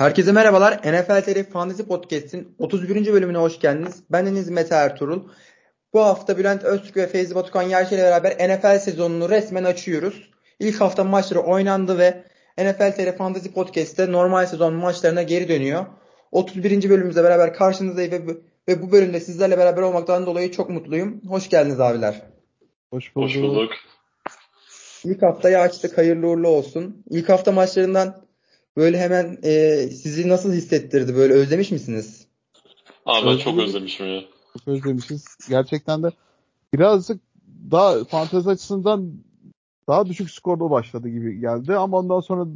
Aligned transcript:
Herkese 0.00 0.32
merhabalar. 0.32 0.72
NFL 0.72 1.22
TR 1.22 1.50
Fantasy 1.50 1.82
Podcast'in 1.82 2.54
31. 2.58 3.12
bölümüne 3.12 3.38
hoş 3.38 3.60
geldiniz. 3.60 4.02
Ben 4.10 4.26
Deniz 4.26 4.50
Mete 4.50 4.74
Ertuğrul. 4.74 5.28
Bu 5.94 6.00
hafta 6.00 6.38
Bülent 6.38 6.64
Öztürk 6.64 6.96
ve 6.96 7.06
Feyzi 7.06 7.34
Batukan 7.34 7.62
Yerşe 7.62 7.94
ile 7.94 8.02
beraber 8.02 8.32
NFL 8.32 8.78
sezonunu 8.78 9.30
resmen 9.30 9.64
açıyoruz. 9.64 10.30
İlk 10.60 10.80
hafta 10.80 11.04
maçları 11.04 11.40
oynandı 11.40 11.98
ve 11.98 12.24
NFL 12.58 12.92
TR 12.92 13.16
Fantasy 13.16 13.48
Podcast'te 13.48 14.12
normal 14.12 14.46
sezon 14.46 14.74
maçlarına 14.74 15.22
geri 15.22 15.48
dönüyor. 15.48 15.86
31. 16.32 16.90
bölümümüzle 16.90 17.24
beraber 17.24 17.54
karşınızdayım 17.54 18.12
ve, 18.12 18.36
ve 18.68 18.82
bu 18.82 18.92
bölümde 18.92 19.20
sizlerle 19.20 19.58
beraber 19.58 19.82
olmaktan 19.82 20.26
dolayı 20.26 20.52
çok 20.52 20.70
mutluyum. 20.70 21.20
Hoş 21.28 21.48
geldiniz 21.48 21.80
abiler. 21.80 22.22
Hoş 22.90 23.16
bulduk. 23.16 23.28
Hoş 23.28 23.36
bulduk. 23.36 23.72
İlk 25.04 25.22
haftayı 25.22 25.58
açtık. 25.58 25.98
Hayırlı 25.98 26.26
uğurlu 26.26 26.48
olsun. 26.48 27.04
İlk 27.10 27.28
hafta 27.28 27.52
maçlarından 27.52 28.29
böyle 28.76 28.98
hemen 28.98 29.38
e, 29.42 29.76
sizi 29.86 30.28
nasıl 30.28 30.52
hissettirdi? 30.52 31.16
Böyle 31.16 31.34
özlemiş 31.34 31.70
misiniz? 31.70 32.26
Abi 33.06 33.26
ben 33.26 33.36
çok 33.36 33.58
özlemişim 33.58 34.06
ya. 34.06 34.20
Çok 34.52 34.68
özlemişiz. 34.68 35.24
Gerçekten 35.48 36.02
de 36.02 36.10
birazcık 36.74 37.20
daha 37.70 38.04
fantezi 38.04 38.50
açısından 38.50 39.12
daha 39.88 40.06
düşük 40.06 40.30
skorda 40.30 40.70
başladı 40.70 41.08
gibi 41.08 41.40
geldi 41.40 41.76
ama 41.76 41.98
ondan 41.98 42.20
sonra 42.20 42.46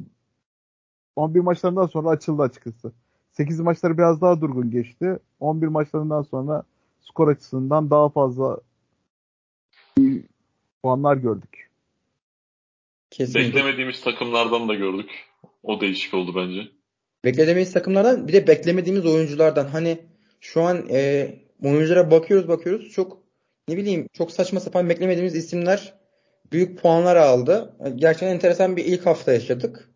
11 1.16 1.40
maçlarından 1.40 1.86
sonra 1.86 2.08
açıldı 2.08 2.42
açıkçası. 2.42 2.92
8 3.32 3.60
maçları 3.60 3.98
biraz 3.98 4.20
daha 4.20 4.40
durgun 4.40 4.70
geçti. 4.70 5.18
11 5.40 5.66
maçlarından 5.66 6.22
sonra 6.22 6.62
skor 7.00 7.28
açısından 7.28 7.90
daha 7.90 8.08
fazla 8.08 8.60
puanlar 10.82 11.16
gördük. 11.16 11.70
Kesinlikle. 13.10 13.48
Beklemediğimiz 13.48 14.00
takımlardan 14.00 14.68
da 14.68 14.74
gördük. 14.74 15.10
O 15.64 15.80
değişik 15.80 16.14
oldu 16.14 16.32
bence. 16.36 16.68
Beklemediğimiz 17.24 17.72
takımlardan 17.72 18.28
bir 18.28 18.32
de 18.32 18.46
beklemediğimiz 18.46 19.06
oyunculardan. 19.06 19.66
Hani 19.66 19.98
şu 20.40 20.62
an 20.62 20.88
e, 20.90 21.30
oyunculara 21.62 22.10
bakıyoruz 22.10 22.48
bakıyoruz 22.48 22.90
çok 22.90 23.22
ne 23.68 23.76
bileyim 23.76 24.06
çok 24.12 24.30
saçma 24.30 24.60
sapan 24.60 24.88
beklemediğimiz 24.88 25.34
isimler 25.34 25.94
büyük 26.52 26.78
puanlar 26.78 27.16
aldı. 27.16 27.76
Gerçekten 27.96 28.34
enteresan 28.34 28.76
bir 28.76 28.84
ilk 28.84 29.06
hafta 29.06 29.32
yaşadık. 29.32 29.90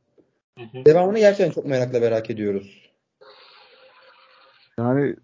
Hı 0.58 0.64
hı. 0.64 0.84
Devamını 0.84 1.18
gerçekten 1.18 1.52
çok 1.52 1.66
merakla 1.66 2.00
merak 2.00 2.30
ediyoruz. 2.30 2.90
Yani 4.78 5.16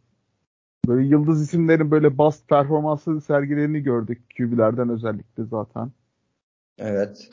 böyle 0.89 1.07
yıldız 1.07 1.43
isimlerin 1.43 1.91
böyle 1.91 2.19
bast 2.19 2.49
performansı 2.49 3.21
sergilerini 3.21 3.81
gördük 3.81 4.23
QB'lerden 4.37 4.89
özellikle 4.89 5.45
zaten. 5.45 5.93
Evet. 6.79 7.29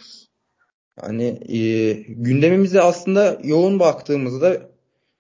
Hani 1.00 1.39
e, 1.58 1.94
gündemimize 2.08 2.81
aslında 2.81 3.39
yoğun 3.44 3.80
baktığımızda 3.80 4.58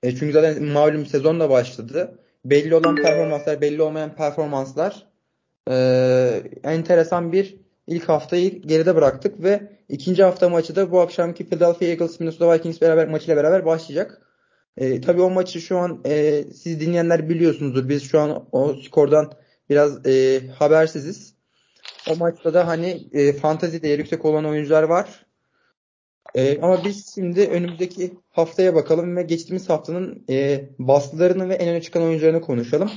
e, 0.03 0.15
çünkü 0.15 0.33
zaten 0.33 0.63
malum 0.63 1.05
sezon 1.05 1.39
da 1.39 1.49
başladı. 1.49 2.19
Belli 2.45 2.75
olan 2.75 2.95
performanslar, 2.95 3.61
belli 3.61 3.81
olmayan 3.81 4.15
performanslar 4.15 5.07
e, 5.69 6.43
enteresan 6.63 7.31
bir 7.31 7.57
ilk 7.87 8.09
haftayı 8.09 8.61
geride 8.61 8.95
bıraktık 8.95 9.43
ve 9.43 9.71
ikinci 9.89 10.23
hafta 10.23 10.49
maçı 10.49 10.75
da 10.75 10.91
bu 10.91 10.99
akşamki 10.99 11.49
Philadelphia 11.49 11.85
Eagles 11.85 12.19
Minnesota 12.19 12.53
Vikings 12.53 12.81
beraber 12.81 13.07
maçıyla 13.07 13.37
beraber 13.37 13.65
başlayacak. 13.65 14.21
E, 14.77 15.01
tabii 15.01 15.21
o 15.21 15.29
maçı 15.29 15.61
şu 15.61 15.77
an 15.77 16.01
e, 16.05 16.43
siz 16.43 16.79
dinleyenler 16.79 17.29
biliyorsunuzdur. 17.29 17.89
Biz 17.89 18.03
şu 18.03 18.19
an 18.19 18.47
o 18.51 18.73
skordan 18.73 19.31
biraz 19.69 20.05
e, 20.05 20.41
habersiziz. 20.59 21.35
O 22.09 22.15
maçta 22.15 22.53
da 22.53 22.67
hani 22.67 23.07
e, 23.13 23.33
fantazi 23.33 23.81
değeri 23.81 24.01
yüksek 24.01 24.25
olan 24.25 24.45
oyuncular 24.45 24.83
var. 24.83 25.25
E, 26.35 26.61
ama 26.61 26.85
biz 26.85 27.15
şimdi 27.15 27.47
önümüzdeki 27.47 28.13
haftaya 28.29 28.75
bakalım 28.75 29.15
ve 29.15 29.23
geçtiğimiz 29.23 29.69
haftanın 29.69 30.25
e, 30.29 30.69
bastılarını 30.79 31.49
ve 31.49 31.53
en 31.53 31.69
öne 31.69 31.81
çıkan 31.81 32.03
oyuncularını 32.03 32.41
konuşalım. 32.41 32.91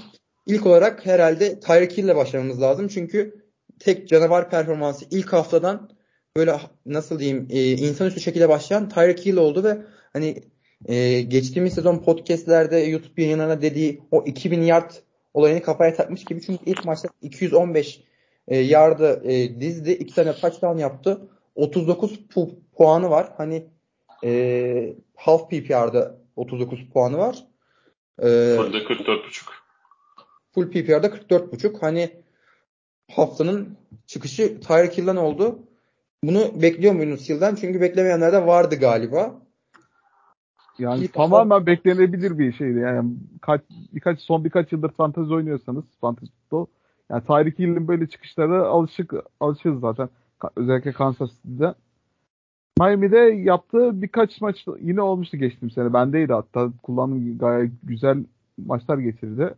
İlk 0.47 0.67
olarak 0.67 1.07
herhalde 1.07 1.61
Tyreek 1.61 1.99
Hill 1.99 2.05
ile 2.05 2.17
başlamamız 2.17 2.63
lazım. 2.63 2.89
Çünkü 2.89 3.45
tek 3.79 4.09
canavar 4.09 4.51
performansı 4.51 5.05
ilk 5.11 5.33
haftadan 5.33 5.91
böyle 6.37 6.57
nasıl 6.87 7.19
diyeyim 7.19 7.47
e, 7.51 7.73
insanüstü 7.73 8.21
şekilde 8.21 8.49
başlayan 8.49 8.89
Tyreek 8.89 9.27
Hill 9.27 9.37
oldu 9.37 9.65
ve 9.65 9.79
hani 10.13 10.43
e, 10.87 11.21
geçtiğimiz 11.21 11.75
sezon 11.75 11.99
podcastlerde 11.99 12.77
YouTube 12.77 13.23
yayınlarına 13.23 13.63
dediği 13.63 14.03
o 14.11 14.25
2000 14.27 14.63
yard 14.63 14.91
olayını 15.35 15.63
kafaya 15.63 15.95
takmış 15.95 16.25
gibi 16.25 16.41
çünkü 16.43 16.65
ilk 16.67 16.85
maçta 16.85 17.09
215 17.23 18.01
e, 18.49 18.59
yardı 18.59 19.23
e, 19.25 19.61
dizdi. 19.61 19.93
iki 19.93 20.15
tane 20.15 20.33
touchdown 20.33 20.79
yaptı. 20.79 21.29
39 21.55 22.21
pu- 22.35 22.64
puanı 22.77 23.11
var. 23.11 23.33
Hani 23.37 23.67
e, 24.25 24.95
half 25.17 25.51
PPR'da 25.51 26.19
39 26.37 26.89
puanı 26.93 27.19
var. 27.19 27.47
E, 28.19 28.57
Full'de 28.57 28.79
44.5. 28.79 29.45
Full 30.55 30.71
PPR'da 30.71 31.07
44.5. 31.07 31.81
Hani 31.81 32.11
haftanın 33.13 33.79
çıkışı 34.07 34.61
Tyreek 34.61 34.99
Hill'den 34.99 35.17
oldu. 35.17 35.59
Bunu 36.25 36.63
bekliyor 36.63 36.95
muydunuz 36.95 37.29
Hill'den? 37.29 37.55
Çünkü 37.55 37.81
beklemeyenler 37.81 38.33
de 38.33 38.47
vardı 38.47 38.77
galiba. 38.77 39.35
Yani 40.79 41.05
İlk 41.05 41.13
tamamen 41.13 41.51
hafta... 41.51 41.67
beklenebilir 41.67 42.39
bir 42.39 42.53
şeydi. 42.53 42.79
Yani 42.79 43.11
kaç, 43.43 43.61
birkaç 43.93 44.21
son 44.21 44.45
birkaç 44.45 44.73
yıldır 44.73 44.91
fantezi 44.91 45.35
oynuyorsanız 45.35 45.85
fantezi 46.01 46.33
futbol 46.33 46.67
yani 47.11 47.25
Tyreek 47.27 47.59
Hill'in 47.59 47.89
böyle 47.89 48.07
çıkışları 48.07 48.67
alışık 48.67 49.15
alışığız 49.41 49.81
zaten. 49.81 50.09
Özellikle 50.57 50.93
Kansas 50.93 51.31
City'de. 51.31 51.75
Miami'de 52.81 53.19
yaptığı 53.19 54.03
birkaç 54.03 54.41
maç 54.41 54.67
yine 54.81 55.01
olmuştu 55.01 55.37
geçtiğim 55.37 55.71
sene. 55.71 55.93
Bendeydi 55.93 56.33
hatta. 56.33 56.73
Kullanım 56.83 57.39
gayet 57.39 57.73
güzel 57.83 58.25
maçlar 58.67 58.99
getirdi. 58.99 59.55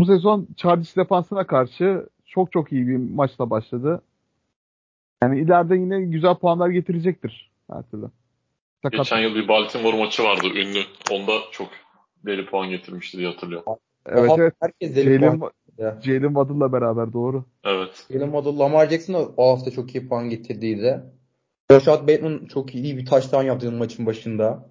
Bu 0.00 0.06
sezon 0.06 0.48
Chargers 0.56 0.96
defansına 0.96 1.46
karşı 1.46 2.06
çok 2.26 2.52
çok 2.52 2.72
iyi 2.72 2.88
bir 2.88 2.96
maçla 2.96 3.50
başladı. 3.50 4.02
Yani 5.22 5.40
ileride 5.40 5.76
yine 5.76 6.00
güzel 6.02 6.34
puanlar 6.34 6.68
getirecektir 6.68 7.50
her 7.70 7.82
türlü. 7.82 8.06
Sakat. 8.82 8.98
Geçen 8.98 9.18
yıl 9.18 9.34
bir 9.34 9.48
Baltimore 9.48 9.98
maçı 9.98 10.22
vardı 10.22 10.46
ünlü. 10.46 10.80
Onda 11.10 11.32
çok 11.50 11.68
deli 12.26 12.46
puan 12.46 12.70
getirmişti 12.70 13.18
diye 13.18 13.28
hatırlıyorum. 13.28 13.72
Evet 14.06 14.30
evet. 14.38 14.54
Herkes 14.60 14.96
deli 14.96 15.18
Jalen, 15.18 15.38
puan. 15.38 15.52
Jalen 15.78 16.28
Waddle'la 16.28 16.72
beraber 16.72 17.12
doğru. 17.12 17.44
Evet. 17.64 18.06
Jalen 18.12 18.32
Waddle, 18.32 18.58
Lamar 18.58 18.86
Jackson 18.90 19.14
da 19.14 19.28
o 19.36 19.52
hafta 19.52 19.70
çok 19.70 19.94
iyi 19.94 20.08
puan 20.08 20.30
getirdiydi. 20.30 21.02
Rashad 21.72 22.08
Bateman 22.08 22.46
çok 22.46 22.74
iyi 22.74 22.96
bir 22.96 23.06
taştan 23.06 23.42
yaptı 23.42 23.72
maçın 23.72 24.06
başında. 24.06 24.70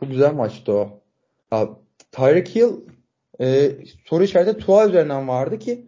Çok 0.00 0.10
güzel 0.10 0.32
maçtı 0.32 0.72
o. 0.72 1.02
Ya, 1.52 1.68
Tyreek 2.12 2.56
Hill 2.56 2.72
e, 3.40 3.72
soru 4.04 4.24
işareti 4.24 4.58
Tua 4.58 4.88
üzerinden 4.88 5.28
vardı 5.28 5.58
ki 5.58 5.86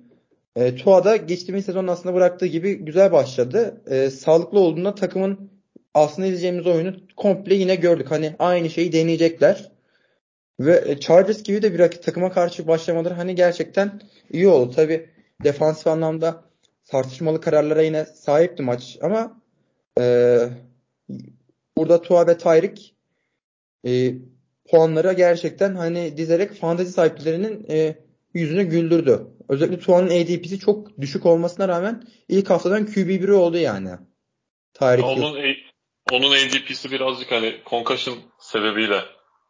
e, 0.57 0.77
Tua 0.77 1.05
da 1.05 1.17
geçtiğimiz 1.17 1.65
sezon 1.65 1.87
aslında 1.87 2.15
bıraktığı 2.15 2.47
gibi 2.47 2.75
güzel 2.75 3.13
başladı. 3.13 3.83
E, 3.91 4.11
sağlıklı 4.11 4.61
olduğunda 4.61 4.95
takımın 4.95 5.51
aslında 5.95 6.27
izleyeceğimiz 6.27 6.67
oyunu 6.67 6.97
komple 7.17 7.55
yine 7.55 7.75
gördük. 7.75 8.11
Hani 8.11 8.37
aynı 8.39 8.71
şeyi 8.71 8.93
deneyecekler. 8.93 9.73
Ve 10.61 10.85
e, 10.87 11.01
Chargers 11.01 11.43
gibi 11.43 11.63
de 11.63 11.75
bir 11.75 11.79
rakip 11.79 12.03
takıma 12.03 12.33
karşı 12.33 12.69
başlamaları 12.69 13.15
hani 13.15 13.35
gerçekten 13.35 14.01
iyi 14.31 14.49
oldu. 14.49 14.73
Tabi 14.73 15.11
defansif 15.45 15.87
anlamda 15.87 16.45
tartışmalı 16.85 17.41
kararlara 17.41 17.83
yine 17.83 18.05
sahipti 18.05 18.63
maç 18.63 18.99
ama 19.03 19.46
e, 20.01 20.39
burada 21.77 22.03
Tua 22.03 22.27
ve 22.27 22.39
Tyreek 22.39 22.95
e, 23.87 24.15
puanlara 24.71 25.13
gerçekten 25.13 25.75
hani 25.75 26.17
dizerek 26.17 26.53
fantezi 26.53 26.93
sahiplerinin 26.93 27.67
e, 27.71 27.99
yüzünü 28.35 28.65
güldürdü. 28.65 29.27
Özellikle 29.49 29.79
Tua'nın 29.79 30.07
ADP'si 30.07 30.59
çok 30.59 31.01
düşük 31.01 31.27
olmasına 31.27 31.69
rağmen 31.69 32.03
ilk 32.29 32.51
haftadan 32.51 32.87
QB1'i 32.87 33.33
oldu 33.33 33.57
yani. 33.57 33.91
Tyreek 34.75 35.05
onun, 35.05 35.37
onun 36.13 36.31
ADP'si 36.31 36.91
birazcık 36.91 37.33
hani 37.33 37.57
concussion 37.71 38.19
sebebiyle 38.39 39.01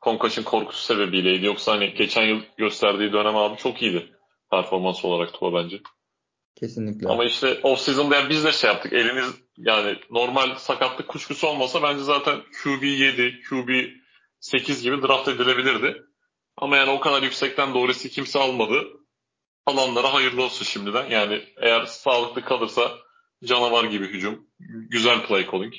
concussion 0.03 0.45
korkusu 0.45 0.85
sebebiyleydi. 0.85 1.47
Yoksa 1.47 1.73
hani 1.73 1.95
geçen 1.95 2.23
yıl 2.23 2.41
gösterdiği 2.57 3.13
dönem 3.13 3.37
abi 3.37 3.57
çok 3.57 3.83
iyiydi 3.83 4.13
performans 4.51 5.05
olarak 5.05 5.35
Tua 5.35 5.55
bence. 5.55 5.81
Kesinlikle. 6.61 7.09
Ama 7.09 7.25
işte 7.25 7.61
off 7.63 7.81
season'da 7.81 8.17
yani 8.17 8.31
biz 8.31 8.45
de 8.45 8.53
şey 8.53 8.71
yaptık. 8.71 8.93
Elimiz 8.93 9.46
yani 9.57 9.99
normal 10.11 10.55
sakatlık 10.55 11.09
kuşkusu 11.09 11.47
olmasa 11.47 11.83
bence 11.83 12.03
zaten 12.03 12.41
QB 12.63 12.83
7, 12.83 13.41
QB 13.41 13.69
8 14.41 14.83
gibi 14.83 15.03
draft 15.03 15.29
edilebilirdi. 15.29 16.03
Ama 16.57 16.77
yani 16.77 16.91
o 16.91 17.01
kadar 17.01 17.23
yüksekten 17.23 17.75
doğrusu 17.75 18.09
kimse 18.09 18.39
almadı. 18.39 18.85
Alanlara 19.67 20.15
hayırlı 20.15 20.43
olsun 20.43 20.65
şimdiden. 20.65 21.11
Yani 21.11 21.45
eğer 21.57 21.85
sağlıklı 21.85 22.45
kalırsa 22.45 22.91
canavar 23.45 23.85
gibi 23.85 24.07
hücum. 24.07 24.47
Güzel 24.91 25.27
play 25.27 25.47
calling. 25.51 25.75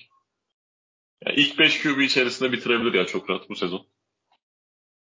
Yani 1.25 1.35
ilk 1.35 1.59
5 1.59 1.83
QB 1.83 1.99
içerisinde 1.99 2.51
bitirebilir 2.51 2.93
ya 2.93 3.05
çok 3.05 3.29
rahat 3.29 3.49
bu 3.49 3.55
sezon. 3.55 3.87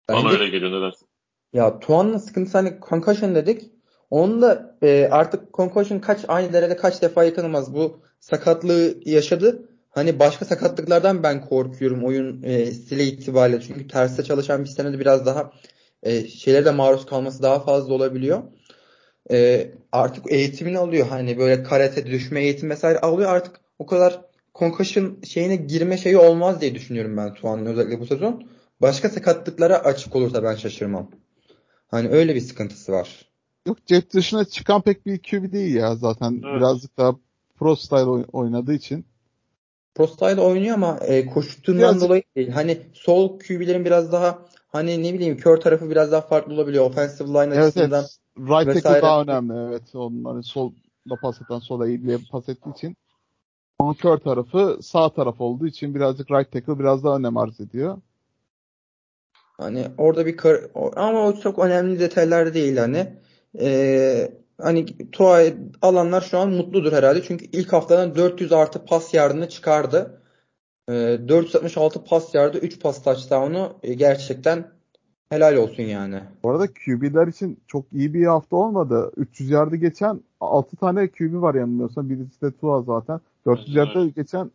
Bence, 0.08 0.24
Bana 0.24 0.32
öyle 0.32 0.48
geliyor 0.48 0.72
nedense. 0.72 1.06
Ya 1.52 1.80
Tuan'ın 1.80 2.18
sıkıntısı 2.18 2.58
hani 2.58 2.78
concussion 2.88 3.34
dedik. 3.34 3.62
Onun 4.10 4.42
da 4.42 4.78
e, 4.82 5.08
artık 5.10 5.54
concussion 5.54 5.98
kaç 5.98 6.20
aynı 6.28 6.52
derede 6.52 6.76
kaç 6.76 7.02
defa 7.02 7.24
yakalanmaz 7.24 7.74
bu 7.74 8.05
sakatlığı 8.20 8.94
yaşadı. 9.04 9.68
hani 9.90 10.18
başka 10.18 10.44
sakatlıklardan 10.44 11.22
ben 11.22 11.46
korkuyorum 11.46 12.04
oyun 12.04 12.42
e, 12.42 12.66
stili 12.66 13.02
itibariyle. 13.02 13.60
Çünkü 13.60 13.88
terste 13.88 14.22
çalışan 14.24 14.64
bir 14.64 14.68
senede 14.68 14.98
biraz 14.98 15.26
daha 15.26 15.52
e, 16.02 16.28
şeylere 16.28 16.64
de 16.64 16.70
maruz 16.70 17.06
kalması 17.06 17.42
daha 17.42 17.60
fazla 17.60 17.94
olabiliyor. 17.94 18.42
E, 19.30 19.70
artık 19.92 20.32
eğitimini 20.32 20.78
alıyor. 20.78 21.06
Hani 21.06 21.38
böyle 21.38 21.62
karate, 21.62 22.06
düşme 22.06 22.42
eğitim 22.42 22.70
vesaire 22.70 22.98
alıyor. 23.00 23.30
Artık 23.30 23.60
o 23.78 23.86
kadar 23.86 24.20
concussion 24.54 25.18
şeyine 25.24 25.56
girme 25.56 25.98
şeyi 25.98 26.18
olmaz 26.18 26.60
diye 26.60 26.74
düşünüyorum 26.74 27.16
ben 27.16 27.34
Tuan'ın 27.34 27.66
özellikle 27.66 28.00
bu 28.00 28.06
sezon. 28.06 28.48
Başka 28.80 29.08
sakatlıklara 29.08 29.78
açık 29.78 30.16
olursa 30.16 30.42
ben 30.42 30.54
şaşırmam. 30.54 31.10
Hani 31.88 32.08
öyle 32.08 32.34
bir 32.34 32.40
sıkıntısı 32.40 32.92
var. 32.92 33.26
Yok 33.66 33.86
cep 33.86 34.12
dışına 34.12 34.44
çıkan 34.44 34.82
pek 34.82 35.06
bir 35.06 35.18
QB 35.18 35.52
değil 35.52 35.74
ya 35.74 35.96
zaten. 35.96 36.32
Evet. 36.32 36.56
Birazcık 36.56 36.96
daha 36.98 37.16
pro 37.58 37.76
style 37.76 38.24
oynadığı 38.32 38.74
için. 38.74 39.04
Pro 39.94 40.06
style 40.06 40.40
oynuyor 40.40 40.74
ama 40.74 40.98
e, 41.00 41.26
koştuğundan 41.26 41.82
Birazcık... 41.82 42.02
dolayı 42.02 42.22
değil. 42.36 42.50
Hani 42.50 42.78
sol 42.92 43.38
QB'lerin 43.38 43.84
biraz 43.84 44.12
daha 44.12 44.38
hani 44.68 45.02
ne 45.02 45.14
bileyim 45.14 45.36
kör 45.36 45.56
tarafı 45.56 45.90
biraz 45.90 46.12
daha 46.12 46.20
farklı 46.20 46.54
olabiliyor. 46.54 46.84
Offensive 46.84 47.28
line 47.28 47.54
evet, 47.54 47.58
açısından. 47.58 48.04
Evet. 48.04 48.18
Right 48.38 48.82
tackle 48.82 49.02
daha 49.02 49.22
önemli. 49.22 49.68
Evet. 49.68 49.94
Onların 49.94 50.40
sol 50.40 50.72
da 51.10 51.16
pas 51.16 51.40
eden 51.42 51.58
sola 51.58 51.88
eğiliye 51.88 52.18
pas 52.30 52.48
ettiği 52.48 52.70
için. 52.70 52.96
Ama 53.78 53.94
kör 53.94 54.16
tarafı 54.16 54.78
sağ 54.82 55.08
taraf 55.08 55.40
olduğu 55.40 55.66
için 55.66 55.94
birazcık 55.94 56.30
right 56.30 56.52
tackle 56.52 56.78
biraz 56.78 57.04
daha 57.04 57.16
önem 57.16 57.36
arz 57.36 57.60
ediyor. 57.60 57.98
Hani 59.32 59.86
orada 59.98 60.26
bir 60.26 60.36
kar 60.36 60.60
ama 60.96 61.26
o 61.26 61.40
çok 61.40 61.58
önemli 61.58 62.00
detaylar 62.00 62.54
değil 62.54 62.76
hani. 62.76 63.12
Ee, 63.60 64.32
hani 64.60 65.10
Tua 65.12 65.42
alanlar 65.82 66.20
şu 66.20 66.38
an 66.38 66.50
mutludur 66.50 66.92
herhalde. 66.92 67.22
Çünkü 67.22 67.44
ilk 67.44 67.72
haftadan 67.72 68.14
400 68.14 68.52
artı 68.52 68.84
pas 68.84 69.14
yardını 69.14 69.48
çıkardı. 69.48 70.22
Ee, 70.88 71.18
466 71.28 72.04
pas 72.04 72.34
yardı, 72.34 72.58
3 72.58 72.80
pas 72.80 73.02
touchdown'u 73.02 73.78
e, 73.82 73.94
gerçekten 73.94 74.72
helal 75.28 75.56
olsun 75.56 75.82
yani. 75.82 76.20
Bu 76.42 76.50
arada 76.50 76.66
QB'ler 76.66 77.26
için 77.26 77.60
çok 77.66 77.92
iyi 77.92 78.14
bir 78.14 78.26
hafta 78.26 78.56
olmadı. 78.56 79.12
300 79.16 79.50
yardı 79.50 79.76
geçen 79.76 80.20
6 80.40 80.76
tane 80.76 81.08
QB 81.08 81.42
var 81.42 81.54
yanılmıyorsam. 81.54 82.10
Birisi 82.10 82.42
de 82.42 82.56
Tua 82.56 82.82
zaten. 82.82 83.20
400 83.46 83.74
yarda 83.74 84.06
geçen 84.06 84.50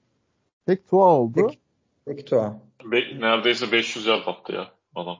tek 0.66 0.90
Tua 0.90 1.06
oldu. 1.06 1.48
Tek, 1.48 1.60
tek 2.06 2.28
Tua. 2.28 2.60
Be- 2.92 3.20
neredeyse 3.20 3.72
500 3.72 4.06
yard 4.06 4.28
attı 4.28 4.54
ya 4.54 4.68
adam. 4.96 5.18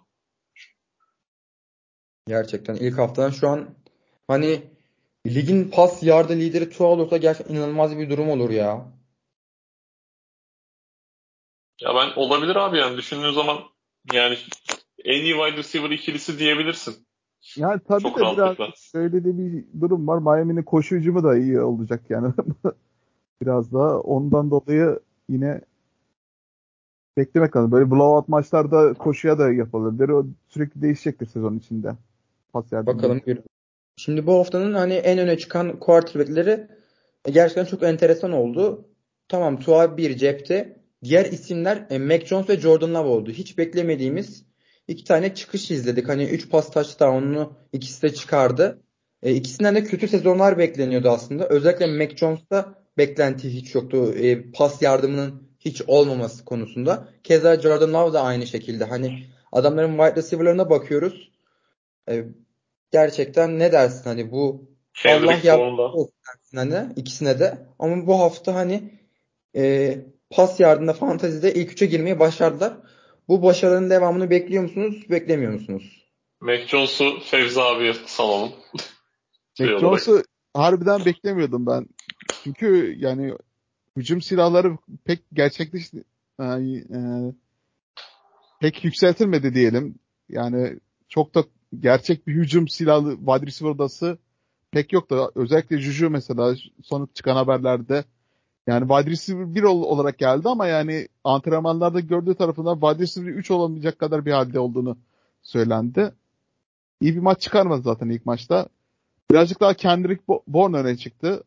Gerçekten 2.28 2.76
ilk 2.76 2.98
haftadan 2.98 3.30
şu 3.30 3.50
an 3.50 3.70
hani 4.32 4.62
ligin 5.28 5.70
pas 5.70 6.04
yardı 6.04 6.34
lideri 6.34 6.70
Tua 6.70 6.88
olursa 6.88 7.18
gerçekten 7.18 7.56
inanılmaz 7.56 7.98
bir 7.98 8.10
durum 8.10 8.30
olur 8.30 8.50
ya. 8.50 8.86
Ya 11.82 11.96
ben 11.96 12.22
olabilir 12.22 12.56
abi 12.56 12.78
yani 12.78 12.98
düşündüğün 12.98 13.32
zaman 13.32 13.58
yani 14.14 14.38
en 15.04 15.22
iyi 15.22 15.34
wide 15.34 15.58
receiver 15.58 15.90
ikilisi 15.90 16.40
diyebilirsin. 16.40 16.96
Yani 17.56 17.82
tabii 17.88 18.02
Çok 18.02 18.18
de 18.18 18.22
biraz 18.22 18.78
şöyle 18.78 19.24
de 19.24 19.38
bir 19.38 19.82
durum 19.82 20.08
var. 20.08 20.18
Miami'nin 20.18 20.64
koşu 20.64 20.96
hücumu 20.96 21.24
da 21.24 21.38
iyi 21.38 21.62
olacak 21.62 22.02
yani. 22.10 22.34
biraz 23.42 23.74
daha 23.74 24.00
ondan 24.00 24.52
dolayı 24.52 25.00
yine 25.30 25.62
beklemek 27.18 27.56
lazım. 27.56 27.72
Böyle 27.72 27.92
blowout 27.92 28.28
maçlarda 28.28 28.94
koşuya 28.94 29.40
da 29.40 29.54
yapılabilir. 29.54 30.10
O 30.10 30.26
sürekli 30.48 30.82
değişecektir 30.82 31.26
sezon 31.26 31.58
içinde. 31.58 31.96
Pas 32.54 32.72
Bakalım. 32.72 33.22
Şimdi 33.96 34.28
bu 34.28 34.34
haftanın 34.34 34.74
hani 34.74 34.94
en 34.94 35.20
öne 35.20 35.38
çıkan 35.38 35.80
quarterback'leri 35.80 36.68
gerçekten 37.32 37.66
çok 37.66 37.84
enteresan 37.84 38.32
oldu. 38.32 38.90
Tamam 39.28 39.60
Tua 39.60 39.98
bir 39.98 40.18
cepte. 40.18 40.82
Diğer 41.04 41.26
isimler 41.26 41.86
e, 41.90 42.00
Mac 42.00 42.26
Jones 42.26 42.50
ve 42.50 42.60
Jordan 42.60 42.94
Love 42.94 43.08
oldu. 43.08 43.32
Hiç 43.32 43.58
beklemediğimiz 43.58 44.46
iki 44.88 45.04
tane 45.04 45.36
çıkış 45.36 45.72
izledik. 45.72 46.10
Hani 46.10 46.24
3 46.24 46.50
pas 46.50 46.72
touchdown'unu 46.72 47.54
ikisi 47.74 48.02
de 48.02 48.14
çıkardı. 48.14 48.82
E, 49.24 49.34
ikisinden 49.34 49.76
de 49.76 49.84
kötü 49.84 50.08
sezonlar 50.08 50.58
bekleniyordu 50.58 51.10
aslında. 51.10 51.50
Özellikle 51.50 51.88
Mac 51.88 52.18
Jones'ta 52.18 52.76
beklenti 52.98 53.54
hiç 53.54 53.76
yoktu. 53.76 54.14
E, 54.14 54.52
pas 54.52 54.82
yardımının 54.82 55.52
hiç 55.60 55.82
olmaması 55.88 56.46
konusunda. 56.46 57.08
Keza 57.24 57.62
Jordan 57.62 57.94
Love 57.94 58.14
da 58.14 58.22
aynı 58.22 58.48
şekilde. 58.48 58.84
Hani 58.84 59.24
adamların 59.52 59.98
wide 59.98 60.16
receiver'larına 60.16 60.70
bakıyoruz. 60.70 61.32
E, 62.10 62.26
gerçekten 62.92 63.60
ne 63.60 63.72
dersin 63.72 64.04
hani 64.04 64.32
bu 64.32 64.72
Allah 65.06 65.40
yaptı 65.44 65.66
hani 66.56 66.94
ikisine 66.96 67.40
de. 67.40 67.68
Ama 67.80 68.08
bu 68.08 68.20
hafta 68.20 68.56
hani 68.56 68.84
e, 69.56 69.96
pas 70.30 70.60
yardımında 70.60 70.94
fantazide 70.94 71.54
ilk 71.54 71.72
üçe 71.72 71.86
girmeyi 71.86 72.20
başardılar. 72.20 72.74
Bu 73.28 73.44
başarının 73.44 73.90
devamını 73.90 74.30
bekliyor 74.30 74.64
musunuz? 74.64 75.10
Beklemiyor 75.10 75.54
musunuz? 75.54 76.08
Mac 76.42 76.68
Jones'u 76.68 77.20
Fevzi 77.20 77.62
abiye 77.62 77.94
salalım. 78.06 78.52
Mac 79.60 79.80
Jones'u 79.80 80.24
harbiden 80.54 81.06
beklemiyordum 81.06 81.66
ben. 81.66 81.88
Çünkü 82.44 82.96
yani 82.98 83.34
hücum 83.98 84.22
silahları 84.22 84.78
pek 85.06 85.20
gerçekleş 85.34 85.92
yani, 86.40 86.78
e, 86.78 87.00
pek 88.62 88.84
yükseltilmedi 88.84 89.54
diyelim. 89.54 90.00
Yani 90.30 90.80
çok 91.10 91.36
da 91.36 91.44
gerçek 91.80 92.28
bir 92.28 92.34
hücum 92.34 92.68
silahlı 92.68 93.18
wide 93.18 93.46
receiver 93.46 93.72
odası 93.72 94.18
pek 94.72 94.94
yoktu. 94.94 95.32
Özellikle 95.36 95.78
Juju 95.78 96.10
mesela 96.10 96.56
son 96.84 97.10
çıkan 97.14 97.36
haberlerde 97.36 98.04
yani 98.68 98.88
wide 98.88 99.12
receiver 99.12 99.56
1 99.56 99.64
olarak 99.64 100.18
geldi 100.18 100.50
ama 100.50 100.68
yani 100.68 101.08
antrenmanlarda 101.24 102.00
gördüğü 102.00 102.36
tarafından 102.36 102.80
wide 102.80 103.04
receiver 103.04 103.32
3 103.32 103.52
olamayacak 103.52 104.00
kadar 104.00 104.26
bir 104.26 104.32
halde 104.32 104.60
olduğunu 104.60 104.98
söylendi. 105.44 106.14
İyi 107.02 107.16
bir 107.16 107.22
maç 107.22 107.42
çıkarmadı 107.42 107.82
zaten 107.82 108.10
ilk 108.10 108.26
maçta. 108.26 108.68
Birazcık 109.32 109.60
daha 109.60 109.74
Kendrick 109.74 110.24
Bourne 110.48 110.78
öne 110.78 110.98
çıktı. 110.98 111.44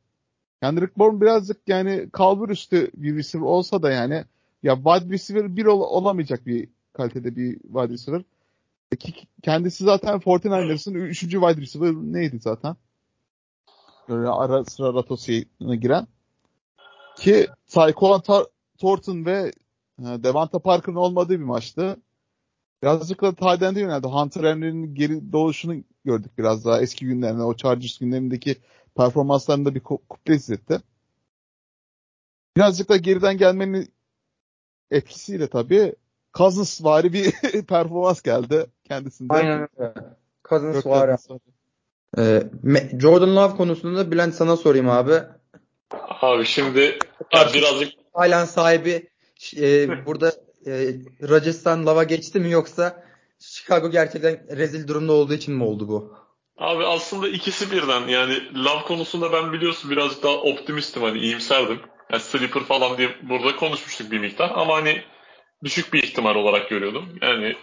Kendrick 0.63 0.93
Bourne 0.97 1.21
birazcık 1.21 1.57
yani 1.67 2.09
kalbur 2.13 2.49
üstü 2.49 2.91
bir 2.95 3.17
receiver 3.17 3.47
olsa 3.47 3.83
da 3.83 3.91
yani 3.91 4.25
ya 4.63 4.77
wide 4.77 5.13
receiver 5.13 5.57
1 5.57 5.67
ol- 5.67 5.81
olamayacak 5.81 6.47
bir 6.47 6.69
kalitede 6.93 7.37
bir 7.37 7.59
wide 7.59 7.89
receiver. 7.89 8.23
Kendisi 9.43 9.85
zaten 9.85 10.21
49ers'ın 10.21 10.95
3. 10.95 11.21
wide 11.21 11.61
receiver 11.61 11.93
neydi 11.93 12.39
zaten? 12.41 12.77
Böyle 14.09 14.29
ara 14.29 14.65
sıra 14.65 14.93
rotosuna 14.93 15.75
giren. 15.75 16.07
Ki 17.17 17.47
Tyquan 17.67 18.23
Thornton 18.79 19.25
ve 19.25 19.53
e, 19.99 20.03
Devonta 20.03 20.59
Parker'ın 20.59 20.97
olmadığı 20.97 21.41
bir 21.41 21.45
maçtı. 21.45 21.97
Birazcık 22.83 23.23
da 23.23 23.35
Tyden'de 23.35 23.81
yöneldi. 23.81 24.07
Hunter 24.07 24.45
Henry'nin 24.45 24.95
geri 24.95 25.33
doğuşunu 25.33 25.75
gördük 26.05 26.39
biraz 26.39 26.65
daha 26.65 26.83
eski 26.83 27.07
günlerinde. 27.07 27.43
O 27.43 27.57
Chargers 27.57 27.99
günlerindeki 27.99 28.57
performanslarında 28.97 29.75
bir 29.75 29.81
kuple 29.81 30.35
izletti. 30.35 30.81
Birazcık 32.57 32.89
da 32.89 32.97
geriden 32.97 33.39
gelmenin 33.39 33.93
etkisiyle 34.91 35.47
tabii 35.49 35.95
Cousins 36.35 36.85
vari 36.85 37.13
bir 37.13 37.33
performans 37.67 38.23
geldi 38.23 38.67
kendisinde. 38.85 39.35
Aynen 39.35 39.69
öyle. 39.79 39.95
Cousins 40.49 40.87
vari. 40.87 41.17
Ee, 42.19 42.43
Jordan 42.99 43.37
Love 43.37 43.57
konusunda 43.57 44.11
Bülent 44.11 44.35
sana 44.35 44.57
sorayım 44.57 44.89
abi. 44.89 45.15
Abi 46.21 46.45
şimdi 46.45 46.99
birazcık 47.33 47.93
Halen 48.13 48.45
sahibi 48.45 49.09
e, 49.57 49.89
burada 50.07 50.33
e, 50.67 50.73
Rajasthan 51.29 51.87
Love'a 51.87 52.05
geçti 52.05 52.41
mi 52.41 52.51
yoksa 52.51 53.05
Chicago 53.39 53.91
gerçekten 53.91 54.57
rezil 54.57 54.89
durumda 54.89 55.13
olduğu 55.13 55.35
için 55.35 55.55
mi 55.55 55.65
oldu 55.65 55.89
bu? 55.89 56.15
Abi 56.59 56.87
aslında 56.87 57.29
ikisi 57.29 57.73
birden 57.73 58.09
yani 58.09 58.65
Love 58.65 58.83
konusunda 58.83 59.33
ben 59.33 59.53
biliyorsun 59.53 59.91
birazcık 59.91 60.23
daha 60.23 60.35
optimistim 60.35 61.03
hani 61.03 61.19
iyimserdim. 61.19 61.81
Yani 62.13 62.23
sleeper 62.23 62.63
falan 62.63 62.99
diye 62.99 63.09
burada 63.23 63.57
konuşmuştuk 63.57 64.11
bir 64.11 64.19
miktar 64.19 64.51
ama 64.55 64.75
hani 64.75 65.03
düşük 65.65 65.93
bir 65.93 66.03
ihtimal 66.03 66.35
olarak 66.35 66.69
görüyordum. 66.71 67.19
Yani 67.23 67.57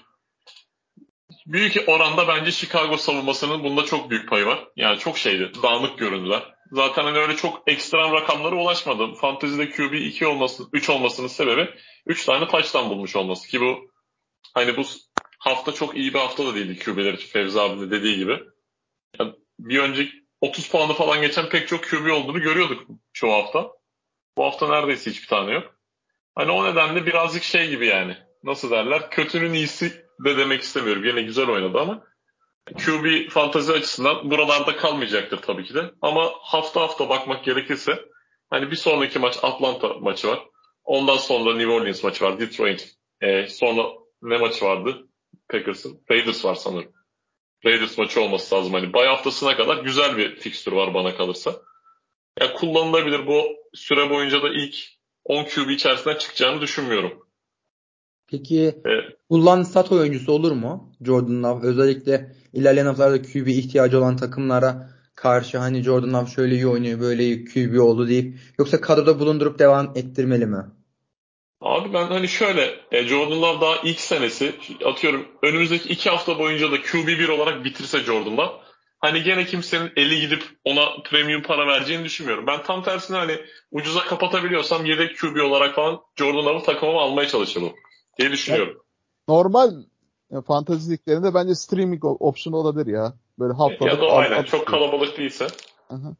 büyük 1.51 1.75
oranda 1.87 2.27
bence 2.27 2.51
Chicago 2.51 2.97
savunmasının 2.97 3.63
bunda 3.63 3.85
çok 3.85 4.09
büyük 4.09 4.29
payı 4.29 4.45
var. 4.45 4.67
Yani 4.75 4.99
çok 4.99 5.17
şeydi, 5.17 5.51
dağınık 5.63 5.97
göründüler. 5.97 6.43
Zaten 6.71 7.03
hani 7.03 7.17
öyle 7.17 7.35
çok 7.35 7.63
ekstrem 7.67 8.13
rakamlara 8.13 8.55
ulaşmadım. 8.55 9.15
Fantezi'de 9.15 9.69
QB 9.69 9.93
2 9.93 10.27
olması, 10.27 10.63
3 10.73 10.89
olmasının 10.89 11.27
sebebi 11.27 11.69
3 12.05 12.25
tane 12.25 12.47
taştan 12.47 12.89
bulmuş 12.89 13.15
olması 13.15 13.47
ki 13.47 13.61
bu 13.61 13.91
hani 14.53 14.77
bu 14.77 14.81
hafta 15.39 15.71
çok 15.71 15.97
iyi 15.97 16.13
bir 16.13 16.19
hafta 16.19 16.45
da 16.45 16.55
değildi 16.55 16.79
QB'ler 16.79 17.13
için 17.13 17.27
Fevzi 17.27 17.61
abi 17.61 17.81
de 17.81 17.91
dediği 17.91 18.17
gibi. 18.17 18.39
Yani 19.19 19.33
bir 19.59 19.79
önceki 19.79 20.11
30 20.41 20.69
puanı 20.69 20.93
falan 20.93 21.21
geçen 21.21 21.49
pek 21.49 21.67
çok 21.67 21.83
QB 21.83 22.11
olduğunu 22.11 22.41
görüyorduk 22.41 22.87
şu 23.13 23.31
hafta. 23.31 23.71
Bu 24.37 24.45
hafta 24.45 24.67
neredeyse 24.67 25.11
hiçbir 25.11 25.27
tane 25.27 25.51
yok. 25.51 25.75
Hani 26.35 26.51
o 26.51 26.65
nedenle 26.65 27.05
birazcık 27.05 27.43
şey 27.43 27.69
gibi 27.69 27.87
yani. 27.87 28.17
Nasıl 28.43 28.71
derler? 28.71 29.11
Kötünün 29.11 29.53
iyisi 29.53 30.05
de 30.25 30.37
demek 30.37 30.61
istemiyorum. 30.61 31.03
Yine 31.03 31.21
güzel 31.21 31.49
oynadı 31.49 31.79
ama 31.79 32.03
QB 32.85 33.29
fantazi 33.29 33.71
açısından 33.71 34.31
buralarda 34.31 34.75
kalmayacaktır 34.75 35.37
tabii 35.37 35.63
ki 35.63 35.73
de. 35.73 35.91
Ama 36.01 36.31
hafta 36.41 36.81
hafta 36.81 37.09
bakmak 37.09 37.45
gerekirse 37.45 38.05
hani 38.49 38.71
bir 38.71 38.75
sonraki 38.75 39.19
maç 39.19 39.37
Atlanta 39.43 39.87
maçı 39.87 40.27
var. 40.27 40.39
Ondan 40.83 41.17
sonra 41.17 41.55
New 41.55 41.71
Orleans 41.71 42.03
maçı 42.03 42.25
var. 42.25 42.39
Detroit. 42.39 42.95
E, 43.21 43.47
sonra 43.47 43.83
ne 44.21 44.37
maçı 44.37 44.65
vardı? 44.65 45.07
Packers'ın. 45.49 46.01
Raiders 46.11 46.45
var 46.45 46.55
sanırım. 46.55 46.91
Raiders 47.65 47.97
maçı 47.97 48.21
olması 48.21 48.55
lazım. 48.55 48.73
Hani 48.73 48.93
bay 48.93 49.07
haftasına 49.07 49.57
kadar 49.57 49.77
güzel 49.77 50.17
bir 50.17 50.35
fikstür 50.35 50.71
var 50.71 50.93
bana 50.93 51.17
kalırsa. 51.17 51.55
Ya 52.39 52.53
kullanılabilir. 52.53 53.27
Bu 53.27 53.47
süre 53.73 54.09
boyunca 54.09 54.43
da 54.43 54.49
ilk 54.49 54.75
10 55.23 55.43
QB 55.43 55.69
içerisinden 55.69 56.17
çıkacağını 56.17 56.61
düşünmüyorum. 56.61 57.27
Peki 58.31 58.81
evet. 58.85 59.03
kullan 59.29 59.63
sat 59.63 59.91
oyuncusu 59.91 60.31
olur 60.31 60.51
mu? 60.51 60.93
Jordan 61.05 61.43
Love 61.43 61.67
özellikle 61.67 62.35
ilerleyen 62.53 62.85
haftalarda 62.85 63.21
QB 63.21 63.47
ihtiyacı 63.47 63.97
olan 63.97 64.17
takımlara 64.17 64.89
karşı 65.15 65.57
hani 65.57 65.83
Jordan 65.83 66.13
Love 66.13 66.29
şöyle 66.29 66.55
iyi 66.55 66.67
oynuyor 66.67 66.99
böyle 66.99 67.23
iyi 67.23 67.45
QB 67.45 67.79
oldu 67.79 68.07
deyip 68.07 68.37
yoksa 68.59 68.81
kadroda 68.81 69.19
bulundurup 69.19 69.59
devam 69.59 69.91
ettirmeli 69.95 70.45
mi? 70.45 70.65
Abi 71.61 71.93
ben 71.93 72.07
hani 72.07 72.27
şöyle 72.27 72.75
e, 72.91 73.03
Jordan 73.03 73.41
Love 73.41 73.61
daha 73.61 73.75
ilk 73.83 73.99
senesi 73.99 74.53
atıyorum 74.85 75.27
önümüzdeki 75.43 75.89
iki 75.89 76.09
hafta 76.09 76.39
boyunca 76.39 76.71
da 76.71 76.75
QB1 76.75 77.31
olarak 77.31 77.65
bitirse 77.65 77.99
Jordan 77.99 78.37
Love 78.37 78.51
hani 78.99 79.23
gene 79.23 79.45
kimsenin 79.45 79.91
eli 79.95 80.21
gidip 80.21 80.43
ona 80.65 80.89
premium 81.09 81.41
para 81.41 81.67
vereceğini 81.67 82.05
düşünmüyorum. 82.05 82.47
Ben 82.47 82.63
tam 82.63 82.83
tersine 82.83 83.17
hani 83.17 83.37
ucuza 83.71 83.99
kapatabiliyorsam 83.99 84.85
yedek 84.85 85.17
QB 85.17 85.41
olarak 85.41 85.75
falan 85.75 85.99
Jordan 86.15 86.45
Love'ı 86.45 86.63
takımıma 86.63 87.01
almaya 87.01 87.27
çalışırım 87.27 87.73
diye 88.19 88.31
düşünüyorum. 88.31 88.81
Normal 89.27 89.71
yani 90.31 90.43
fantasy 90.43 90.91
liglerinde 90.91 91.33
bence 91.33 91.55
streaming 91.55 92.05
option 92.05 92.53
olabilir 92.53 92.93
ya. 92.93 93.13
Böyle 93.39 93.53
haftalık. 93.53 93.93
Ya 93.93 94.01
da 94.01 94.11
aynen 94.11 94.43
çok 94.43 94.67
kalabalık 94.67 95.17
değilse. 95.17 95.47
Hı-hı. 95.87 96.15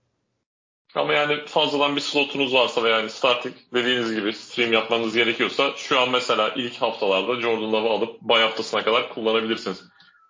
Ama 0.95 1.13
yani 1.13 1.45
fazladan 1.45 1.95
bir 1.95 2.01
slotunuz 2.01 2.53
varsa 2.53 2.83
veya 2.83 2.97
yani 2.99 3.09
starting 3.09 3.55
dediğiniz 3.73 4.15
gibi 4.15 4.33
stream 4.33 4.73
yapmanız 4.73 5.15
gerekiyorsa 5.15 5.71
şu 5.75 5.99
an 5.99 6.09
mesela 6.09 6.53
ilk 6.55 6.81
haftalarda 6.81 7.41
Jordan 7.41 7.73
Love'ı 7.73 7.89
alıp 7.89 8.21
bay 8.21 8.41
haftasına 8.41 8.83
kadar 8.83 9.13
kullanabilirsiniz. 9.13 9.83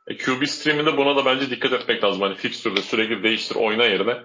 E, 0.07 0.17
QB 0.17 0.47
streaminde 0.47 0.97
buna 0.97 1.15
da 1.15 1.25
bence 1.25 1.49
dikkat 1.49 1.73
etmek 1.73 2.03
lazım. 2.03 2.21
Hani 2.21 2.35
fixture'da 2.35 2.81
sürekli 2.81 3.23
değiştir 3.23 3.55
oyna 3.55 3.85
yerine 3.85 4.17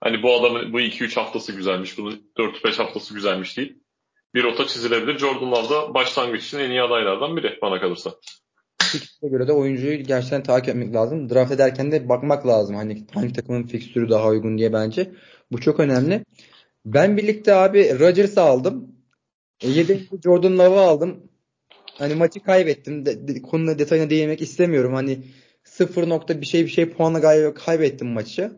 hani 0.00 0.22
bu 0.22 0.34
adamın 0.34 0.72
bu 0.72 0.80
2-3 0.80 1.14
haftası 1.14 1.52
güzelmiş, 1.52 1.98
bunu 1.98 2.12
4-5 2.36 2.76
haftası 2.76 3.14
güzelmiş 3.14 3.56
değil. 3.56 3.78
Bir 4.34 4.42
rota 4.42 4.66
çizilebilir. 4.66 5.18
Jordan 5.18 5.50
Love 5.50 5.68
da 5.68 5.94
başlangıç 5.94 6.46
için 6.46 6.58
en 6.58 6.70
iyi 6.70 6.82
adaylardan 6.82 7.36
biri 7.36 7.58
bana 7.62 7.80
kalırsa. 7.80 8.14
Fixture'e 8.82 9.30
göre 9.30 9.48
de 9.48 9.52
oyuncuyu 9.52 10.02
gerçekten 10.02 10.42
takip 10.42 10.68
etmek 10.68 10.94
lazım. 10.94 11.30
Draft 11.30 11.52
ederken 11.52 11.92
de 11.92 12.08
bakmak 12.08 12.46
lazım. 12.46 12.76
Hani 12.76 13.06
hangi 13.14 13.32
takımın 13.32 13.66
fixture'ü 13.66 14.10
daha 14.10 14.28
uygun 14.28 14.58
diye 14.58 14.72
bence. 14.72 15.12
Bu 15.52 15.60
çok 15.60 15.80
önemli. 15.80 16.24
Ben 16.84 17.16
birlikte 17.16 17.54
abi 17.54 17.98
Rodgers'ı 17.98 18.40
aldım. 18.40 18.94
E, 19.60 19.68
yedek 19.68 20.10
Jordan 20.24 20.58
Love'ı 20.58 20.80
aldım. 20.80 21.30
Hani 21.98 22.14
maçı 22.14 22.40
kaybettim. 22.40 23.06
De, 23.06 23.28
de, 23.28 23.42
konuna 23.42 23.78
detayına 23.78 24.10
değinmek 24.10 24.42
istemiyorum. 24.42 24.94
Hani 24.94 25.24
sıfır 25.64 26.08
nokta 26.08 26.40
bir 26.40 26.46
şey 26.46 26.64
bir 26.64 26.70
şey 26.70 26.90
puanla 26.90 27.54
kaybettim 27.54 28.08
maçı. 28.08 28.52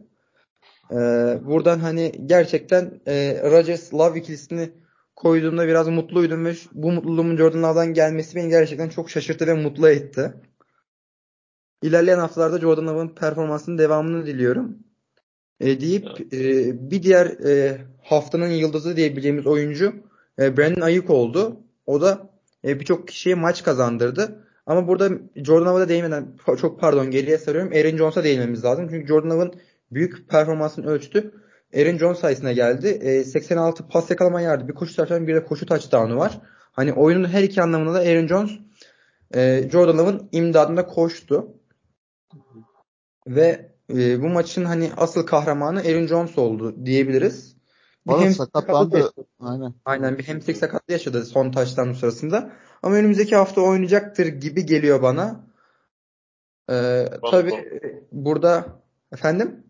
Ee, 0.90 0.96
buradan 1.42 1.78
hani 1.78 2.12
gerçekten 2.26 3.00
e, 3.06 3.40
Rodgers 3.44 3.94
Love 3.94 4.18
ikilisini 4.18 4.70
koyduğumda 5.16 5.68
biraz 5.68 5.88
mutluydum 5.88 6.44
ve 6.44 6.54
bu 6.72 6.92
mutluluğumun 6.92 7.36
Jordan 7.36 7.62
Love'dan 7.62 7.94
gelmesi 7.94 8.36
beni 8.36 8.48
gerçekten 8.48 8.88
çok 8.88 9.10
şaşırttı 9.10 9.46
ve 9.46 9.54
mutlu 9.54 9.88
etti. 9.88 10.34
İlerleyen 11.82 12.18
haftalarda 12.18 12.58
Jordan 12.58 12.86
Love'ın 12.86 13.08
performansının 13.08 13.78
devamını 13.78 14.26
diliyorum. 14.26 14.78
E, 15.60 15.80
deyip 15.80 16.34
e, 16.34 16.90
bir 16.90 17.02
diğer 17.02 17.26
e, 17.26 17.78
haftanın 18.02 18.48
yıldızı 18.48 18.96
diyebileceğimiz 18.96 19.46
oyuncu 19.46 19.92
e, 20.38 20.56
Brandon 20.56 20.80
Ayuk 20.80 21.10
oldu. 21.10 21.60
O 21.86 22.00
da 22.00 22.30
e, 22.64 22.80
birçok 22.80 23.08
kişiye 23.08 23.34
maç 23.34 23.64
kazandırdı. 23.64 24.46
Ama 24.66 24.88
burada 24.88 25.10
Jordan 25.36 25.74
Love'a 25.74 25.88
değinmeden 25.88 26.26
çok 26.60 26.80
pardon 26.80 27.10
geriye 27.10 27.38
sarıyorum. 27.38 27.72
Aaron 27.72 27.96
Jones'a 27.96 28.24
değinmemiz 28.24 28.64
lazım. 28.64 28.88
Çünkü 28.90 29.06
Jordan 29.06 29.30
Love'ın 29.30 29.54
büyük 29.90 30.28
performansını 30.28 30.86
ölçtü. 30.86 31.32
Aaron 31.74 31.98
Jones 31.98 32.18
sayesinde 32.18 32.54
geldi. 32.54 32.88
E, 32.88 33.24
86 33.24 33.88
pas 33.88 34.10
yakalama 34.10 34.40
yardı. 34.40 34.68
Bir 34.68 34.74
koşu 34.74 34.96
touchdown 34.96 35.26
bir 35.26 35.34
de 35.34 35.44
koşu 35.44 35.66
touchdown'u 35.66 36.16
var. 36.16 36.40
Hani 36.72 36.92
oyunun 36.92 37.28
her 37.28 37.42
iki 37.42 37.62
anlamında 37.62 37.94
da 37.94 37.98
Aaron 37.98 38.26
Jones 38.26 38.50
e, 39.34 39.68
Jordan 39.72 39.98
Love'ın 39.98 40.28
imdadında 40.32 40.86
koştu. 40.86 41.46
Ve 43.26 43.72
e, 43.94 44.22
bu 44.22 44.28
maçın 44.28 44.64
hani 44.64 44.90
asıl 44.96 45.26
kahramanı 45.26 45.80
Aaron 45.80 46.06
Jones 46.06 46.38
oldu 46.38 46.86
diyebiliriz. 46.86 47.56
Bir 48.06 48.12
Bana 48.12 48.32
sakatlandı. 48.32 49.12
Aynen. 49.40 49.74
Aynen 49.84 50.18
bir 50.18 50.24
hemsek 50.24 50.56
sakatlığı 50.56 50.92
yaşadı 50.92 51.24
son 51.24 51.50
taştan 51.50 51.92
sırasında. 51.92 52.52
Ama 52.82 52.96
önümüzdeki 52.96 53.36
hafta 53.36 53.60
oynayacaktır 53.60 54.26
gibi 54.26 54.66
geliyor 54.66 55.02
bana. 55.02 55.46
Ee, 56.70 57.04
tabii 57.30 57.52
burada 58.12 58.66
efendim? 59.12 59.65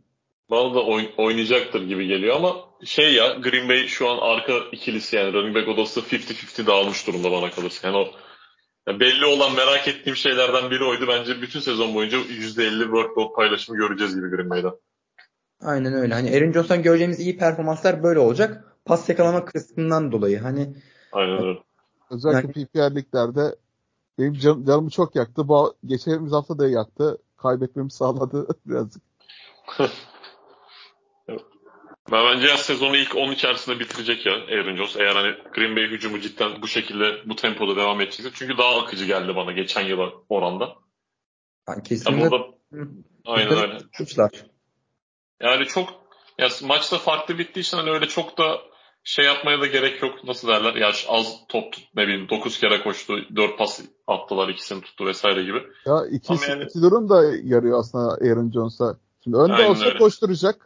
Bana 0.50 0.74
da 0.74 0.78
oyn- 0.78 1.14
oynayacaktır 1.16 1.82
gibi 1.82 2.06
geliyor 2.06 2.36
ama 2.36 2.56
şey 2.84 3.14
ya 3.14 3.34
Green 3.34 3.68
Bay 3.68 3.86
şu 3.86 4.08
an 4.08 4.18
arka 4.20 4.52
ikilisi 4.72 5.16
yani 5.16 5.32
running 5.32 5.56
back 5.56 5.68
odası 5.68 6.00
50-50 6.00 6.66
dağılmış 6.66 7.06
durumda 7.06 7.32
bana 7.32 7.50
kalırsa. 7.50 7.88
Yani 7.88 7.96
o 7.96 8.06
yani 8.86 9.00
belli 9.00 9.26
olan 9.26 9.54
merak 9.54 9.88
ettiğim 9.88 10.16
şeylerden 10.16 10.70
biri 10.70 10.84
oydu. 10.84 11.08
Bence 11.08 11.42
bütün 11.42 11.60
sezon 11.60 11.94
boyunca 11.94 12.18
%50 12.18 12.82
workload 12.82 13.34
paylaşımı 13.34 13.78
göreceğiz 13.78 14.14
gibi 14.14 14.30
Green 14.30 14.50
Bay'den. 14.50 14.72
Aynen 15.62 15.92
öyle. 15.92 16.14
Hani 16.14 16.36
Aaron 16.36 16.52
Jones'tan 16.52 16.82
göreceğimiz 16.82 17.20
iyi 17.20 17.38
performanslar 17.38 18.02
böyle 18.02 18.18
olacak. 18.18 18.64
Pas 18.84 19.08
yakalama 19.08 19.44
kısmından 19.44 20.12
dolayı. 20.12 20.38
Hani 20.38 20.74
Aynen 21.12 21.44
öyle. 21.44 21.58
Özellikle 22.10 22.60
yani, 22.60 22.66
PPR 22.66 22.96
liglerde 22.96 23.56
benim 24.18 24.32
can, 24.34 24.64
canımı 24.64 24.90
çok 24.90 25.16
yaktı. 25.16 25.48
Bu 25.48 25.74
geçtiğimiz 25.84 26.32
hafta 26.32 26.58
da 26.58 26.68
yaktı. 26.68 27.18
Kaybetmemi 27.36 27.90
sağladı 27.90 28.46
birazcık. 28.66 29.02
Ben 32.12 32.24
bence 32.24 32.56
sezonu 32.56 32.96
ilk 32.96 33.16
10 33.16 33.32
içerisinde 33.32 33.80
bitirecek 33.80 34.26
ya 34.26 34.32
Aaron 34.32 34.76
Jones. 34.76 34.96
Eğer 34.96 35.16
hani 35.16 35.34
Green 35.54 35.76
Bay 35.76 35.82
hücumu 35.82 36.20
cidden 36.20 36.62
bu 36.62 36.68
şekilde 36.68 37.04
bu 37.26 37.36
tempoda 37.36 37.76
devam 37.76 38.00
edecekse. 38.00 38.30
Çünkü 38.34 38.58
daha 38.58 38.78
akıcı 38.78 39.04
geldi 39.04 39.36
bana 39.36 39.52
geçen 39.52 39.86
yıla 39.86 40.12
oranda. 40.28 40.74
Ben 41.68 41.82
kesinlikle. 41.82 42.24
Ya 42.24 42.30
burada, 42.30 42.44
aynen 43.24 43.58
öyle. 43.58 43.78
Suçlar. 43.92 44.30
Yani 45.42 45.66
çok 45.66 45.88
ya 46.38 46.48
maçta 46.62 46.98
farklı 46.98 47.38
bittiği 47.38 47.62
için 47.62 47.76
hani 47.76 47.90
öyle 47.90 48.08
çok 48.08 48.38
da 48.38 48.60
şey 49.04 49.24
yapmaya 49.24 49.60
da 49.60 49.66
gerek 49.66 50.02
yok. 50.02 50.24
Nasıl 50.24 50.48
derler? 50.48 50.74
Ya 50.74 50.88
az 51.08 51.46
top 51.48 51.72
tut, 51.72 51.84
ne 51.96 52.02
bileyim 52.02 52.28
9 52.28 52.60
kere 52.60 52.82
koştu, 52.82 53.16
4 53.36 53.58
pas 53.58 53.80
attılar, 54.06 54.48
ikisini 54.48 54.80
tuttu 54.80 55.06
vesaire 55.06 55.42
gibi. 55.42 55.62
Ya 55.86 56.06
iki, 56.10 56.50
yani, 56.50 56.64
iki 56.64 56.82
durum 56.82 57.08
da 57.08 57.24
yarıyor 57.44 57.80
aslında 57.80 58.14
Aaron 58.14 58.50
Jones'a. 58.50 58.96
Şimdi 59.24 59.36
önde 59.36 59.52
Aynen 59.52 59.70
olsa 59.70 59.86
öyle. 59.86 59.98
koşturacak. 59.98 60.65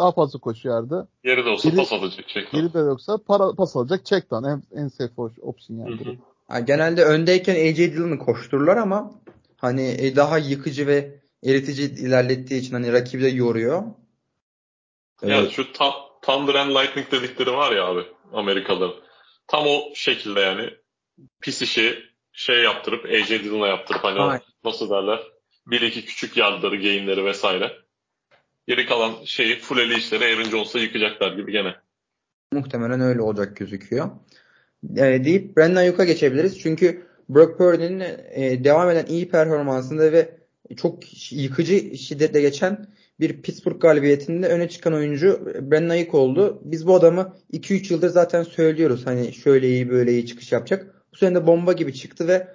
Daha 0.00 0.12
fazla 0.12 0.38
koşuyordu. 0.38 1.08
Geri 1.24 1.44
de 1.44 1.48
olsa 1.48 1.68
Geri, 1.68 1.76
pas 1.76 1.92
alacak. 1.92 2.28
Check 2.28 2.52
geri 2.52 2.74
de 2.74 2.78
yoksa 2.78 3.18
para, 3.18 3.54
pas 3.54 3.76
alacak. 3.76 4.06
Check 4.06 4.30
down. 4.30 4.44
En, 4.44 4.62
en 4.76 4.88
safe 4.88 5.12
option 5.42 5.76
yani. 5.76 6.18
yani. 6.50 6.66
Genelde 6.66 7.04
öndeyken 7.04 7.54
AJ 7.54 7.76
Dillon'ı 7.76 8.18
koştururlar 8.18 8.76
ama 8.76 9.10
hani 9.56 9.96
e, 9.98 10.16
daha 10.16 10.38
yıkıcı 10.38 10.86
ve 10.86 11.20
eritici 11.44 11.90
ilerlettiği 11.90 12.60
için 12.60 12.72
hani 12.72 12.92
rakibi 12.92 13.22
de 13.22 13.28
yoruyor. 13.28 13.82
Yani 15.22 15.32
evet. 15.32 15.50
şu 15.50 15.72
tam 15.72 15.92
Thunder 16.22 16.54
and 16.54 16.70
Lightning 16.70 17.12
dedikleri 17.12 17.52
var 17.52 17.72
ya 17.72 17.86
abi 17.86 18.02
Amerikalı. 18.32 18.94
Tam 19.46 19.66
o 19.66 19.94
şekilde 19.94 20.40
yani 20.40 20.70
pis 21.40 21.62
işi 21.62 21.98
şey 22.32 22.62
yaptırıp 22.62 23.04
AJ 23.04 23.30
Dillon'a 23.30 23.68
yaptırıp 23.68 24.04
hani 24.04 24.20
o, 24.20 24.38
nasıl 24.64 24.90
derler 24.90 25.20
bir 25.66 25.80
iki 25.80 26.04
küçük 26.04 26.36
yardları, 26.36 26.76
gainleri 26.76 27.24
vesaire. 27.24 27.76
Geri 28.70 28.86
kalan 28.86 29.12
şeyi 29.24 29.58
full 29.58 29.90
işleri 29.90 30.24
Aaron 30.24 30.50
Jones'a 30.50 30.78
yıkacaklar 30.78 31.32
gibi 31.36 31.52
gene. 31.52 31.74
Muhtemelen 32.52 33.00
öyle 33.00 33.20
olacak 33.20 33.56
gözüküyor. 33.56 34.10
E, 34.96 35.24
deyip 35.24 35.56
Brandon 35.56 35.76
Ayuk'a 35.76 36.04
geçebiliriz. 36.04 36.60
Çünkü 36.60 37.02
Brock 37.28 37.58
Purdy'nin 37.58 38.00
e, 38.30 38.64
devam 38.64 38.90
eden 38.90 39.06
iyi 39.06 39.28
performansında 39.28 40.12
ve 40.12 40.38
çok 40.76 40.98
yıkıcı 41.32 41.96
şiddetle 41.98 42.40
geçen 42.40 42.86
bir 43.20 43.42
Pittsburgh 43.42 43.80
galibiyetinde 43.80 44.48
öne 44.48 44.68
çıkan 44.68 44.94
oyuncu 44.94 45.52
Brandon 45.70 45.88
Ayuk 45.88 46.14
oldu. 46.14 46.62
Biz 46.64 46.86
bu 46.86 46.94
adamı 46.94 47.36
2-3 47.52 47.92
yıldır 47.92 48.08
zaten 48.08 48.42
söylüyoruz. 48.42 49.06
Hani 49.06 49.32
şöyle 49.32 49.68
iyi 49.68 49.90
böyle 49.90 50.12
iyi 50.12 50.26
çıkış 50.26 50.52
yapacak. 50.52 50.94
Bu 51.12 51.16
sene 51.16 51.34
de 51.34 51.46
bomba 51.46 51.72
gibi 51.72 51.94
çıktı 51.94 52.28
ve 52.28 52.48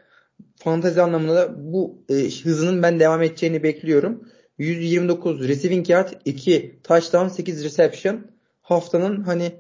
fantezi 0.56 1.02
anlamında 1.02 1.36
da 1.36 1.74
bu 1.74 2.04
e, 2.10 2.14
hızının 2.44 2.84
ben 2.84 3.00
devam 3.00 3.22
edeceğini 3.22 3.64
bekliyorum. 3.64 4.24
129 4.58 5.48
receiving 5.48 5.90
yard, 5.90 6.10
2 6.26 6.80
touchdown, 6.84 7.28
8 7.28 7.64
reception. 7.64 8.32
Haftanın 8.62 9.24
hani 9.24 9.52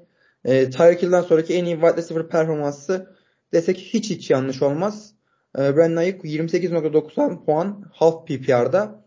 e, 0.46 0.70
Tyreek 0.70 1.02
Hill'den 1.02 1.22
sonraki 1.22 1.54
en 1.54 1.66
iyi 1.66 1.75
wide 1.75 1.98
receiver 1.98 2.28
performansı 2.28 3.16
desek 3.54 3.78
hiç 3.78 4.10
hiç 4.10 4.30
yanlış 4.30 4.62
olmaz. 4.62 5.14
E, 5.58 5.75
Brandon 5.75 5.96
Ayuk 5.96 6.25
28.90 6.25 7.46
puan 7.46 7.84
half 7.94 8.28
PPR'da. 8.28 9.06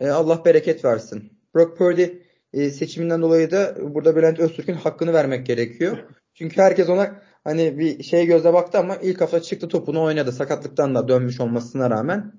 E, 0.00 0.08
Allah 0.08 0.44
bereket 0.44 0.84
versin. 0.84 1.32
Brock 1.54 1.78
Purdy 1.78 2.06
e, 2.52 2.70
seçiminden 2.70 3.22
dolayı 3.22 3.50
da 3.50 3.76
burada 3.94 4.16
Bülent 4.16 4.40
Öztürk'ün 4.40 4.74
hakkını 4.74 5.12
vermek 5.12 5.46
gerekiyor. 5.46 5.98
Çünkü 6.34 6.62
herkes 6.62 6.88
ona 6.88 7.22
hani 7.44 7.78
bir 7.78 8.02
şey 8.02 8.26
göze 8.26 8.52
baktı 8.52 8.78
ama 8.78 8.96
ilk 8.96 9.20
hafta 9.20 9.42
çıktı 9.42 9.68
topunu 9.68 10.02
oynadı. 10.02 10.32
Sakatlıktan 10.32 10.94
da 10.94 11.08
dönmüş 11.08 11.40
olmasına 11.40 11.90
rağmen 11.90 12.32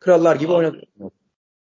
krallar 0.00 0.36
gibi 0.36 0.52
Abi, 0.52 0.56
oynadı. 0.56 0.82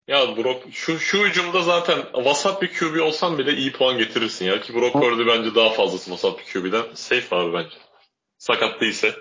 Ya 0.08 0.36
Brock 0.36 0.66
şu 0.72 0.98
şu 0.98 1.26
hücumda 1.26 1.62
zaten 1.62 1.98
vasat 2.14 2.62
bir 2.62 2.72
QB 2.72 3.00
olsan 3.02 3.38
bile 3.38 3.52
iyi 3.52 3.72
puan 3.72 3.98
getirirsin 3.98 4.44
ya 4.44 4.60
ki 4.60 4.74
Brock 4.74 4.92
Purdy 4.92 5.26
bence 5.26 5.54
daha 5.54 5.70
fazlası 5.70 6.10
vasat 6.10 6.38
bir 6.38 6.44
QB'den. 6.52 6.82
Safe 6.94 7.36
abi 7.36 7.52
bence. 7.52 7.76
Sakat 8.38 8.80
değilse. 8.80 9.14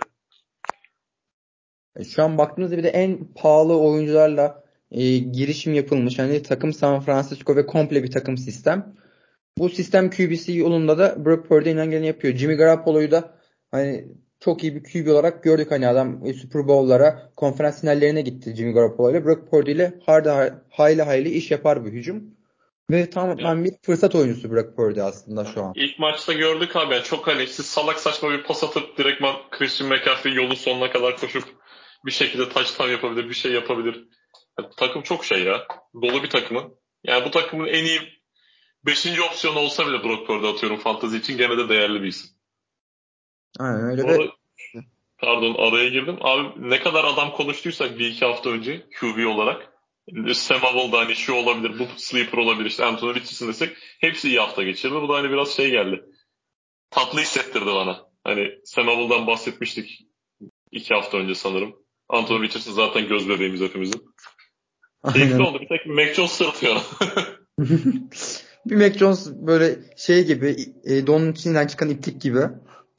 E, 1.96 2.04
Şu 2.04 2.24
an 2.24 2.38
baktığımızda 2.38 2.78
bir 2.78 2.84
de 2.84 2.90
en 2.90 3.34
pahalı 3.34 3.80
oyuncularla 3.80 4.64
e, 4.92 5.18
girişim 5.18 5.74
yapılmış. 5.74 6.20
Hani 6.20 6.44
takım 6.44 6.74
San 6.74 7.00
Francisco 7.00 7.56
ve 7.56 7.66
komple 7.66 8.04
bir 8.04 8.12
takım 8.12 8.38
sistem. 8.38 8.96
Bu 9.58 9.70
sistem 9.70 10.10
QB'si 10.10 10.58
yolunda 10.58 10.98
da 10.98 11.26
Brock 11.26 11.48
Purdy 11.50 11.70
elinden 11.70 11.90
geleni 11.92 12.08
yapıyor. 12.08 12.36
Jimmy 12.36 12.56
Garoppolo'yu 12.56 13.12
da 13.12 13.38
hani 13.72 14.06
çok 14.42 14.64
iyi 14.64 14.76
bir 14.76 14.84
QB 14.84 15.08
olarak 15.08 15.44
gördük. 15.44 15.72
Hani 15.72 15.88
adam 15.88 16.26
e, 16.26 16.34
Super 16.34 16.68
Bowl'lara, 16.68 17.32
konferans 17.36 17.82
finallerine 17.82 18.22
gitti 18.22 18.56
Jimmy 18.56 18.74
Garoppolo 18.74 19.12
ile. 19.12 19.26
Brock 19.26 19.52
Purdy 19.52 19.72
ile 19.72 19.94
harda 20.06 20.64
hayli 20.70 21.02
hayli 21.02 21.30
iş 21.30 21.52
yapar 21.52 21.86
bir 21.86 21.92
hücum. 21.92 22.24
Ve 22.92 23.10
tamamen 23.10 23.66
bir 23.66 23.72
fırsat 23.82 24.16
oyuncusu 24.16 24.52
Brock 24.52 24.76
Purdy 24.76 25.02
aslında 25.02 25.46
şu 25.46 25.64
an. 25.64 25.74
İlk 25.76 26.00
maçta 26.00 26.34
gördük 26.34 26.76
abi 26.76 26.94
yani 26.94 27.04
çok 27.04 27.28
hani 27.28 27.48
siz 27.48 27.66
salak 27.66 28.00
saçma 28.00 28.32
bir 28.32 28.44
pas 28.44 28.64
atıp 28.64 28.98
direktman 28.98 29.36
Christian 29.52 29.90
McCaffrey 29.90 30.34
yolun 30.34 30.56
sonuna 30.56 30.92
kadar 30.92 31.18
koşup 31.18 31.44
bir 32.06 32.12
şekilde 32.12 32.50
touchdown 32.50 32.92
yapabilir, 32.92 33.30
bir 33.30 33.34
şey 33.34 33.52
yapabilir. 33.52 34.08
Yani 34.60 34.70
takım 34.78 35.02
çok 35.02 35.26
şey 35.26 35.44
ya. 35.44 35.68
Dolu 36.02 36.24
bir 36.24 36.30
takımı. 36.30 36.72
Yani 37.04 37.26
bu 37.26 37.32
takımın 37.32 37.68
en 37.68 37.86
iyi 37.86 38.00
5. 38.86 39.20
opsiyonu 39.32 39.60
olsa 39.60 39.88
bile 39.88 40.04
Brock 40.04 40.28
Purdy 40.28 40.48
atıyorum 40.48 40.80
fantazi 40.80 41.18
için 41.18 41.38
gene 41.38 41.58
de 41.58 41.70
değerli 41.70 42.02
bir 42.02 42.08
isim. 42.08 42.41
Aynen 43.60 43.84
öyle 43.84 44.04
Bu 44.04 44.08
ve 44.08 44.12
arada- 44.12 44.32
pardon 45.18 45.56
araya 45.56 45.90
girdim. 45.90 46.18
Abi 46.22 46.70
ne 46.70 46.80
kadar 46.80 47.04
adam 47.04 47.32
konuştuysak 47.32 48.00
bir 48.00 48.08
iki 48.08 48.26
hafta 48.26 48.50
önce 48.50 48.86
QB 49.00 49.28
olarak 49.28 49.72
Sam 50.34 50.60
Howell 50.62 50.92
da 50.92 51.00
hani 51.00 51.16
şu 51.16 51.34
olabilir, 51.34 51.80
bu 51.80 51.88
sleeper 51.98 52.38
olabilir, 52.38 52.66
işte 52.66 52.86
Anthony 52.86 53.10
Richardson 53.10 53.48
desek 53.48 53.78
hepsi 54.00 54.28
iyi 54.28 54.40
hafta 54.40 54.64
geçirdi. 54.64 54.94
Bu 54.96 55.10
da 55.10 55.14
hani 55.14 55.30
biraz 55.30 55.50
şey 55.50 55.72
geldi. 55.72 56.04
Tatlı 56.90 57.20
hissettirdi 57.20 57.66
bana. 57.66 58.06
Hani 58.24 58.52
Sam 58.66 58.88
Howell'dan 58.88 59.28
bahsetmiştik 59.28 60.08
iki 60.72 60.94
hafta 60.94 61.18
önce 61.18 61.36
sanırım. 61.36 61.76
Anthony 62.10 62.44
Richardson 62.44 62.74
zaten 62.74 63.08
göz 63.08 63.30
bebeğimiz 63.30 63.62
hepimizin. 63.62 64.02
Keyifli 65.14 65.42
oldu. 65.42 65.60
Bir 65.62 65.68
tek 65.68 65.86
Mac 65.86 66.14
Jones 66.14 66.32
sırıtıyor. 66.32 66.76
bir 68.66 68.76
Mac 68.76 69.00
Jones 69.00 69.32
böyle 69.34 69.80
şey 69.98 70.26
gibi 70.26 70.56
e, 70.84 71.08
donun 71.08 71.32
içinden 71.32 71.68
çıkan 71.68 71.90
iplik 71.90 72.22
gibi. 72.22 72.40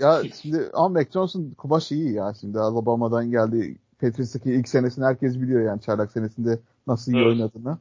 Ya 0.01 0.23
şimdi 0.43 0.71
ama 0.73 0.89
Mac 0.89 1.11
Jones'un 1.13 1.51
kumaşı 1.51 1.95
iyi 1.95 2.13
ya 2.13 2.33
şimdi 2.41 2.59
Alabama'dan 2.59 3.31
geldi. 3.31 3.77
Patriots'taki 4.01 4.51
ilk 4.53 4.69
senesini 4.69 5.05
herkes 5.05 5.41
biliyor 5.41 5.63
yani 5.63 5.81
çaylak 5.81 6.13
senesinde 6.13 6.59
nasıl 6.87 7.13
iyi 7.13 7.17
Evet. 7.17 7.27
oynadığını. 7.27 7.79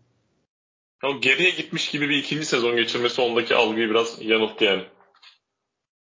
Ama 1.04 1.18
geriye 1.20 1.50
gitmiş 1.50 1.92
gibi 1.92 2.10
bir 2.10 2.18
ikinci 2.18 2.46
sezon 2.46 2.76
geçirmesi 2.76 3.22
ondaki 3.22 3.56
algıyı 3.56 3.90
biraz 3.90 4.18
yanılttı 4.22 4.64
yani. 4.64 4.84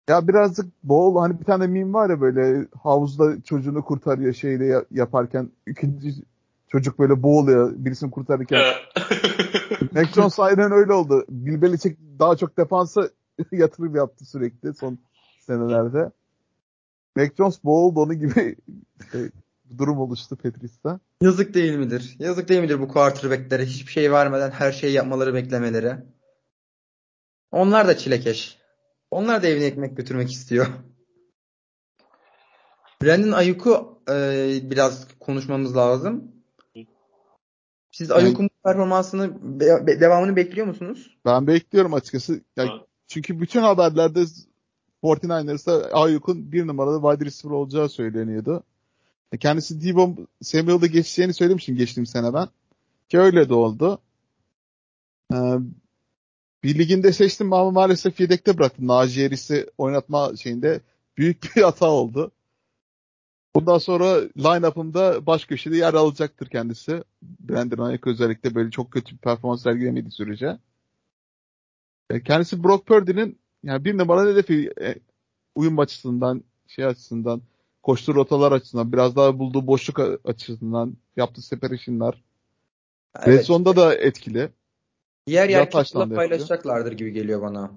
Ya 0.09 0.29
birazcık 0.29 0.67
Bowl 0.85 1.19
hani 1.21 1.41
bir 1.41 1.45
tane 1.45 1.67
meme 1.67 1.93
var 1.93 2.11
ya 2.11 2.21
böyle 2.21 2.67
havuzda 2.83 3.43
çocuğunu 3.43 3.85
kurtarıyor 3.85 4.33
şeyle 4.35 4.67
ya- 4.67 4.85
yaparken 4.91 5.51
ikinci 5.67 6.15
çocuk 6.69 6.99
böyle 6.99 7.23
boğuluyor 7.23 7.73
birisini 7.77 8.11
kurtarırken. 8.11 8.63
Mac 9.93 10.13
Jones 10.15 10.41
aynen 10.41 10.73
öyle 10.73 10.93
oldu. 10.93 11.25
Bill 11.29 11.63
Belichick 11.63 11.99
daha 12.19 12.37
çok 12.37 12.57
defansa 12.59 13.09
yatırım 13.53 13.97
yaptı 13.97 14.25
sürekli 14.25 14.75
son 14.75 14.99
senelerde. 15.47 16.11
Mac 17.17 17.31
Jones 17.38 17.65
boğuldu 17.65 18.00
onun 18.00 18.19
gibi 18.19 18.57
şey, 19.12 19.31
durum 19.79 19.99
oluştu 19.99 20.37
Patriots'ta. 20.37 21.00
Yazık 21.23 21.55
değil 21.55 21.76
midir? 21.76 22.17
Yazık 22.19 22.49
değil 22.49 22.61
midir 22.61 22.81
bu 22.81 22.88
quarterbacklere 22.88 23.65
hiçbir 23.67 23.93
şey 23.93 24.12
vermeden 24.12 24.50
her 24.50 24.73
şeyi 24.73 24.92
yapmaları 24.92 25.35
beklemeleri? 25.35 25.97
Onlar 27.53 27.88
da 27.88 27.97
çilekeş. 27.97 28.59
Onlar 29.11 29.42
da 29.42 29.47
evine 29.47 29.64
ekmek 29.64 29.97
götürmek 29.97 30.33
istiyor. 30.33 30.66
Brandon 33.03 33.33
Ayuk'u 33.33 34.03
e, 34.11 34.49
biraz 34.62 35.07
konuşmamız 35.20 35.77
lazım. 35.77 36.33
Siz 37.92 38.11
Yani- 38.11 38.18
Ayuk'un 38.23 38.51
performansını 38.64 39.61
be- 39.61 39.87
be- 39.87 40.01
devamını 40.01 40.37
bekliyor 40.37 40.66
musunuz? 40.66 41.18
Ben 41.25 41.47
bekliyorum 41.47 41.94
açıkçası. 41.94 42.40
Ya, 42.57 42.66
çünkü 43.07 43.40
bütün 43.40 43.61
haberlerde 43.61 44.25
49ers'ta 45.07 45.90
Ayuk'un 45.92 46.53
bir 46.53 46.66
numaralı 46.66 47.11
wide 47.11 47.25
receiver 47.27 47.55
olacağı 47.57 47.88
söyleniyordu. 47.88 48.62
E, 49.33 49.38
Kendisi 49.38 49.85
Debo 49.85 50.16
Samuel'da 50.42 50.87
geçeceğini 50.87 51.35
söylemiştim 51.35 51.77
geçtiğim 51.77 52.07
sene 52.07 52.35
ben. 52.35 52.49
Ki 53.09 53.19
öyle 53.19 53.49
de 53.49 53.55
oldu. 53.55 53.99
Ee, 55.33 55.37
bir 56.64 56.79
liginde 56.79 57.12
seçtim 57.12 57.53
ama 57.53 57.71
maalesef 57.71 58.21
yedekte 58.21 58.59
bıraktım. 58.59 58.87
Najee 58.87 59.23
Harris'i 59.25 59.71
oynatma 59.79 60.37
şeyinde 60.37 60.81
büyük 61.16 61.57
bir 61.57 61.62
hata 61.62 61.90
oldu. 61.90 62.33
Bundan 63.57 63.79
sonra 63.79 64.21
line-up'ımda 64.21 65.27
baş 65.27 65.45
köşede 65.45 65.77
yer 65.77 65.95
alacaktır 65.95 66.47
kendisi. 66.47 67.05
Brandon 67.23 67.85
Ayuk 67.85 68.07
özellikle 68.07 68.55
böyle 68.55 68.71
çok 68.71 68.90
kötü 68.92 69.12
bir 69.12 69.19
performans 69.19 69.62
sergilemediği 69.62 70.11
sürece. 70.12 70.59
E, 72.11 72.23
Kendisi 72.23 72.64
Brock 72.64 72.87
Purdy'nin 72.87 73.38
yani 73.66 73.85
bir 73.85 73.98
numaralı 73.98 74.33
hedefi 74.33 74.72
e, 74.81 74.94
uyum 75.55 75.79
açısından, 75.79 76.44
şey 76.66 76.85
açısından, 76.85 77.42
koştuğu 77.83 78.14
rotalar 78.14 78.52
açısından, 78.52 78.92
biraz 78.92 79.16
daha 79.16 79.38
bulduğu 79.38 79.66
boşluk 79.66 80.00
açısından, 80.24 80.96
yaptığı 81.16 81.42
separation'lar. 81.42 82.22
Evet. 83.22 83.46
zone'da 83.46 83.76
da 83.76 83.94
etkili. 83.94 84.48
Yer 85.26 85.48
yer 85.48 85.70
Kittle'la 85.70 86.14
paylaşacaklardır 86.14 86.92
gibi 86.92 87.12
geliyor 87.12 87.42
bana. 87.42 87.70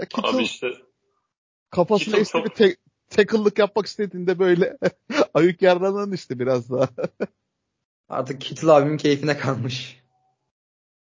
Ya 0.00 0.06
Kittle 0.06 0.28
Abi 0.28 0.42
işte 0.42 0.66
kafasına 1.70 2.16
Kittle 2.16 2.44
bir 2.44 2.48
te- 2.48 2.76
tackle'lık 3.08 3.58
yapmak 3.58 3.86
istediğinde 3.86 4.38
böyle 4.38 4.78
ayık 5.34 5.62
yerden 5.62 6.12
işte 6.12 6.38
biraz 6.38 6.70
daha. 6.70 6.88
Artık 8.08 8.40
Kittle 8.40 8.72
abimin 8.72 8.96
keyfine 8.96 9.38
kalmış. 9.38 10.02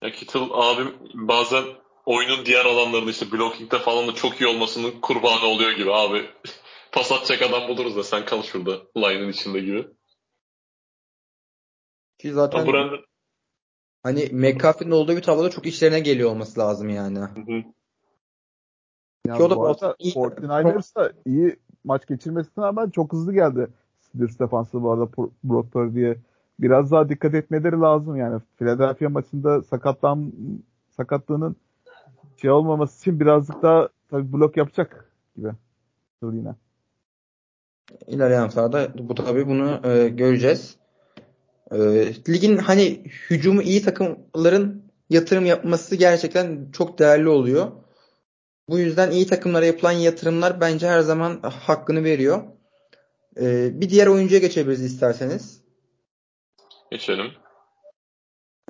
Ya 0.04 0.12
Kittle 0.12 0.48
abim 0.52 0.96
bazen 1.14 1.64
oyunun 2.06 2.46
diğer 2.46 2.66
alanlarında 2.66 3.12
işte 3.12 3.32
blocking'de 3.32 3.80
falan 3.80 4.08
da 4.08 4.14
çok 4.16 4.42
iyi 4.42 4.48
olmasının 4.48 4.92
kurbanı 5.02 5.46
oluyor 5.46 5.72
gibi 5.72 5.94
abi. 5.94 6.26
Pas 6.92 7.12
atacak 7.12 7.42
adam 7.42 7.68
buluruz 7.68 7.96
da 7.96 8.04
sen 8.04 8.26
kal 8.26 8.44
şurada 8.44 8.72
line'ın 8.98 9.30
içinde 9.30 9.60
gibi. 9.60 9.88
Ki 12.20 12.32
zaten 12.34 12.68
Brandon 12.68 13.06
hani 14.04 14.30
McCaffrey'nin 14.32 14.92
olduğu 14.92 15.16
bir 15.18 15.22
tabloda 15.22 15.50
çok 15.50 15.66
işlerine 15.66 16.00
geliyor 16.00 16.30
olması 16.30 16.60
lazım 16.60 16.90
yani. 16.90 17.20
Hı 17.20 17.24
hı. 17.24 17.64
Yani 19.28 19.38
Ki 19.38 19.44
o 19.44 19.50
da 19.50 19.56
bu 19.56 19.66
arada 19.66 19.96
iyi- 20.00 20.14
49ers 20.14 20.96
da 20.96 21.14
iyi 21.26 21.56
maç 21.84 22.08
geçirmesine 22.08 22.66
rağmen 22.66 22.90
çok 22.90 23.14
hızlı 23.14 23.34
geldi. 23.34 23.68
Steelers 24.02 24.40
defansı 24.40 24.84
bu 24.84 24.92
arada 24.92 25.08
Brock 25.44 25.72
Purdy'ye. 25.72 26.18
Biraz 26.60 26.92
daha 26.92 27.10
dikkat 27.10 27.34
etmeleri 27.34 27.80
lazım 27.80 28.16
yani. 28.16 28.42
Philadelphia 28.60 29.10
maçında 29.10 29.62
sakatlan 29.62 30.34
sakatlığının 30.98 31.56
şey 32.44 32.52
olmaması 32.52 33.00
için 33.00 33.20
birazcık 33.20 33.62
daha 33.62 33.90
tabii 34.10 34.34
blok 34.34 34.58
yapacak 34.58 35.12
gibi. 35.36 35.50
Dur 36.24 36.34
yine. 36.34 36.56
İlerleyen 38.08 38.42
haftalarda 38.42 38.92
bu 38.98 39.16
tabii 39.16 39.48
bunu 39.48 39.82
e, 39.84 40.10
göreceğiz. 40.10 40.78
E, 41.72 41.78
ligin 42.30 42.58
hani 42.58 43.04
hücumu 43.30 43.62
iyi 43.62 43.82
takımların 43.82 44.92
yatırım 45.10 45.46
yapması 45.46 45.96
gerçekten 45.96 46.72
çok 46.72 47.00
değerli 47.00 47.30
oluyor. 47.30 47.72
Bu 48.70 48.80
yüzden 48.80 49.12
iyi 49.12 49.28
takımlara 49.28 49.66
yapılan 49.66 49.92
yatırımlar 49.92 50.62
bence 50.62 50.88
her 50.88 51.00
zaman 51.00 51.40
hakkını 51.42 52.04
veriyor. 52.04 52.44
E, 53.42 53.72
bir 53.82 53.90
diğer 53.90 54.08
oyuncuya 54.08 54.42
geçebiliriz 54.42 54.84
isterseniz. 54.84 55.62
Geçelim. 56.92 57.32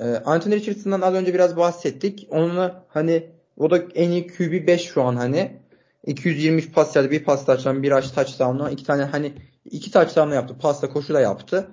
E, 0.01 0.05
Anthony 0.05 0.55
Richardson'dan 0.55 1.01
az 1.01 1.13
önce 1.13 1.33
biraz 1.33 1.57
bahsettik. 1.57 2.27
Onunla 2.29 2.86
hani 2.88 3.42
o 3.58 3.72
da 3.72 3.78
en 3.96 4.12
iyi 4.12 4.28
QB 4.28 4.68
5 4.68 4.82
şu 4.82 5.04
an 5.04 5.16
hani. 5.16 5.63
223 6.06 6.74
pas 6.74 6.96
yardı, 6.96 7.12
bir 7.12 7.24
pas 7.24 7.46
touchdown, 7.46 7.84
bir 7.84 7.92
rush 7.92 8.12
touchdown'la 8.12 8.70
iki 8.70 8.84
tane 8.84 9.04
hani 9.04 9.34
iki 9.66 9.92
touchdown'la 9.92 10.36
yaptı. 10.36 10.56
Pasla 10.60 10.89
koşu 10.89 11.13
da 11.13 11.22
yaptı. 11.22 11.68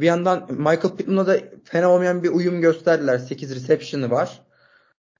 Bir 0.00 0.06
yandan 0.06 0.46
Michael 0.50 0.96
Pittman'la 0.96 1.26
da 1.26 1.38
fena 1.64 1.90
olmayan 1.90 2.22
bir 2.22 2.28
uyum 2.28 2.60
gösterdiler. 2.60 3.18
8 3.18 3.56
reception'ı 3.56 4.10
var. 4.10 4.42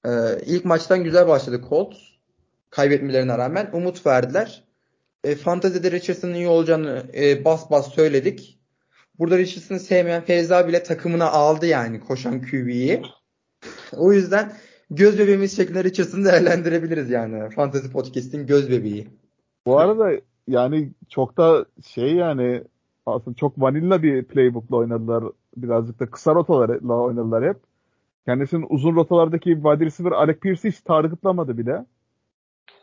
Ee, 0.05 0.09
ilk 0.45 0.65
maçtan 0.65 1.03
güzel 1.03 1.27
başladı 1.27 1.61
Colts. 1.69 1.97
Kaybetmelerine 2.69 3.37
rağmen 3.37 3.69
umut 3.73 4.05
verdiler. 4.05 4.63
E, 5.23 5.35
Fantasy'de 5.35 5.91
Richardson'ın 5.91 6.33
iyi 6.33 6.47
olacağını 6.47 7.03
e, 7.13 7.45
bas 7.45 7.71
bas 7.71 7.93
söyledik. 7.93 8.59
Burada 9.19 9.37
Richardson'ı 9.37 9.79
sevmeyen 9.79 10.25
Feyza 10.25 10.67
bile 10.67 10.83
takımına 10.83 11.29
aldı 11.31 11.65
yani 11.65 11.99
koşan 11.99 12.41
QB'yi. 12.41 13.01
O 13.93 14.13
yüzden 14.13 14.53
göz 14.91 15.19
bebeğimiz 15.19 15.55
şeklinde 15.57 15.83
Richardson'ı 15.83 16.25
değerlendirebiliriz 16.25 17.09
yani. 17.09 17.49
Fantasy 17.49 17.87
Podcast'in 17.87 18.47
göz 18.47 18.71
bebeği. 18.71 19.07
Bu 19.65 19.79
arada 19.79 20.11
yani 20.47 20.91
çok 21.09 21.37
da 21.37 21.65
şey 21.85 22.15
yani 22.15 22.63
aslında 23.05 23.35
çok 23.35 23.61
vanilla 23.61 24.03
bir 24.03 24.23
playbook'la 24.23 24.77
oynadılar. 24.77 25.23
Birazcık 25.57 25.99
da 25.99 26.05
kısa 26.05 26.35
rotalarla 26.35 26.93
oynadılar 26.93 27.49
hep. 27.49 27.57
Kendisinin 28.25 28.65
uzun 28.69 28.95
rotalardaki 28.95 29.49
wide 29.49 29.85
receiver 29.85 30.11
Alec 30.11 30.39
Pierce'i 30.39 30.71
hiç 30.71 30.81
targetlamadı 30.81 31.57
bile. 31.57 31.85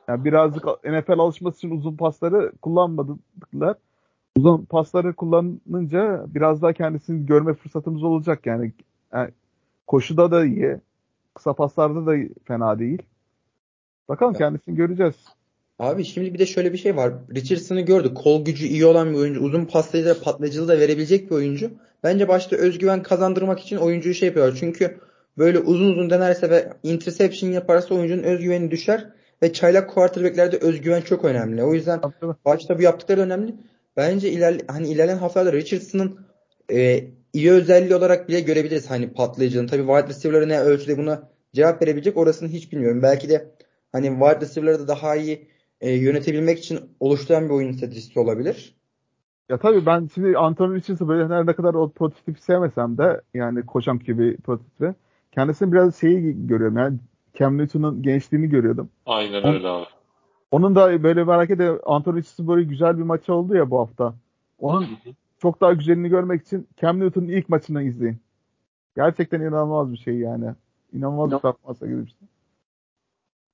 Yani 0.08 0.24
birazcık 0.24 0.64
NFL 0.84 1.18
alışması 1.18 1.56
için 1.56 1.70
uzun 1.70 1.96
pasları 1.96 2.52
kullanmadılar. 2.62 3.76
Uzun 4.36 4.64
pasları 4.64 5.14
kullanınca 5.14 6.24
biraz 6.28 6.62
daha 6.62 6.72
kendisini 6.72 7.26
görme 7.26 7.54
fırsatımız 7.54 8.02
olacak 8.02 8.46
yani. 8.46 8.72
yani 9.12 9.30
koşuda 9.86 10.30
da 10.30 10.44
iyi. 10.44 10.76
Kısa 11.34 11.52
paslarda 11.52 12.06
da 12.06 12.16
fena 12.44 12.78
değil. 12.78 13.02
Bakalım 14.08 14.34
kendisini 14.34 14.76
göreceğiz. 14.76 15.14
Abi 15.78 16.04
şimdi 16.04 16.34
bir 16.34 16.38
de 16.38 16.46
şöyle 16.46 16.72
bir 16.72 16.78
şey 16.78 16.96
var. 16.96 17.12
Richardson'ı 17.34 17.80
gördük. 17.80 18.16
Kol 18.16 18.44
gücü 18.44 18.66
iyi 18.66 18.86
olan 18.86 19.12
bir 19.12 19.18
oyuncu. 19.18 19.40
Uzun 19.40 19.64
paslayıcı 19.64 20.22
patlayıcılığı 20.22 20.68
da 20.68 20.78
verebilecek 20.78 21.30
bir 21.30 21.36
oyuncu. 21.36 21.70
Bence 22.02 22.28
başta 22.28 22.56
özgüven 22.56 23.02
kazandırmak 23.02 23.60
için 23.60 23.76
oyuncuyu 23.76 24.14
şey 24.14 24.26
yapıyorlar. 24.26 24.56
Çünkü 24.60 24.98
böyle 25.38 25.58
uzun 25.58 25.90
uzun 25.90 26.10
denerse 26.10 26.50
ve 26.50 26.72
interception 26.82 27.50
yaparsa 27.50 27.94
oyuncunun 27.94 28.22
özgüveni 28.22 28.70
düşer. 28.70 29.08
Ve 29.42 29.52
çaylak 29.52 29.90
quarterbacklerde 29.90 30.56
özgüven 30.56 31.00
çok 31.00 31.24
önemli. 31.24 31.62
O 31.62 31.74
yüzden 31.74 32.00
başta 32.44 32.78
bu 32.78 32.82
yaptıkları 32.82 33.20
önemli. 33.20 33.54
Bence 33.96 34.30
iler, 34.30 34.60
hani 34.68 34.88
ilerleyen 34.88 35.18
haftalarda 35.18 35.52
Richardson'ın 35.52 36.26
e, 36.72 37.04
iyi 37.34 37.50
özelliği 37.50 37.94
olarak 37.94 38.28
bile 38.28 38.40
görebiliriz 38.40 38.90
hani 38.90 39.12
patlayıcılığını. 39.12 39.68
Tabii 39.68 39.86
wide 39.86 40.08
receiver'ları 40.08 40.48
ne 40.48 40.60
ölçüde 40.60 40.98
buna 40.98 41.28
cevap 41.52 41.82
verebilecek 41.82 42.16
orasını 42.16 42.48
hiç 42.48 42.72
bilmiyorum. 42.72 43.02
Belki 43.02 43.28
de 43.28 43.54
hani 43.92 44.06
wide 44.08 44.40
receiver'ları 44.40 44.78
da 44.78 44.88
daha 44.88 45.16
iyi 45.16 45.48
e, 45.80 45.90
yönetebilmek 45.90 46.58
için 46.58 46.80
oluşturan 47.00 47.44
bir 47.44 47.50
oyun 47.50 47.72
stratejisi 47.72 48.20
olabilir. 48.20 48.74
Ya 49.48 49.58
tabii 49.58 49.86
ben 49.86 50.08
şimdi 50.14 50.38
Anthony 50.38 50.76
Richards'ı 50.76 51.08
böyle 51.08 51.34
her 51.34 51.46
ne 51.46 51.52
kadar 51.52 51.74
o 51.74 51.88
prototipi 51.88 52.40
sevmesem 52.40 52.98
de 52.98 53.20
yani 53.34 53.66
koşan 53.66 53.98
gibi 53.98 54.36
prototipi 54.36 54.94
kendisini 55.32 55.72
biraz 55.72 56.00
şeyi 56.00 56.46
görüyorum 56.46 56.76
yani 56.76 56.98
Cam 57.38 57.58
Newton'un 57.58 58.02
gençliğini 58.02 58.48
görüyordum. 58.48 58.90
Aynen 59.06 59.46
öyle 59.46 59.68
abi. 59.68 59.86
Onun 60.50 60.74
da 60.74 61.02
böyle 61.02 61.22
bir 61.26 61.32
hareketi 61.32 61.70
Anthony 61.84 62.16
Richards'ın 62.16 62.48
böyle 62.48 62.64
güzel 62.64 62.98
bir 62.98 63.02
maçı 63.02 63.34
oldu 63.34 63.56
ya 63.56 63.70
bu 63.70 63.78
hafta. 63.78 64.14
Onun 64.58 64.86
çok 65.44 65.60
daha 65.60 65.72
güzelini 65.72 66.08
görmek 66.08 66.42
için 66.42 66.68
Cam 66.80 67.00
Newton'un 67.00 67.28
ilk 67.28 67.48
maçını 67.48 67.82
izleyin. 67.82 68.18
Gerçekten 68.96 69.40
inanılmaz 69.40 69.92
bir 69.92 69.98
şey 69.98 70.14
yani. 70.14 70.54
İnanılmaz 70.92 71.30
bir 71.30 71.38
performansa 71.38 71.86
girmişti. 71.86 72.24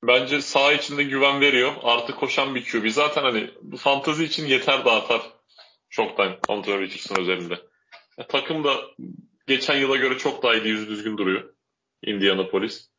Bence 0.06 0.40
sağ 0.40 0.72
içinde 0.72 1.02
güven 1.02 1.40
veriyor. 1.40 1.72
Artık 1.82 2.16
koşan 2.16 2.54
bir 2.54 2.64
QB. 2.64 2.88
Zaten 2.88 3.22
hani 3.22 3.50
bu 3.62 3.76
fantazi 3.76 4.24
için 4.24 4.46
yeter 4.46 4.84
de 4.84 4.90
artar. 4.90 5.22
Çoktan 5.88 6.36
Anthony 6.48 6.80
Richardson 6.80 7.20
özelinde. 7.20 7.54
Ya, 8.18 8.26
takım 8.26 8.64
da 8.64 8.74
geçen 9.46 9.76
yıla 9.76 9.96
göre 9.96 10.18
çok 10.18 10.42
daha 10.42 10.54
iyi 10.54 10.68
yüzü 10.68 10.88
düzgün 10.88 11.18
duruyor. 11.18 11.54
Indianapolis. 12.02 12.90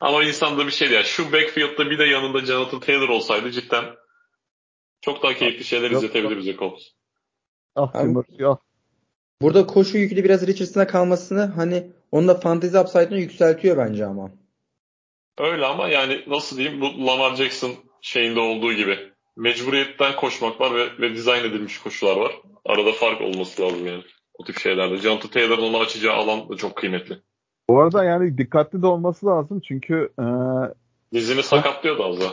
Ama 0.00 0.24
insanda 0.24 0.66
bir 0.66 0.72
şey 0.72 0.90
ya. 0.90 1.02
Şu 1.02 1.32
backfield'da 1.32 1.90
bir 1.90 1.98
de 1.98 2.04
yanında 2.04 2.40
Jonathan 2.40 2.80
Taylor 2.80 3.08
olsaydı 3.08 3.50
cidden 3.50 3.84
çok 5.00 5.22
daha 5.22 5.34
keyifli 5.34 5.64
şeyler 5.64 5.90
Yok, 5.90 6.02
izletebilir 6.02 6.38
bize 6.38 6.56
Colts. 6.56 6.84
Ah 7.76 7.92
Timur, 7.92 8.24
ah. 8.44 8.56
Burada 9.42 9.66
koşu 9.66 9.98
yüklü 9.98 10.24
biraz 10.24 10.46
Richardson'a 10.46 10.86
kalmasını 10.86 11.40
hani 11.40 11.90
onun 12.12 12.28
da 12.28 12.34
fantasy 12.34 12.78
upside'ını 12.78 13.18
yükseltiyor 13.18 13.76
bence 13.76 14.06
ama. 14.06 14.30
Öyle 15.38 15.66
ama 15.66 15.88
yani 15.88 16.24
nasıl 16.26 16.56
diyeyim 16.56 16.80
bu 16.80 17.06
Lamar 17.06 17.36
Jackson 17.36 17.72
şeyinde 18.00 18.40
olduğu 18.40 18.72
gibi 18.72 18.98
mecburiyetten 19.36 20.16
koşmak 20.16 20.60
var 20.60 20.74
ve, 20.74 20.98
ve 21.00 21.14
dizayn 21.14 21.44
edilmiş 21.44 21.78
koşular 21.78 22.16
var. 22.16 22.32
Arada 22.66 22.92
fark 22.92 23.20
olması 23.20 23.62
lazım 23.62 23.86
yani. 23.86 24.02
O 24.38 24.44
tip 24.44 24.58
şeylerde. 24.58 24.96
Jonathan 24.96 25.30
Taylor'ın 25.30 25.62
onu 25.62 25.78
açacağı 25.78 26.14
alan 26.14 26.48
da 26.48 26.56
çok 26.56 26.76
kıymetli. 26.76 27.18
Bu 27.68 27.80
arada 27.80 28.04
yani 28.04 28.38
dikkatli 28.38 28.82
de 28.82 28.86
olması 28.86 29.26
lazım 29.26 29.60
çünkü 29.60 30.12
e, 30.18 30.24
dizini 31.12 31.42
sakatlıyordu 31.42 32.04
az 32.04 32.20
daha. 32.20 32.32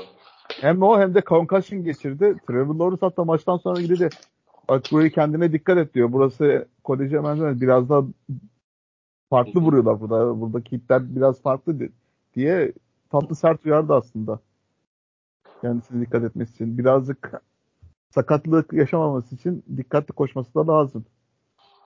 Hem 0.61 0.83
o 0.83 0.99
hem 0.99 1.15
de 1.15 1.21
concussion 1.21 1.83
geçirdi. 1.83 2.35
Trevor 2.47 2.75
Lawrence 2.75 3.05
hatta 3.05 3.23
maçtan 3.23 3.57
sonra 3.57 3.81
gidip 3.81 4.13
bak 4.69 4.83
burayı 4.91 5.11
kendine 5.11 5.53
dikkat 5.53 5.77
et 5.77 5.93
diyor. 5.93 6.11
Burası 6.11 6.67
koleje 6.83 7.23
benzer 7.23 7.61
biraz 7.61 7.89
daha 7.89 8.03
farklı 9.29 9.61
vuruyorlar 9.61 9.99
burada. 10.01 10.41
Buradaki 10.41 10.77
hitler 10.77 11.15
biraz 11.15 11.41
farklı 11.41 11.89
diye 12.35 12.73
tatlı 13.11 13.35
sert 13.35 13.65
uyardı 13.65 13.93
aslında. 13.93 14.39
Kendisine 15.61 16.01
dikkat 16.01 16.23
etmesi 16.23 16.53
için. 16.53 16.77
Birazcık 16.77 17.41
sakatlık 18.09 18.73
yaşamaması 18.73 19.35
için 19.35 19.63
dikkatli 19.77 20.13
koşması 20.13 20.53
da 20.53 20.67
lazım. 20.67 21.05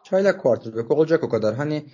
Çaylak 0.04 0.42
quarterback 0.42 0.92
olacak 0.92 1.24
o 1.24 1.30
kadar. 1.30 1.56
Hani 1.56 1.86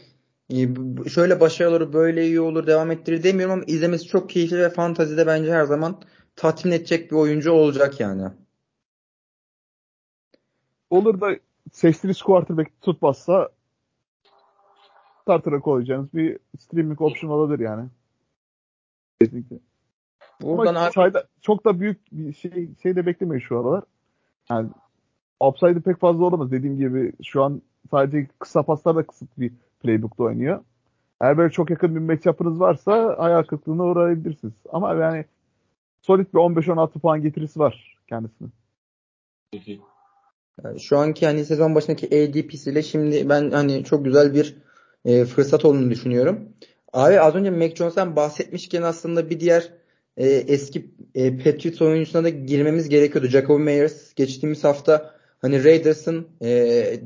e, 0.49 0.67
şöyle 1.09 1.39
başarıları 1.39 1.93
böyle 1.93 2.25
iyi 2.25 2.41
olur 2.41 2.67
devam 2.67 2.91
ettirir 2.91 3.23
demiyorum 3.23 3.53
ama 3.53 3.63
izlemesi 3.67 4.05
çok 4.05 4.29
keyifli 4.29 4.57
ve 4.57 4.69
fantazide 4.69 5.27
bence 5.27 5.53
her 5.53 5.63
zaman 5.63 6.01
tatmin 6.35 6.71
edecek 6.71 7.11
bir 7.11 7.15
oyuncu 7.15 7.51
olacak 7.51 7.99
yani. 7.99 8.23
Olur 10.91 11.21
da 11.21 11.35
seçtiğiniz 11.71 12.21
quarterback 12.21 12.81
tutmazsa 12.81 13.49
starter'a 15.21 15.59
koyacağınız 15.59 16.13
bir 16.13 16.39
streaming 16.59 17.01
option 17.01 17.31
olabilir 17.31 17.59
yani. 17.59 17.89
Kesinlikle. 19.21 19.59
Buradan 20.41 20.75
Ama 20.75 20.91
sayda, 20.91 21.23
çok 21.41 21.65
da 21.65 21.79
büyük 21.79 22.11
bir 22.11 22.33
şey 22.33 22.69
şey 22.83 22.95
de 22.95 23.05
beklemeyin 23.05 23.41
şu 23.41 23.59
aralar. 23.59 23.83
Yani 24.49 24.69
upside'ı 25.39 25.81
pek 25.81 25.99
fazla 25.99 26.25
olamaz. 26.25 26.51
Dediğim 26.51 26.77
gibi 26.77 27.13
şu 27.23 27.43
an 27.43 27.61
sadece 27.91 28.27
kısa 28.39 28.63
paslarla 28.63 29.03
kısıt 29.03 29.29
bir 29.37 29.51
playbook'ta 29.83 30.23
oynuyor. 30.23 30.63
Eğer 31.21 31.37
böyle 31.37 31.51
çok 31.51 31.69
yakın 31.69 31.95
bir 31.95 31.99
matchup'ınız 31.99 32.59
varsa 32.59 33.15
hayal 33.17 33.43
kırıklığına 33.43 33.83
uğrayabilirsiniz. 33.83 34.53
Ama 34.71 34.93
yani 34.93 35.25
solid 36.01 36.25
bir 36.33 36.39
15-16 36.39 36.99
puan 36.99 37.21
getirisi 37.21 37.59
var 37.59 37.97
kendisinin. 40.61 40.87
şu 40.87 40.97
anki 40.97 41.25
hani 41.25 41.45
sezon 41.45 41.75
başındaki 41.75 42.07
ADP'siyle 42.07 42.83
şimdi 42.83 43.29
ben 43.29 43.51
hani 43.51 43.83
çok 43.83 44.05
güzel 44.05 44.33
bir 44.33 44.55
e, 45.05 45.25
fırsat 45.25 45.65
olduğunu 45.65 45.91
düşünüyorum. 45.91 46.49
Abi 46.93 47.19
az 47.19 47.35
önce 47.35 47.49
Mac 47.49 47.75
Jones'tan 47.75 48.15
bahsetmişken 48.15 48.81
aslında 48.81 49.29
bir 49.29 49.39
diğer 49.39 49.69
e, 50.17 50.27
eski 50.27 50.91
e, 51.15 51.37
Patriots 51.37 51.81
oyuncusuna 51.81 52.23
da 52.23 52.29
girmemiz 52.29 52.89
gerekiyordu. 52.89 53.27
Jacoby 53.27 53.63
Meyers 53.63 54.13
geçtiğimiz 54.13 54.63
hafta 54.63 55.15
hani 55.41 55.63
Raiders'ın 55.63 56.27
e, 56.41 56.49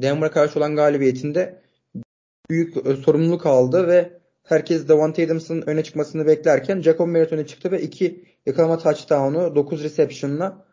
Denver'a 0.01 0.31
karşı 0.31 0.59
olan 0.59 0.75
galibiyetinde 0.75 1.61
büyük 2.49 2.87
e, 2.87 2.95
sorumluluk 2.95 3.45
aldı 3.45 3.87
ve 3.87 4.19
herkes 4.43 4.87
Davante 4.87 5.25
Adams'ın 5.25 5.63
öne 5.65 5.83
çıkmasını 5.83 6.27
beklerken 6.27 6.81
Jacob 6.81 7.07
Meyers 7.07 7.31
öne 7.31 7.47
çıktı 7.47 7.71
ve 7.71 7.81
iki 7.81 8.25
yakalama 8.45 8.77
touchdown'u 8.77 9.55
9 9.55 9.83
reception'la 9.83 10.65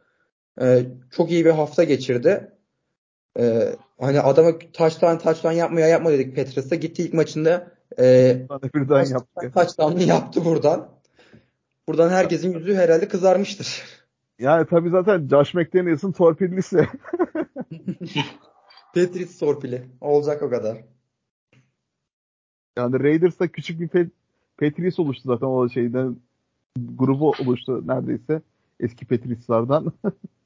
e, 0.61 0.83
çok 1.11 1.31
iyi 1.31 1.45
bir 1.45 1.51
hafta 1.51 1.85
geçirdi. 1.85 2.51
E, 3.38 3.77
hani 4.01 4.21
adama 4.21 4.59
touchdown 4.59 5.16
touchdown 5.16 5.55
yapmaya 5.55 5.88
yapma 5.88 6.11
dedik 6.11 6.37
Petrus'a. 6.37 6.75
Gitti 6.75 7.03
ilk 7.03 7.14
maçında 7.14 7.73
e, 7.99 8.37
birden 8.75 9.05
yaptı. 9.05 9.53
touchdown'u 9.55 10.03
yaptı 10.03 10.45
buradan. 10.45 10.88
Buradan 11.88 12.11
herkesin 12.11 12.53
yüzü 12.53 12.75
herhalde 12.75 13.09
kızarmıştır. 13.09 13.83
Yani 14.38 14.66
tabii 14.66 14.90
zaten 14.90 15.29
Josh 15.29 15.55
McDaniels'ın 15.55 16.12
torpillisi. 16.12 16.77
Patriots 18.95 19.38
torpili. 19.38 19.88
Olacak 20.01 20.42
o 20.42 20.51
kadar. 20.51 20.79
Yani 22.77 23.01
Raiders'ta 23.01 23.49
küçük 23.49 23.81
bir 23.81 23.88
Pet 23.88 24.11
Patriots 24.61 24.99
oluştu 24.99 25.23
zaten 25.25 25.47
o 25.47 25.68
şeyden 25.68 26.16
grubu 26.77 27.31
oluştu 27.31 27.83
neredeyse 27.87 28.42
eski 28.81 29.07
Patriots'lardan. 29.07 29.92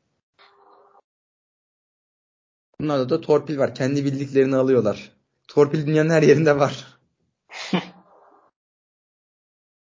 Bunlarda 2.80 3.08
da 3.08 3.20
torpil 3.20 3.58
var. 3.58 3.74
Kendi 3.74 4.04
bildiklerini 4.04 4.56
alıyorlar. 4.56 5.12
Torpil 5.48 5.86
dünyanın 5.86 6.10
her 6.10 6.22
yerinde 6.22 6.58
var. 6.58 6.86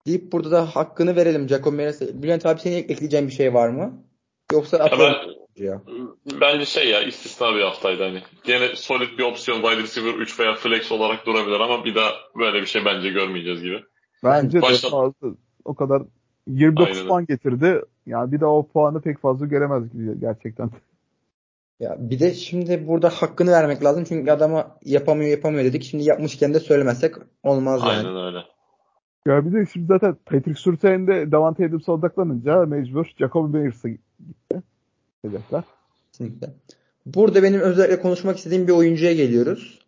deyip 0.05 0.31
burada 0.31 0.51
da 0.51 0.65
hakkını 0.65 1.15
verelim 1.15 1.49
Jacob 1.49 1.73
Meres'e. 1.73 2.23
Bülent 2.23 2.45
abi 2.45 2.59
senin 2.59 2.75
ekleyeceğin 2.75 3.27
bir 3.27 3.33
şey 3.33 3.53
var 3.53 3.69
mı? 3.69 4.03
Yoksa 4.51 4.77
ya 4.77 4.99
ben, 4.99 5.13
ya. 5.63 5.81
Bence 6.41 6.65
şey 6.65 6.89
ya 6.89 7.03
istisna 7.03 7.55
bir 7.55 7.61
haftaydı 7.61 8.03
hani. 8.03 8.21
Yine 8.47 8.75
solid 8.75 9.17
bir 9.17 9.23
opsiyon 9.23 9.61
wide 9.61 9.83
receiver 9.83 10.13
3 10.13 10.39
veya 10.39 10.55
flex 10.55 10.91
olarak 10.91 11.25
durabilir 11.25 11.59
ama 11.59 11.85
bir 11.85 11.95
daha 11.95 12.11
böyle 12.39 12.61
bir 12.61 12.65
şey 12.65 12.85
bence 12.85 13.09
görmeyeceğiz 13.09 13.61
gibi. 13.61 13.83
Bence 14.23 14.61
Başta... 14.61 14.87
de 14.87 14.91
fazla. 14.91 15.35
O 15.65 15.75
kadar 15.75 16.01
29 16.47 16.97
Aynen. 16.97 17.07
puan 17.07 17.25
getirdi. 17.25 17.81
Yani 18.05 18.31
bir 18.31 18.41
daha 18.41 18.49
o 18.49 18.67
puanı 18.67 19.01
pek 19.01 19.19
fazla 19.19 19.45
göremez 19.45 19.93
gibi 19.93 20.19
gerçekten. 20.19 20.69
Ya 21.79 21.95
bir 21.99 22.19
de 22.19 22.33
şimdi 22.33 22.87
burada 22.87 23.09
hakkını 23.09 23.51
vermek 23.51 23.83
lazım 23.83 24.03
çünkü 24.03 24.31
adama 24.31 24.77
yapamıyor 24.85 25.31
yapamıyor 25.31 25.63
dedik. 25.63 25.83
Şimdi 25.83 26.03
yapmışken 26.03 26.53
de 26.53 26.59
söylemezsek 26.59 27.15
olmaz 27.43 27.81
yani. 27.81 28.07
Aynen 28.07 28.25
öyle. 28.25 28.37
Ya 29.27 29.45
bir 29.45 29.53
de 29.53 29.65
şimdi 29.73 29.87
zaten 29.87 30.17
Patrick 30.25 30.59
Surtain'de 30.59 31.31
Davante 31.31 31.65
Adams'a 31.65 31.91
odaklanınca 31.91 32.65
mecbur 32.65 33.05
Jacoby 33.19 33.57
Meyers'a 33.57 33.89
gitti. 33.89 34.61
hedefler. 35.25 35.63
Kesinlikle. 36.11 36.47
Burada 37.05 37.43
benim 37.43 37.61
özellikle 37.61 38.01
konuşmak 38.01 38.37
istediğim 38.37 38.67
bir 38.67 38.73
oyuncuya 38.73 39.13
geliyoruz. 39.13 39.79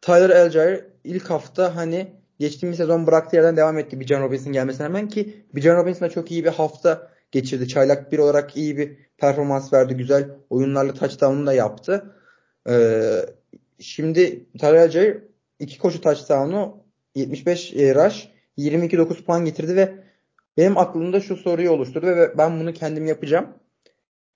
Tyler 0.00 0.30
Algier 0.30 0.84
ilk 1.04 1.30
hafta 1.30 1.76
hani 1.76 2.12
geçtiğimiz 2.38 2.76
sezon 2.76 3.06
bıraktığı 3.06 3.36
yerden 3.36 3.56
devam 3.56 3.78
etti 3.78 4.00
Bijan 4.00 4.22
Robinson 4.22 4.52
gelmesine 4.52 4.86
rağmen 4.86 5.08
ki 5.08 5.44
Bijan 5.54 5.76
Robinson 5.76 6.08
da 6.08 6.10
çok 6.10 6.30
iyi 6.30 6.44
bir 6.44 6.50
hafta 6.50 7.08
geçirdi. 7.32 7.68
Çaylak 7.68 8.12
bir 8.12 8.18
olarak 8.18 8.56
iyi 8.56 8.78
bir 8.78 8.96
performans 9.22 9.72
verdi. 9.72 9.94
Güzel 9.94 10.28
oyunlarla 10.50 10.94
touchdown'unu 10.94 11.46
da 11.46 11.52
yaptı. 11.52 12.14
Ee, 12.68 13.26
şimdi 13.78 14.46
Tyler 14.58 14.74
Algier 14.74 15.18
iki 15.58 15.78
koşu 15.78 16.00
touchdown'u 16.00 16.84
75 17.14 17.74
e, 17.74 17.94
rush 17.94 18.28
22-9 18.58 19.24
puan 19.24 19.44
getirdi 19.44 19.76
ve 19.76 19.94
benim 20.56 20.78
aklımda 20.78 21.20
şu 21.20 21.36
soruyu 21.36 21.70
oluşturdu 21.70 22.06
ve 22.06 22.38
ben 22.38 22.60
bunu 22.60 22.72
kendim 22.72 23.06
yapacağım. 23.06 23.46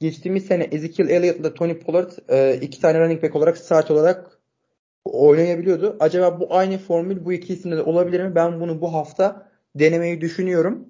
Geçtiğimiz 0.00 0.46
sene 0.46 0.64
Ezekiel 0.64 1.08
Elliott 1.08 1.40
ile 1.40 1.54
Tony 1.54 1.78
Pollard 1.78 2.10
e, 2.28 2.58
iki 2.60 2.80
tane 2.80 3.00
running 3.00 3.22
back 3.22 3.36
olarak 3.36 3.58
start 3.58 3.90
olarak 3.90 4.38
oynayabiliyordu. 5.04 5.96
Acaba 6.00 6.40
bu 6.40 6.54
aynı 6.54 6.78
formül 6.78 7.24
bu 7.24 7.32
iki 7.32 7.52
isimde 7.52 7.76
de 7.76 7.82
olabilir 7.82 8.24
mi? 8.24 8.34
Ben 8.34 8.60
bunu 8.60 8.80
bu 8.80 8.94
hafta 8.94 9.50
denemeyi 9.74 10.20
düşünüyorum. 10.20 10.88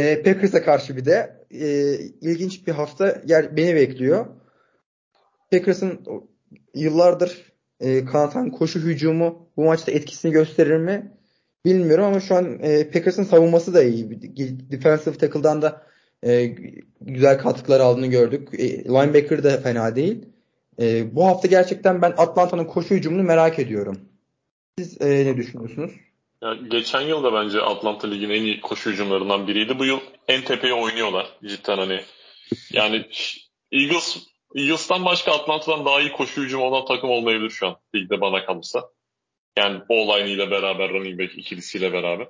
E, 0.00 0.22
Packers'a 0.22 0.62
karşı 0.62 0.96
bir 0.96 1.04
de 1.04 1.46
e, 1.50 1.94
ilginç 2.20 2.66
bir 2.66 2.72
hafta 2.72 3.22
yer, 3.26 3.56
beni 3.56 3.74
bekliyor. 3.74 4.26
Packers'ın 5.50 6.00
yıllardır 6.74 7.52
e, 7.80 8.04
kanatan 8.04 8.50
koşu 8.50 8.80
hücumu 8.80 9.48
bu 9.56 9.64
maçta 9.64 9.92
etkisini 9.92 10.32
gösterir 10.32 10.76
mi? 10.76 11.12
Bilmiyorum 11.64 12.04
ama 12.04 12.20
şu 12.20 12.34
an 12.34 12.58
e, 12.62 12.90
Packers'ın 12.90 13.24
savunması 13.24 13.74
da 13.74 13.82
iyi. 13.82 14.10
Defensive 14.70 15.18
tackle'dan 15.18 15.62
da 15.62 15.86
e, 16.26 16.46
güzel 17.00 17.38
katkılar 17.38 17.80
aldığını 17.80 18.06
gördük. 18.06 18.48
E, 18.58 18.84
linebacker 18.84 19.42
da 19.42 19.60
fena 19.60 19.96
değil. 19.96 20.26
E, 20.80 21.14
bu 21.14 21.26
hafta 21.26 21.48
gerçekten 21.48 22.02
ben 22.02 22.14
Atlanta'nın 22.16 22.64
koşu 22.64 22.94
hücumunu 22.94 23.22
merak 23.22 23.58
ediyorum. 23.58 23.98
Siz 24.78 25.00
e, 25.00 25.26
ne 25.26 25.36
düşünüyorsunuz? 25.36 25.92
Ya 26.42 26.54
geçen 26.54 27.00
yıl 27.00 27.24
da 27.24 27.32
bence 27.32 27.60
Atlanta 27.60 28.08
Ligi'nin 28.08 28.34
en 28.34 28.42
iyi 28.42 28.60
koşu 28.60 28.90
hücumlarından 28.90 29.46
biriydi. 29.46 29.78
Bu 29.78 29.84
yıl 29.84 30.00
en 30.28 30.44
tepeye 30.44 30.74
oynuyorlar 30.74 31.26
cidden 31.44 31.78
hani. 31.78 32.04
Yani 32.72 33.06
Eagles 33.72 34.30
Eagles'tan 34.54 35.04
başka 35.04 35.32
Atlanta'dan 35.32 35.84
daha 35.84 36.00
iyi 36.00 36.12
koşu 36.12 36.42
hücumu 36.42 36.64
olan 36.64 36.84
takım 36.84 37.10
olmayabilir 37.10 37.50
şu 37.50 37.66
an 37.66 37.76
ligde 37.94 38.20
bana 38.20 38.46
kalırsa. 38.46 38.90
Yani 39.56 39.80
o 39.88 40.18
ile 40.18 40.50
beraber 40.50 40.90
running 40.90 41.20
back 41.20 41.38
ikilisiyle 41.38 41.92
beraber. 41.92 42.28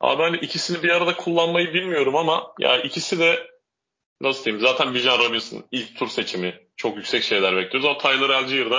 Abi 0.00 0.22
ben 0.22 0.32
ikisini 0.32 0.82
bir 0.82 0.88
arada 0.88 1.16
kullanmayı 1.16 1.74
bilmiyorum 1.74 2.16
ama 2.16 2.54
ya 2.58 2.82
ikisi 2.82 3.18
de 3.18 3.50
nasıl 4.20 4.44
diyeyim 4.44 4.66
zaten 4.66 4.94
Bijan 4.94 5.18
Robinson 5.18 5.64
ilk 5.70 5.98
tur 5.98 6.08
seçimi 6.08 6.60
çok 6.76 6.96
yüksek 6.96 7.22
şeyler 7.22 7.56
bekliyoruz 7.56 7.84
ama 7.84 7.98
Tyler 7.98 8.30
Algier 8.30 8.70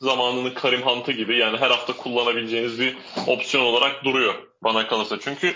zamanının 0.00 0.54
Karim 0.54 0.82
Hunt'ı 0.82 1.12
gibi 1.12 1.38
yani 1.38 1.58
her 1.58 1.70
hafta 1.70 1.96
kullanabileceğiniz 1.96 2.80
bir 2.80 2.96
opsiyon 3.26 3.64
olarak 3.64 4.04
duruyor 4.04 4.34
bana 4.62 4.86
kalırsa. 4.88 5.20
Çünkü 5.20 5.54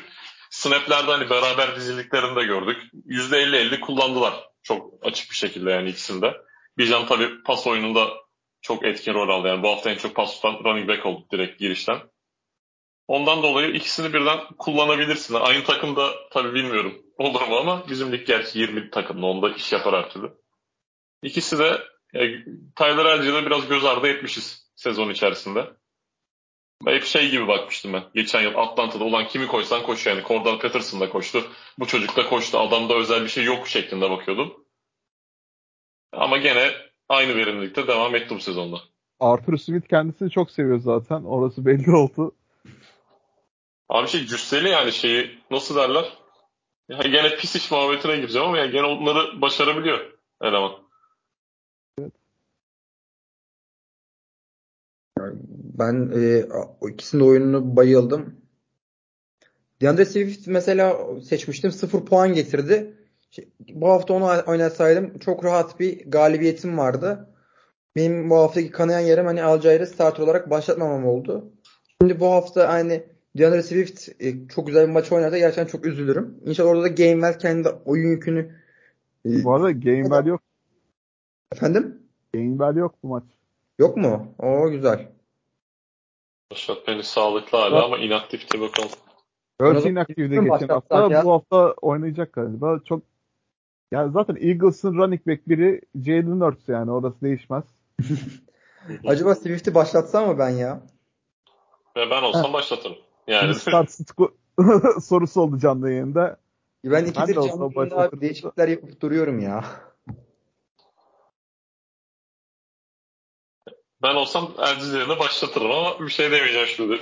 snaplerde 0.50 1.10
hani 1.10 1.30
beraber 1.30 1.76
dizildiklerini 1.76 2.36
de 2.36 2.44
gördük. 2.44 2.76
%50-50 3.06 3.80
kullandılar 3.80 4.34
çok 4.62 5.06
açık 5.06 5.30
bir 5.30 5.36
şekilde 5.36 5.70
yani 5.70 5.88
ikisinde. 5.88 6.36
Bijan 6.78 7.06
tabii 7.06 7.42
pas 7.42 7.66
oyununda 7.66 8.08
çok 8.62 8.84
etkin 8.86 9.14
rol 9.14 9.28
aldı. 9.28 9.48
Yani 9.48 9.62
bu 9.62 9.68
hafta 9.68 9.90
en 9.90 9.96
çok 9.96 10.14
pas 10.14 10.34
tutan 10.34 10.64
running 10.64 10.88
back 10.88 11.06
oldu 11.06 11.26
direkt 11.32 11.60
girişten. 11.60 12.00
Ondan 13.06 13.42
dolayı 13.42 13.72
ikisini 13.72 14.12
birden 14.12 14.38
kullanabilirsin. 14.58 15.34
Aynı 15.34 15.64
takımda 15.64 16.10
tabii 16.30 16.54
bilmiyorum 16.54 17.02
olur 17.18 17.42
mu 17.48 17.56
ama 17.56 17.88
bizim 17.88 18.12
lig 18.12 18.26
gerçi 18.26 18.58
20 18.58 18.90
takımda 18.90 19.26
onda 19.26 19.50
iş 19.50 19.72
yapar 19.72 20.04
her 20.04 20.10
türlü. 20.10 20.32
İkisi 21.22 21.58
de 21.58 21.78
yani 22.12 22.44
Tyler 22.76 23.04
Algier'e 23.04 23.46
biraz 23.46 23.68
göz 23.68 23.84
ardı 23.84 24.08
etmişiz 24.08 24.70
sezon 24.76 25.10
içerisinde. 25.10 25.70
Ben 26.86 26.94
hep 26.94 27.04
şey 27.04 27.30
gibi 27.30 27.48
bakmıştım 27.48 27.92
ben. 27.92 28.02
Geçen 28.14 28.40
yıl 28.40 28.54
Atlanta'da 28.56 29.04
olan 29.04 29.28
kimi 29.28 29.46
koysan 29.46 29.82
koş 29.82 30.06
yani. 30.06 30.22
Cordell 30.28 30.58
Patterson 30.58 31.00
da 31.00 31.08
koştu. 31.10 31.44
Bu 31.78 31.86
çocuk 31.86 32.16
da 32.16 32.26
koştu. 32.28 32.58
Adamda 32.58 32.94
özel 32.94 33.22
bir 33.24 33.28
şey 33.28 33.44
yok 33.44 33.68
şeklinde 33.68 34.10
bakıyordum. 34.10 34.64
Ama 36.12 36.36
gene 36.36 36.70
aynı 37.08 37.36
verimlilikte 37.36 37.86
devam 37.86 38.14
etti 38.14 38.34
bu 38.34 38.40
sezonda. 38.40 38.80
Arthur 39.20 39.56
Smith 39.56 39.88
kendisini 39.88 40.30
çok 40.30 40.50
seviyor 40.50 40.78
zaten. 40.78 41.22
Orası 41.24 41.66
belli 41.66 41.90
oldu. 41.90 42.32
Abi 43.88 44.08
şey 44.08 44.26
cüsseli 44.26 44.68
yani 44.68 44.92
şeyi 44.92 45.38
nasıl 45.50 45.76
derler? 45.76 46.04
Ya 46.88 46.98
gene 46.98 47.36
pis 47.36 47.56
iş 47.56 47.70
muhabbetine 47.70 48.16
gireceğim 48.16 48.48
ama 48.48 48.58
yani 48.58 48.70
gene 48.70 48.86
onları 48.86 49.40
başarabiliyor 49.40 50.18
eleman. 50.42 50.89
Ben 55.80 56.12
e, 56.14 56.46
ikisinin 56.90 57.22
oyununu 57.22 57.76
bayıldım. 57.76 58.36
DeAndre 59.80 60.04
Swift 60.04 60.46
mesela 60.46 60.98
seçmiştim. 61.22 61.72
Sıfır 61.72 62.04
puan 62.04 62.34
getirdi. 62.34 62.94
Bu 63.68 63.88
hafta 63.88 64.14
onu 64.14 64.30
oynasaydım 64.46 65.18
çok 65.18 65.44
rahat 65.44 65.80
bir 65.80 66.10
galibiyetim 66.10 66.78
vardı. 66.78 67.28
Benim 67.96 68.30
bu 68.30 68.36
haftaki 68.36 68.70
kanayan 68.70 69.00
yerim 69.00 69.26
hani 69.26 69.42
Alcair'i 69.42 69.86
start 69.86 70.20
olarak 70.20 70.50
başlatmamam 70.50 71.06
oldu. 71.06 71.52
Şimdi 72.00 72.20
bu 72.20 72.26
hafta 72.26 72.68
hani 72.68 73.02
DeAndre 73.38 73.62
Swift 73.62 74.08
e, 74.20 74.48
çok 74.48 74.66
güzel 74.66 74.86
bir 74.88 74.92
maç 74.92 75.12
oynadı. 75.12 75.38
Gerçekten 75.38 75.66
çok 75.66 75.86
üzülürüm. 75.86 76.40
İnşallah 76.46 76.70
orada 76.70 76.82
da 76.82 76.88
Gamewell 76.88 77.38
kendi 77.38 77.68
oyun 77.68 78.10
yükünü 78.10 78.54
e, 79.26 79.44
Bu 79.44 79.54
arada 79.54 79.70
Gamewell 79.70 80.26
yok. 80.26 80.40
Efendim? 81.52 82.02
Gamewell 82.34 82.76
yok 82.76 82.94
bu 83.02 83.08
maç. 83.08 83.24
Yok 83.78 83.96
mu? 83.96 84.34
O 84.38 84.70
güzel. 84.70 85.19
Şapeni 86.54 87.02
sağlıklı 87.02 87.58
hala 87.58 87.84
ama 87.84 87.98
inaktifte 87.98 88.60
bakalım. 88.60 88.90
Earth 89.60 89.86
inaktifte 89.86 90.36
geçen 90.36 90.68
hafta. 90.68 91.08
Ya. 91.10 91.24
Bu 91.24 91.32
hafta 91.32 91.72
oynayacak 91.72 92.32
galiba. 92.32 92.80
Çok 92.88 93.02
yani 93.92 94.12
zaten 94.12 94.36
Eagles'ın 94.40 94.94
running 94.94 95.26
back 95.26 95.48
biri 95.48 95.80
Jalen 96.04 96.40
Hurts 96.40 96.68
yani 96.68 96.90
orası 96.90 97.20
değişmez. 97.20 97.64
Acaba 99.06 99.34
Swift'i 99.34 99.74
başlatsam 99.74 100.28
mı 100.28 100.38
ben 100.38 100.50
ya? 100.50 100.82
Ve 101.96 102.10
ben 102.10 102.22
olsam 102.22 102.52
başlatırım. 102.52 102.96
Yani. 103.26 103.54
Start 103.60 103.90
sorusu 105.04 105.40
oldu 105.40 105.58
canlı 105.58 105.90
yayında. 105.90 106.36
Ben 106.84 107.04
ikidir 107.04 107.36
ben 107.36 107.42
canlı 107.42 107.74
yayında 107.74 108.20
değişiklikler 108.20 108.68
yapıp 108.68 109.00
duruyorum 109.00 109.40
ya. 109.40 109.64
Ben 114.02 114.14
olsam 114.14 114.54
Erciz 114.58 114.94
yerine 114.94 115.18
başlatırım 115.18 115.70
ama 115.70 116.00
bir 116.00 116.12
şey 116.12 116.30
demeyeceğim 116.30 116.68
şimdi. 116.68 116.98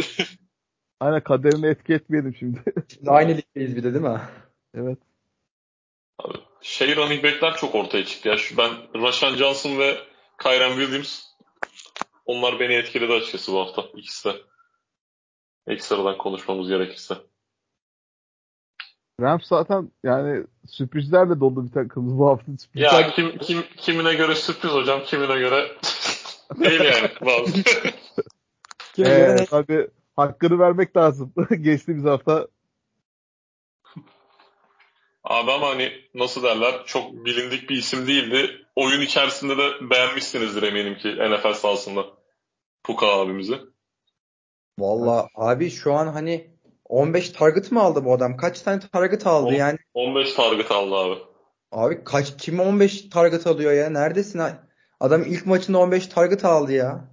Aynen 1.00 1.20
kaderini 1.24 1.66
etki 1.66 1.94
etmeyelim 1.94 2.34
şimdi. 2.34 2.62
şimdi 2.94 3.11
aynı 3.11 3.37
ligdeyiz 3.37 3.76
bir 3.76 3.82
de 3.82 3.94
değil 3.94 4.04
mi? 4.04 4.20
Evet. 4.74 4.98
Abi, 6.18 6.38
şey 6.61 6.96
running 6.96 7.24
back'ler 7.24 7.56
çok 7.56 7.74
ortaya 7.74 8.04
çıktı. 8.04 8.28
Ya. 8.28 8.37
Şu 8.37 8.56
ben 8.56 8.70
Rashan 9.02 9.37
Johnson 9.37 9.78
ve 9.78 9.98
Kyren 10.42 10.76
Williams 10.78 11.22
onlar 12.26 12.61
beni 12.61 12.74
etkiledi 12.74 13.12
açıkçası 13.12 13.52
bu 13.52 13.61
hafta. 13.61 13.84
ikisi 13.94 14.28
de. 14.28 14.37
Ekstradan 15.66 16.18
konuşmamız 16.18 16.68
gerekirse. 16.68 17.14
Rams 19.20 19.44
zaten 19.44 19.90
yani 20.04 20.44
sürprizlerle 20.66 21.40
dolu 21.40 21.66
bir 21.66 21.72
takımız 21.72 22.18
bu 22.18 22.28
hafta. 22.28 22.52
Sürprizler... 22.58 22.92
Ya 22.92 23.11
kim, 23.11 23.38
kim, 23.38 23.62
kimine 23.76 24.14
göre 24.14 24.34
sürpriz 24.34 24.72
hocam, 24.72 25.00
kimine 25.04 25.38
göre 25.38 25.76
değil 26.56 26.80
yani. 26.80 27.08
Bazı. 27.20 27.62
ee, 29.11 29.37
tabii 29.50 29.88
hakkını 30.16 30.58
vermek 30.58 30.96
lazım. 30.96 31.32
Geçtiğimiz 31.61 32.04
hafta 32.04 32.48
Abi 35.28 35.52
ama 35.52 35.68
hani 35.68 35.92
nasıl 36.14 36.42
derler 36.42 36.84
çok 36.87 37.12
bilindik 37.12 37.70
bir 37.70 37.76
isim 37.76 38.06
değildi. 38.06 38.66
Oyun 38.76 39.00
içerisinde 39.00 39.58
de 39.58 39.90
beğenmişsinizdir 39.90 40.62
eminim 40.62 40.98
ki 40.98 41.08
NFL 41.08 41.52
sahasında. 41.52 42.04
Puka 42.84 43.06
abimizi. 43.06 43.58
Valla 44.78 45.28
abi 45.34 45.70
şu 45.70 45.92
an 45.92 46.06
hani 46.06 46.50
15 46.84 47.30
target 47.30 47.72
mı 47.72 47.80
aldı 47.80 48.04
bu 48.04 48.12
adam? 48.12 48.37
Kaç 48.37 48.61
tane 48.61 48.80
target 48.92 49.26
aldı 49.26 49.48
10, 49.48 49.52
yani? 49.52 49.78
15 49.94 50.32
target 50.32 50.70
aldı 50.70 50.94
abi. 50.94 51.18
Abi 51.72 52.04
kaç 52.04 52.37
kim 52.38 52.61
15 52.61 53.08
target 53.08 53.46
alıyor 53.46 53.72
ya? 53.72 53.90
Neredesin? 53.90 54.42
Adam 55.00 55.22
ilk 55.22 55.46
maçında 55.46 55.78
15 55.78 56.06
target 56.06 56.44
aldı 56.44 56.72
ya. 56.72 57.04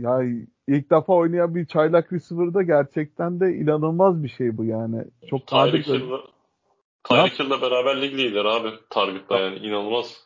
Ya 0.00 0.20
ilk 0.68 0.90
defa 0.90 1.12
oynayan 1.12 1.54
bir 1.54 1.66
çaylak 1.66 2.12
receiver'da 2.12 2.62
gerçekten 2.62 3.40
de 3.40 3.54
inanılmaz 3.56 4.22
bir 4.22 4.28
şey 4.28 4.56
bu 4.56 4.64
yani. 4.64 5.04
Çok 5.30 5.46
Tyreek 7.04 7.38
Hill'la 7.38 7.62
beraber 7.62 8.02
lig 8.02 8.12
lider 8.12 8.44
abi 8.44 8.68
target'ta 8.90 9.38
yani 9.38 9.56
inanılmaz. 9.56 10.24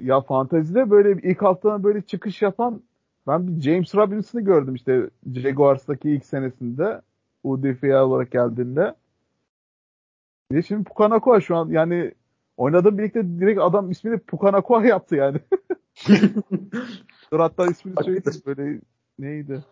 Ya 0.00 0.20
fantezide 0.20 0.90
böyle 0.90 1.30
ilk 1.30 1.42
haftadan 1.42 1.82
böyle 1.82 2.02
çıkış 2.02 2.42
yapan 2.42 2.82
ben 3.26 3.48
bir 3.48 3.62
James 3.62 3.94
Robinson'ı 3.94 4.42
gördüm 4.42 4.74
işte 4.74 5.10
Jaguars'taki 5.34 6.10
ilk 6.10 6.24
senesinde. 6.24 7.00
UDFA 7.44 8.04
olarak 8.04 8.32
geldiğinde. 8.32 8.94
De 10.52 10.62
şimdi 10.62 10.84
Pukanako 10.84 11.40
şu 11.40 11.56
an 11.56 11.68
yani 11.68 12.12
Oynadığım 12.58 12.98
birlikte 12.98 13.38
direkt 13.40 13.60
adam 13.60 13.90
ismini 13.90 14.18
Pukanakua 14.18 14.84
yaptı 14.86 15.16
yani. 15.16 15.38
Dur 17.32 17.40
hatta 17.40 17.66
ismini 17.66 18.04
söyleyeyim 18.04 18.42
böyle 18.46 18.80
neydi? 19.18 19.64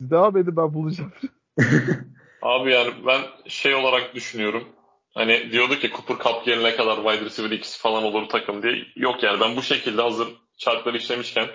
Siz 0.00 0.10
devam 0.10 0.36
edin 0.36 0.56
ben 0.56 0.74
bulacağım. 0.74 1.12
Abi 2.42 2.72
yani 2.72 2.94
ben 3.06 3.20
şey 3.48 3.74
olarak 3.74 4.14
düşünüyorum. 4.14 4.68
Hani 5.14 5.52
diyordu 5.52 5.74
ki 5.74 5.90
Cooper 5.90 6.24
Cup 6.24 6.44
gelene 6.44 6.76
kadar 6.76 6.96
wide 6.96 7.24
receiver 7.24 7.50
ikisi 7.50 7.78
falan 7.78 8.04
olur 8.04 8.28
takım 8.28 8.62
diye. 8.62 8.86
Yok 8.96 9.22
yani 9.22 9.40
ben 9.40 9.56
bu 9.56 9.62
şekilde 9.62 10.02
hazır 10.02 10.28
çarkları 10.58 10.96
işlemişken 10.96 11.48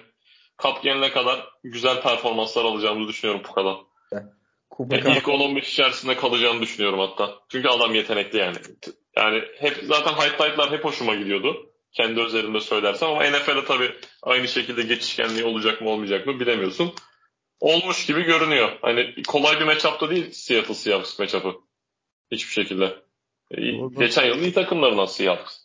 Cup 0.63 0.83
gelene 0.83 1.11
kadar 1.11 1.49
güzel 1.63 2.01
performanslar 2.01 2.65
alacağımızı 2.65 3.09
düşünüyorum 3.09 3.43
Puka'dan. 4.77 5.09
Yani 5.09 5.17
ilk 5.17 5.25
10-15 5.25 5.59
içerisinde 5.59 6.17
kalacağını 6.17 6.61
düşünüyorum 6.61 6.99
hatta. 6.99 7.39
Çünkü 7.49 7.67
adam 7.67 7.95
yetenekli 7.95 8.37
yani. 8.37 8.57
Yani 9.17 9.43
hep 9.59 9.77
zaten 9.83 10.13
highlight'lar 10.13 10.71
hep 10.71 10.85
hoşuma 10.85 11.15
gidiyordu. 11.15 11.71
Kendi 11.91 12.21
özelinde 12.21 12.59
söylersem 12.59 13.09
ama 13.09 13.23
NFL'e 13.23 13.65
tabii 13.65 13.91
aynı 14.23 14.47
şekilde 14.47 14.81
geçişkenliği 14.81 15.45
olacak 15.45 15.81
mı 15.81 15.89
olmayacak 15.89 16.27
mı 16.27 16.39
bilemiyorsun. 16.39 16.93
Olmuş 17.59 18.05
gibi 18.05 18.21
görünüyor. 18.23 18.71
Hani 18.81 19.13
kolay 19.27 19.59
bir 19.59 19.65
matchup 19.65 20.01
da 20.01 20.09
değil 20.09 20.31
Seattle 20.31 20.73
Seahawks 20.73 21.19
matchup'ı. 21.19 21.55
Hiçbir 22.31 22.51
şekilde. 22.51 22.95
Doğru. 23.57 23.99
Geçen 23.99 24.25
yılın 24.25 24.43
iyi 24.43 24.53
takımlarından 24.53 25.05
Seahawks. 25.05 25.57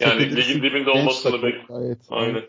Yani 0.00 0.36
ligin 0.36 0.62
dibinde 0.62 0.90
olmasını 0.90 1.42
bek. 1.42 1.54
Aynen. 2.10 2.44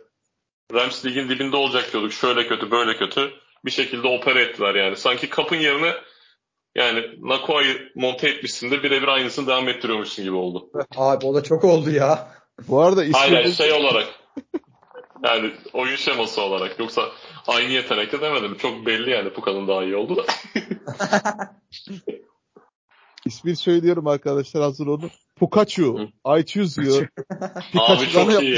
Rams 0.74 1.06
ligin 1.06 1.30
dibinde 1.30 1.56
olacak 1.56 1.94
diyorduk. 1.94 2.14
Şöyle 2.14 2.48
kötü, 2.48 2.72
böyle 2.72 2.98
kötü. 2.98 3.34
Bir 3.66 3.72
şekilde 3.72 4.08
opera 4.08 4.42
ettiler 4.42 4.76
yani. 4.76 4.98
Sanki 4.98 5.30
kapın 5.30 5.56
yerine 5.56 5.94
yani 6.76 7.04
Nakoa'yı 7.20 7.92
monte 7.96 8.30
etmişsin 8.30 8.72
de 8.72 8.84
birebir 8.84 9.08
aynısını 9.08 9.48
devam 9.48 9.70
ettiriyormuşsun 9.70 10.26
gibi 10.26 10.36
oldu. 10.36 10.70
Abi 10.96 11.26
o 11.26 11.36
da 11.36 11.44
çok 11.44 11.64
oldu 11.64 11.90
ya. 11.90 12.28
Bu 12.68 12.82
arada 12.82 13.04
ismi... 13.04 13.18
Aynen 13.18 13.52
şey 13.52 13.72
olarak. 13.72 14.08
Yani 15.24 15.54
oyun 15.74 15.96
şeması 15.96 16.42
olarak. 16.42 16.80
Yoksa 16.80 17.02
aynı 17.48 17.72
yetenekte 17.72 18.22
demedim. 18.22 18.58
Çok 18.58 18.86
belli 18.86 19.10
yani 19.10 19.34
Puka'nın 19.34 19.68
daha 19.68 19.84
iyi 19.84 19.96
oldu 19.96 20.16
da. 20.18 20.26
İsmini 23.26 23.56
söylüyorum 23.56 24.08
arkadaşlar 24.08 24.64
hazır 24.64 24.88
olun. 24.88 25.12
Pikachu. 25.40 26.10
I 26.38 26.46
choose 26.46 26.82
you. 26.82 27.06
Abi 27.78 28.10
çok 28.10 28.44
iyi. 28.44 28.58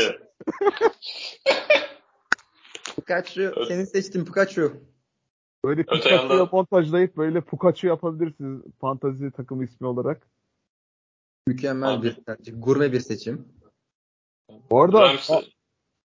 Pikachu. 2.96 3.66
Senin 3.68 3.86
seçtiğin 3.86 4.26
Pikachu. 4.26 4.74
Böyle 5.66 5.84
Pikachu'ya 5.84 6.16
yanda... 6.16 6.50
montajlayıp 6.52 7.18
böyle 7.18 7.42
Pikachu 7.42 7.88
yapabilirsiniz 7.88 8.62
fantazi 8.82 9.32
takım 9.32 9.64
ismi 9.64 9.88
olarak. 9.88 10.28
Mükemmel 11.48 11.94
Abi. 11.94 12.06
bir 12.06 12.14
tercih. 12.14 12.54
Gurme 12.58 12.92
bir 12.92 13.00
seçim. 13.00 13.48
Bu 14.72 14.82
arada 14.82 15.12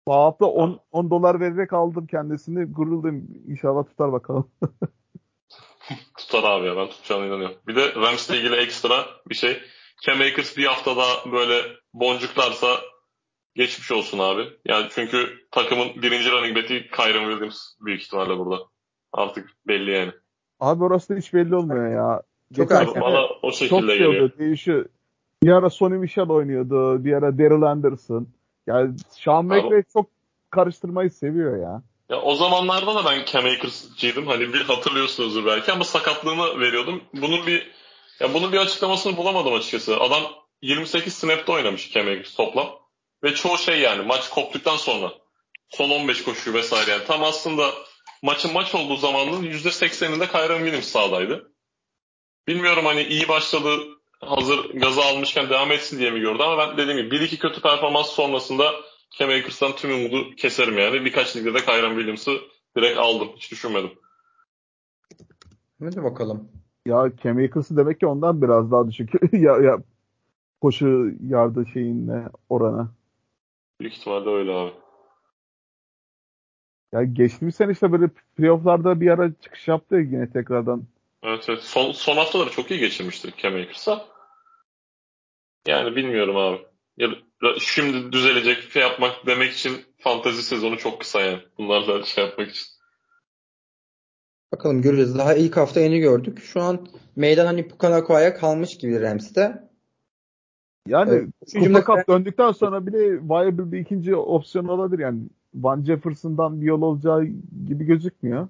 bu 0.06 0.12
hafta 0.12 0.46
10, 0.46 0.80
10 0.92 1.10
dolar 1.10 1.40
vererek 1.40 1.72
aldım 1.72 2.06
kendisini. 2.06 2.64
Guruldum. 2.64 3.28
İnşallah 3.48 3.84
tutar 3.84 4.12
bakalım. 4.12 4.50
tutar 6.18 6.44
abi 6.44 6.66
ya 6.66 6.76
ben 6.76 6.88
tutacağına 6.88 7.26
inanıyorum. 7.26 7.56
Bir 7.66 7.76
de 7.76 7.94
Rams'le 7.94 8.30
ilgili 8.30 8.56
ekstra 8.56 9.06
bir 9.28 9.34
şey. 9.34 9.62
Cam 10.02 10.20
Akers 10.20 10.56
bir 10.56 10.66
haftada 10.66 11.32
böyle 11.32 11.62
boncuklarsa 11.94 12.80
geçmiş 13.54 13.92
olsun 13.92 14.18
abi. 14.18 14.48
Yani 14.64 14.88
çünkü 14.90 15.46
takımın 15.50 16.02
birinci 16.02 16.30
running 16.30 16.56
back'i 16.56 16.90
Kyron 16.96 17.30
Williams 17.30 17.74
büyük 17.80 18.02
ihtimalle 18.02 18.38
burada. 18.38 18.71
Artık 19.12 19.50
belli 19.68 19.90
yani. 19.90 20.12
Abi 20.60 20.84
orası 20.84 21.14
da 21.14 21.18
hiç 21.18 21.34
belli 21.34 21.56
olmuyor 21.56 21.92
ya. 21.92 22.22
Çok 22.56 22.72
erken. 22.72 23.02
Bana 23.02 23.26
o 23.42 23.52
şekilde 23.52 23.80
çok 23.80 23.88
geliyor. 23.88 24.08
Oluyor, 24.08 24.38
değişiyor. 24.38 24.86
Bir 25.42 25.50
ara 25.50 25.70
Sonny 25.70 25.98
Michel 25.98 26.28
oynuyordu. 26.28 27.04
Bir 27.04 27.12
ara 27.12 27.38
Daryl 27.38 27.62
Anderson. 27.62 28.26
Yani 28.66 28.94
Sean 29.10 29.44
McVay 29.44 29.82
çok 29.92 30.06
karıştırmayı 30.50 31.10
seviyor 31.10 31.56
ya. 31.62 31.82
Ya 32.10 32.20
o 32.22 32.34
zamanlarda 32.34 32.94
da 32.94 33.04
ben 33.04 33.24
Cam 33.24 33.44
Akers'cıydım. 33.44 34.26
Hani 34.26 34.52
bir 34.52 34.60
hatırlıyorsunuzdur 34.60 35.46
belki 35.46 35.72
ama 35.72 35.84
sakatlığını 35.84 36.60
veriyordum. 36.60 37.02
Bunun 37.14 37.46
bir 37.46 37.70
ya 38.20 38.34
bunun 38.34 38.52
bir 38.52 38.58
açıklamasını 38.58 39.16
bulamadım 39.16 39.54
açıkçası. 39.54 40.00
Adam 40.00 40.22
28 40.62 41.14
snap'te 41.14 41.52
oynamış 41.52 41.92
Cam 41.92 42.06
Akers 42.06 42.34
toplam. 42.34 42.68
Ve 43.24 43.34
çoğu 43.34 43.58
şey 43.58 43.80
yani 43.80 44.02
maç 44.06 44.30
koptuktan 44.30 44.76
sonra. 44.76 45.12
Son 45.68 45.90
15 45.90 46.24
koşu 46.24 46.54
vesaire 46.54 46.90
yani. 46.90 47.04
Tam 47.04 47.24
aslında 47.24 47.70
maçın 48.22 48.52
maç 48.52 48.74
olduğu 48.74 48.96
zamanın 48.96 49.42
%80'inde 49.42 50.26
Kyron 50.28 50.58
Williams 50.58 50.88
sahadaydı. 50.88 51.52
Bilmiyorum 52.48 52.84
hani 52.86 53.02
iyi 53.02 53.28
başladı 53.28 53.68
hazır 54.20 54.70
gazı 54.74 55.02
almışken 55.02 55.50
devam 55.50 55.72
etsin 55.72 55.98
diye 55.98 56.10
mi 56.10 56.20
gördü 56.20 56.42
ama 56.42 56.58
ben 56.58 56.76
dediğim 56.76 56.98
gibi 56.98 57.10
bir 57.10 57.20
iki 57.20 57.38
kötü 57.38 57.62
performans 57.62 58.06
sonrasında 58.06 58.64
Cam 59.18 59.30
Akers'tan 59.30 59.72
tüm 59.72 59.90
umudu 59.90 60.30
keserim 60.36 60.78
yani. 60.78 61.04
Birkaç 61.04 61.36
ligde 61.36 61.54
de 61.54 61.58
Kyron 61.58 61.94
Williams'ı 61.94 62.38
direkt 62.76 62.98
aldım. 62.98 63.28
Hiç 63.36 63.50
düşünmedim. 63.50 63.90
Hadi 65.80 66.04
bakalım. 66.04 66.48
Ya 66.86 67.12
Cam 67.22 67.38
Akers'ı 67.38 67.76
demek 67.76 68.00
ki 68.00 68.06
ondan 68.06 68.42
biraz 68.42 68.70
daha 68.70 68.88
düşük. 68.88 69.10
ya, 69.32 69.56
ya 69.56 69.78
koşu 70.60 71.10
yardı 71.28 71.66
şeyinle 71.72 72.28
orana. 72.48 72.88
Büyük 73.80 73.94
ihtimalle 73.94 74.30
öyle 74.30 74.52
abi. 74.52 74.81
Ya 76.92 77.04
geçtiğimiz 77.04 77.54
sene 77.54 77.72
işte 77.72 77.92
böyle 77.92 78.08
playofflarda 78.36 79.00
bir 79.00 79.08
ara 79.08 79.32
çıkış 79.40 79.68
yaptı 79.68 79.96
yine 79.96 80.30
tekrardan. 80.30 80.84
Evet 81.22 81.44
evet. 81.48 81.62
Son, 81.62 81.92
son 81.92 82.16
haftaları 82.16 82.50
çok 82.50 82.70
iyi 82.70 82.80
geçirmişti 82.80 83.32
Cam 83.36 83.54
Akers'a. 83.54 84.04
Yani 85.66 85.96
bilmiyorum 85.96 86.36
abi. 86.36 86.58
Ya, 86.96 87.08
şimdi 87.60 88.12
düzelecek 88.12 88.62
şey 88.62 88.82
yapmak 88.82 89.26
demek 89.26 89.52
için 89.52 89.72
fantazi 89.98 90.42
sezonu 90.42 90.78
çok 90.78 91.00
kısa 91.00 91.20
yani. 91.20 91.40
Bunlarla 91.58 92.04
şey 92.04 92.24
yapmak 92.24 92.50
için. 92.50 92.66
Bakalım 94.52 94.82
göreceğiz. 94.82 95.18
Daha 95.18 95.34
ilk 95.34 95.56
hafta 95.56 95.80
yeni 95.80 96.00
gördük. 96.00 96.42
Şu 96.42 96.60
an 96.60 96.88
meydan 97.16 97.46
hani 97.46 97.68
Pukanakoa'ya 97.68 98.34
kalmış 98.34 98.78
gibi 98.78 99.00
Rams'te. 99.00 99.62
Yani 100.88 101.10
evet. 101.10 101.74
Kupa 101.74 101.96
Cup 101.96 102.08
döndükten 102.08 102.52
sonra 102.52 102.86
bile 102.86 103.12
viable 103.12 103.72
bir 103.72 103.78
ikinci 103.78 104.16
opsiyon 104.16 104.68
olabilir 104.68 105.02
yani. 105.02 105.20
Van 105.54 105.84
Jefferson'dan 105.84 106.60
bir 106.60 106.66
yol 106.66 106.82
olacağı 106.82 107.24
gibi 107.68 107.84
gözükmüyor. 107.84 108.48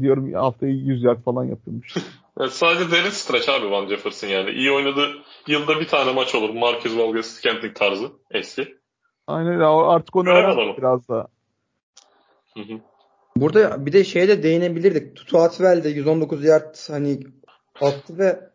Diyorum 0.00 0.32
haftayı 0.32 0.74
100 0.74 1.02
yard 1.02 1.22
falan 1.22 1.44
yapıyormuş. 1.44 1.94
Yani 2.40 2.50
sadece 2.50 2.90
derin 2.90 3.10
stretch 3.10 3.48
abi 3.48 3.70
Van 3.70 3.88
Jefferson 3.88 4.28
yani. 4.28 4.50
İyi 4.50 4.72
oynadı. 4.72 5.08
Yılda 5.46 5.80
bir 5.80 5.88
tane 5.88 6.12
maç 6.12 6.34
olur. 6.34 6.50
Marquez 6.50 6.98
Valdes 6.98 7.26
Scantling 7.26 7.76
tarzı 7.76 8.10
eski. 8.30 8.78
Aynen 9.26 9.60
artık 9.60 10.16
onu 10.16 10.28
öğrendik 10.28 10.78
biraz 10.78 11.08
da. 11.08 11.28
Burada 13.36 13.86
bir 13.86 13.92
de 13.92 14.04
şeye 14.04 14.28
de 14.28 14.42
değinebilirdik. 14.42 15.16
Tutu 15.16 15.38
Atwell 15.38 15.84
de 15.84 15.88
119 15.88 16.44
yard 16.44 16.76
hani 16.88 17.20
attı 17.80 18.18
ve 18.18 18.50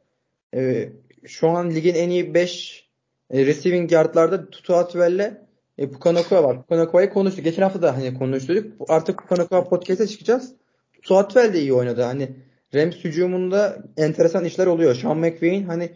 e, 0.55 0.89
şu 1.25 1.49
an 1.49 1.69
ligin 1.69 1.95
en 1.95 2.09
iyi 2.09 2.33
5 2.33 2.89
e, 3.31 3.45
receiving 3.45 3.91
yardlarda 3.91 4.49
Tutu 4.49 4.75
Atwell'le 4.75 5.46
e, 5.77 5.89
Pukanokua 5.91 6.43
var. 6.43 6.57
Pukanakua'yı 6.61 7.09
konuştuk. 7.09 7.43
Geçen 7.43 7.63
hafta 7.63 7.81
da 7.81 7.97
hani 7.97 8.13
konuştuk. 8.13 8.73
Artık 8.89 9.19
Pukanokua 9.19 9.63
podcast'e 9.63 10.07
çıkacağız. 10.07 10.55
Tutu 10.93 11.17
Atwell 11.17 11.53
de 11.53 11.59
iyi 11.59 11.73
oynadı. 11.73 12.01
Hani 12.01 12.29
Rams 12.75 12.95
hücumunda 12.95 13.77
enteresan 13.97 14.45
işler 14.45 14.67
oluyor. 14.67 14.95
Sean 14.95 15.17
McVay'in 15.17 15.63
hani 15.63 15.89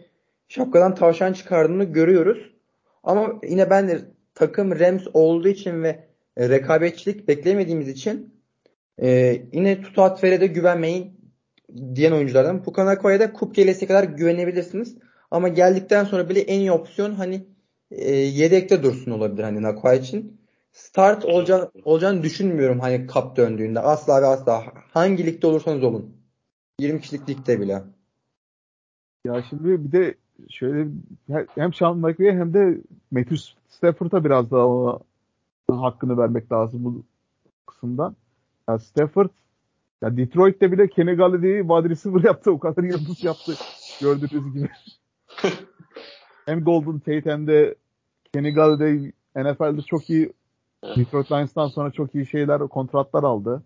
şapkadan 0.48 0.94
tavşan 0.94 1.32
çıkardığını 1.32 1.84
görüyoruz. 1.84 2.52
Ama 3.02 3.40
yine 3.48 3.70
ben 3.70 3.88
de 3.88 4.00
takım 4.34 4.78
Rams 4.80 5.02
olduğu 5.14 5.48
için 5.48 5.82
ve 5.82 6.04
e, 6.36 6.48
rekabetçilik 6.48 7.28
beklemediğimiz 7.28 7.88
için 7.88 8.34
e, 9.02 9.36
yine 9.52 9.82
Tutat 9.82 10.24
Vere'de 10.24 10.46
güvenmeyin 10.46 11.20
diyen 11.94 12.12
oyunculardan. 12.12 12.62
Pukanako'ya 12.62 13.20
da 13.20 13.32
kup 13.32 13.54
gelesi 13.54 13.86
kadar 13.86 14.04
güvenebilirsiniz. 14.04 14.96
Ama 15.30 15.48
geldikten 15.48 16.04
sonra 16.04 16.28
bile 16.28 16.40
en 16.40 16.60
iyi 16.60 16.72
opsiyon 16.72 17.14
hani 17.14 17.46
e, 17.96 18.14
yedekte 18.14 18.82
dursun 18.82 19.10
olabilir 19.10 19.42
hani 19.42 19.62
Nakoa 19.62 19.94
için. 19.94 20.40
Start 20.72 21.24
olacağını, 21.24 21.70
olacağını 21.84 22.22
düşünmüyorum 22.22 22.80
hani 22.80 23.06
kap 23.06 23.36
döndüğünde. 23.36 23.80
Asla 23.80 24.22
ve 24.22 24.26
asla. 24.26 24.64
Hangi 24.90 25.26
ligde 25.26 25.46
olursanız 25.46 25.84
olun. 25.84 26.16
20 26.78 27.00
kişilik 27.00 27.28
ligde 27.28 27.60
bile. 27.60 27.82
Ya 29.24 29.42
şimdi 29.50 29.84
bir 29.84 29.92
de 29.92 30.14
şöyle 30.50 30.88
hem 31.54 31.74
Sean 31.74 31.98
McVay 31.98 32.32
hem 32.32 32.54
de 32.54 32.78
Matthew 33.10 33.36
Stafford'a 33.68 34.24
biraz 34.24 34.50
daha 34.50 34.66
ona 34.66 35.00
hakkını 35.68 36.18
vermek 36.18 36.52
lazım 36.52 36.84
bu 36.84 37.02
kısımdan. 37.66 38.16
Ya 38.68 38.78
Stafford 38.78 39.28
ya 40.02 40.16
Detroit'te 40.16 40.72
bile 40.72 40.88
Kenny 40.88 41.14
Galladay'i 41.14 41.62
wide 41.62 41.88
receiver 41.88 42.24
yaptı. 42.24 42.50
O 42.50 42.58
kadar 42.58 42.82
yıldız 42.82 43.24
yaptı. 43.24 43.54
Gördüğünüz 44.00 44.54
gibi. 44.54 44.68
hem 46.46 46.64
Golden 46.64 46.98
Tate 46.98 47.30
hem 47.30 47.46
de 47.46 47.74
Kenny 48.34 48.50
Galladay 48.50 49.12
NFL'de 49.36 49.82
çok 49.82 50.10
iyi 50.10 50.32
Detroit 50.96 51.32
Lions'tan 51.32 51.68
sonra 51.68 51.90
çok 51.90 52.14
iyi 52.14 52.26
şeyler, 52.26 52.68
kontratlar 52.68 53.22
aldı. 53.22 53.62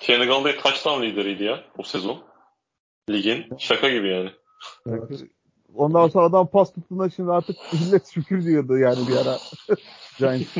Kenny 0.00 0.26
Galladay 0.26 0.56
touchdown 0.56 1.02
lideriydi 1.02 1.44
ya 1.44 1.64
o 1.78 1.82
sezon. 1.82 2.22
Ligin. 3.10 3.56
Şaka 3.58 3.88
gibi 3.88 4.08
yani. 4.08 4.30
Ondan 5.74 6.08
sonra 6.08 6.26
adam 6.26 6.46
pas 6.46 6.72
tuttuğunda 6.72 7.10
şimdi 7.10 7.32
artık 7.32 7.56
millet 7.72 8.06
şükür 8.06 8.44
diyordu 8.44 8.78
yani 8.78 9.08
bir 9.08 9.16
ara. 9.16 9.38
Giants. 10.18 10.56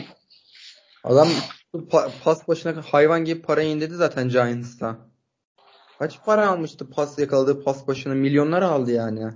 Adam 1.05 1.29
pa- 1.75 2.11
pas 2.25 2.49
başına 2.49 2.83
hayvan 2.93 3.25
gibi 3.25 3.43
para 3.43 3.63
indirdi 3.63 3.95
zaten 3.95 4.29
Giants'ta. 4.29 4.97
Kaç 5.99 6.25
para 6.25 6.49
almıştı 6.49 6.91
pas 6.91 7.19
yakaladığı 7.19 7.65
pas 7.65 7.89
başına? 7.89 8.15
Milyonlar 8.15 8.63
aldı 8.63 8.93
yani. 8.93 9.33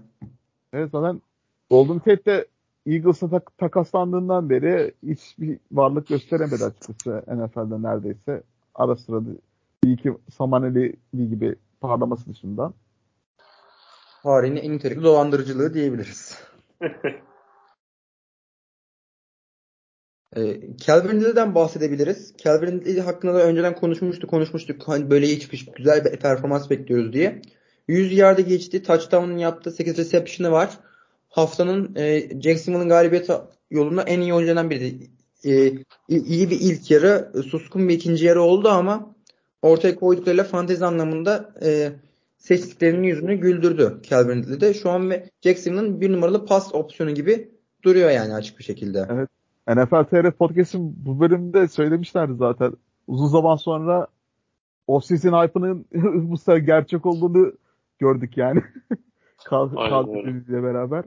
Evet 0.73 0.91
zaten 0.93 1.23
Golden 1.71 1.99
Tate 1.99 2.25
de 2.25 2.47
Eagles'a 2.87 3.31
tak- 3.31 3.59
takaslandığından 3.59 4.51
beri 4.51 4.95
hiçbir 5.03 5.59
varlık 5.73 6.09
gösteremedi 6.09 6.65
açıkçası 6.65 7.23
NFL'de 7.27 7.83
neredeyse. 7.83 8.43
Ara 8.75 8.97
sıra 8.97 9.21
bir 9.27 9.37
iki 9.93 10.13
Samaneli 10.37 10.97
gibi 11.13 11.57
parlaması 11.81 12.31
dışında. 12.31 12.73
Tarihin 14.23 14.57
en 14.57 14.73
nitelikli 14.73 15.03
dolandırıcılığı 15.03 15.75
diyebiliriz. 15.75 16.39
Ee, 20.37 20.77
Calvin 20.77 21.21
Ridley'den 21.21 21.55
bahsedebiliriz. 21.55 22.35
Calvin 22.37 22.67
Ridley 22.81 23.01
hakkında 23.01 23.35
da 23.35 23.43
önceden 23.47 23.75
konuşmuştuk, 23.75 24.31
konuşmuştuk. 24.31 24.89
Hani 24.89 25.11
böyle 25.11 25.27
iyi 25.27 25.41
çıkış, 25.41 25.67
güzel 25.77 26.05
bir 26.05 26.17
performans 26.17 26.71
bekliyoruz 26.71 27.13
diye. 27.13 27.43
100 27.89 28.13
yarda 28.13 28.41
geçti. 28.41 28.83
Touchdown'un 28.83 29.37
yaptığı 29.37 29.71
8 29.71 29.99
reception'ı 29.99 30.53
var. 30.53 30.79
Haftanın 31.33 31.95
e, 31.97 32.21
Jacksonville'ın 32.41 32.89
galibiyeti 32.89 33.33
yolunda 33.71 34.03
en 34.03 34.21
iyi 34.21 34.35
oyuncularından 34.35 34.71
biri. 34.71 35.11
E, 35.45 35.73
iyi 36.09 36.51
bir 36.51 36.61
ilk 36.61 36.91
yarı, 36.91 37.33
suskun 37.47 37.89
bir 37.89 37.95
ikinci 37.95 38.25
yarı 38.25 38.43
oldu 38.43 38.69
ama 38.69 39.15
ortaya 39.63 39.95
koyduklarıyla 39.95 40.45
fantezi 40.45 40.85
anlamında 40.85 41.55
e, 41.63 41.93
seçtiklerinin 42.37 43.03
yüzünü 43.03 43.35
güldürdü 43.35 44.01
Calvin 44.03 44.61
de. 44.61 44.75
Şu 44.75 44.91
an 44.91 45.11
ve 45.11 45.31
Jacksonville'ın 45.41 46.01
bir 46.01 46.13
numaralı 46.13 46.47
pas 46.47 46.75
opsiyonu 46.75 47.15
gibi 47.15 47.51
duruyor 47.85 48.11
yani 48.11 48.35
açık 48.35 48.59
bir 48.59 48.65
şekilde. 48.65 49.07
Evet. 49.11 49.29
NFL 49.69 50.05
TR 50.05 50.31
Podcast'ın 50.31 50.95
bu 50.97 51.21
bölümde 51.21 51.69
söylemişlerdi 51.69 52.35
zaten. 52.35 52.73
Uzun 53.07 53.27
zaman 53.27 53.57
sonra 53.57 54.07
off-season 54.89 55.45
hype'ının 55.45 55.87
bu 56.31 56.39
sefer 56.39 56.57
gerçek 56.57 57.07
olduğunu 57.07 57.53
gördük 57.99 58.37
yani. 58.37 58.63
Kadriyle 59.45 60.63
beraber. 60.63 61.05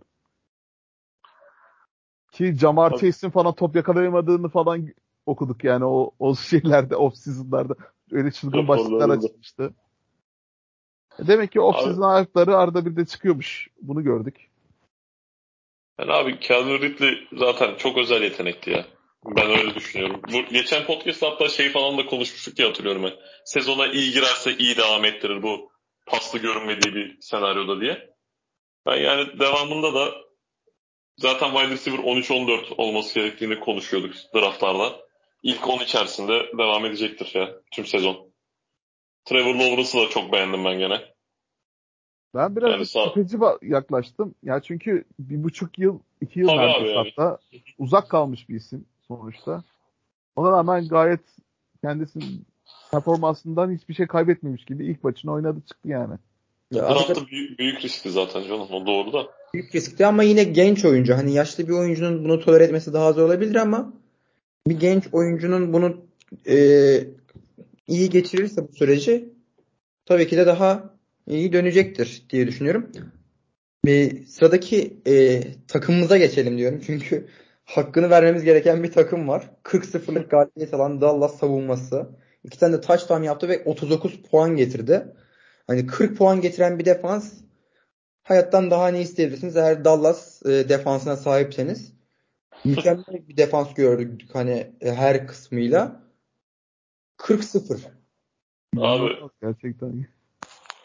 Ki 2.36 2.56
Jamar 2.56 2.92
Chase'in 2.92 3.32
falan 3.32 3.56
top 3.56 3.76
yakalayamadığını 3.76 4.50
falan 4.50 4.88
okuduk 5.26 5.64
yani 5.64 5.86
o, 5.86 6.12
o 6.20 6.36
şeylerde 6.36 6.96
off-season'larda. 6.96 7.76
Öyle 8.12 8.32
çılgın 8.32 8.68
başlıklar 8.68 9.10
açılmıştı. 9.10 9.74
E 11.20 11.28
demek 11.28 11.52
ki 11.52 11.60
off-season 11.60 12.14
ayakları 12.14 12.58
arada 12.58 12.86
bir 12.86 12.96
de 12.96 13.06
çıkıyormuş. 13.06 13.68
Bunu 13.82 14.04
gördük. 14.04 14.50
Yani 16.00 16.14
abi 16.14 16.40
Calvin 16.40 16.82
Ridley 16.82 17.28
zaten 17.38 17.76
çok 17.76 17.98
özel 17.98 18.22
yetenekti 18.22 18.70
ya. 18.70 18.86
Ben 19.26 19.50
öyle 19.50 19.76
düşünüyorum. 19.76 20.22
Bu, 20.34 20.54
geçen 20.54 20.86
podcast 20.86 21.22
hatta 21.22 21.50
şey 21.50 21.70
falan 21.70 21.98
da 21.98 22.06
konuşmuştuk 22.06 22.58
diye 22.58 22.68
hatırlıyorum 22.68 23.04
ben. 23.04 23.14
Sezona 23.46 23.88
iyi 23.88 24.12
girerse 24.12 24.58
iyi 24.58 24.78
devam 24.78 25.06
ettirir 25.06 25.44
bu 25.44 25.72
paslı 26.06 26.40
görünmediği 26.40 26.96
bir 26.96 27.18
senaryoda 27.22 27.82
diye. 27.82 28.16
Ben 28.86 28.96
yani 28.98 29.40
devamında 29.40 29.94
da 29.94 30.26
zaten 31.18 31.52
wide 31.52 31.72
receiver 31.72 32.00
13-14 32.00 32.76
olması 32.76 33.16
gerektiğini 33.20 33.60
konuşuyorduk 33.60 34.14
draftlarda. 34.36 35.06
İlk 35.44 35.70
10 35.70 35.80
içerisinde 35.80 36.34
devam 36.58 36.86
edecektir 36.86 37.32
ya 37.34 37.50
tüm 37.72 37.86
sezon. 37.86 38.32
Trevor 39.26 39.56
Lawrence'ı 39.56 40.02
da 40.02 40.10
çok 40.10 40.32
beğendim 40.32 40.66
ben 40.66 40.80
gene. 40.80 41.02
Ben 42.36 42.56
biraz 42.56 42.72
yani 42.72 42.86
sağ... 42.86 43.06
şüpheci 43.06 43.38
yaklaştım. 43.62 44.36
Ya 44.44 44.62
çünkü 44.62 45.04
bir 45.20 45.44
buçuk 45.44 45.80
yıl, 45.80 46.00
iki 46.22 46.40
yıl 46.40 46.48
neredeyse 46.48 46.94
yani. 46.94 47.12
hatta 47.18 47.38
uzak 47.78 48.10
kalmış 48.10 48.50
bir 48.50 48.56
isim 48.56 48.86
sonuçta. 49.08 49.64
Ona 50.36 50.52
rağmen 50.52 50.88
gayet 50.88 51.22
kendisinin 51.82 52.46
performansından 52.92 53.76
hiçbir 53.76 53.94
şey 53.94 54.08
kaybetmemiş 54.08 54.66
gibi 54.66 54.86
ilk 54.86 55.04
maçını 55.04 55.32
oynadı 55.32 55.62
çıktı 55.68 55.88
yani. 55.90 56.16
Ya 56.72 56.90
Draft'ta 56.90 57.28
büyük, 57.28 57.60
büyük 57.60 57.86
riskti 57.86 58.12
zaten 58.12 58.44
canım 58.44 58.68
o 58.72 58.86
doğru 58.86 59.14
da. 59.14 59.28
Büyük 59.56 59.76
riskti 59.76 60.06
ama 60.06 60.24
yine 60.24 60.44
genç 60.44 60.86
oyuncu. 60.86 61.14
Hani 61.14 61.34
yaşlı 61.34 61.68
bir 61.68 61.74
oyuncunun 61.74 62.24
bunu 62.24 62.40
tolere 62.40 62.64
etmesi 62.64 62.94
daha 62.94 63.14
zor 63.14 63.26
olabilir 63.26 63.56
ama 63.56 63.94
bir 64.68 64.80
genç 64.80 65.04
oyuncunun 65.12 65.74
bunu 65.74 66.06
e, 66.48 66.58
iyi 67.88 68.10
geçirirse 68.10 68.68
bu 68.68 68.74
süreci 68.74 69.30
tabii 70.06 70.28
ki 70.28 70.38
de 70.38 70.46
daha 70.46 70.94
iyi 71.28 71.54
dönecektir 71.54 72.26
diye 72.30 72.48
düşünüyorum. 72.48 72.92
Bir 73.86 74.26
sıradaki 74.26 74.98
e, 75.08 75.42
takımımıza 75.68 76.18
geçelim 76.18 76.58
diyorum. 76.58 76.82
Çünkü 76.86 77.28
hakkını 77.66 78.10
vermemiz 78.10 78.44
gereken 78.44 78.84
bir 78.84 78.92
takım 78.92 79.28
var. 79.28 79.50
40-0'lık 79.64 80.32
galibiyet 80.32 80.74
alan 80.74 81.02
Dallas 81.02 81.40
savunması. 81.40 82.10
İki 82.44 82.60
tane 82.60 82.74
de 82.74 82.82
touchdown 82.82 83.24
yaptı 83.24 83.50
ve 83.50 83.64
39 83.66 84.22
puan 84.32 84.56
getirdi. 84.56 85.06
Hani 85.68 85.88
40 85.88 86.18
puan 86.18 86.42
getiren 86.42 86.80
bir 86.80 86.86
defans 86.86 87.45
hayattan 88.26 88.72
daha 88.72 88.88
ne 88.88 89.02
isteyebilirsiniz 89.02 89.58
eğer 89.58 89.86
Dallas 89.86 90.46
e, 90.46 90.70
defansına 90.70 91.16
sahipseniz. 91.16 91.96
Mükemmel 92.66 93.28
bir 93.28 93.38
defans 93.38 93.74
gördük 93.74 94.30
hani 94.34 94.74
e, 94.82 94.92
her 94.94 95.28
kısmıyla. 95.28 96.04
40-0. 97.18 97.80
Abi 98.78 99.16
gerçekten 99.42 100.08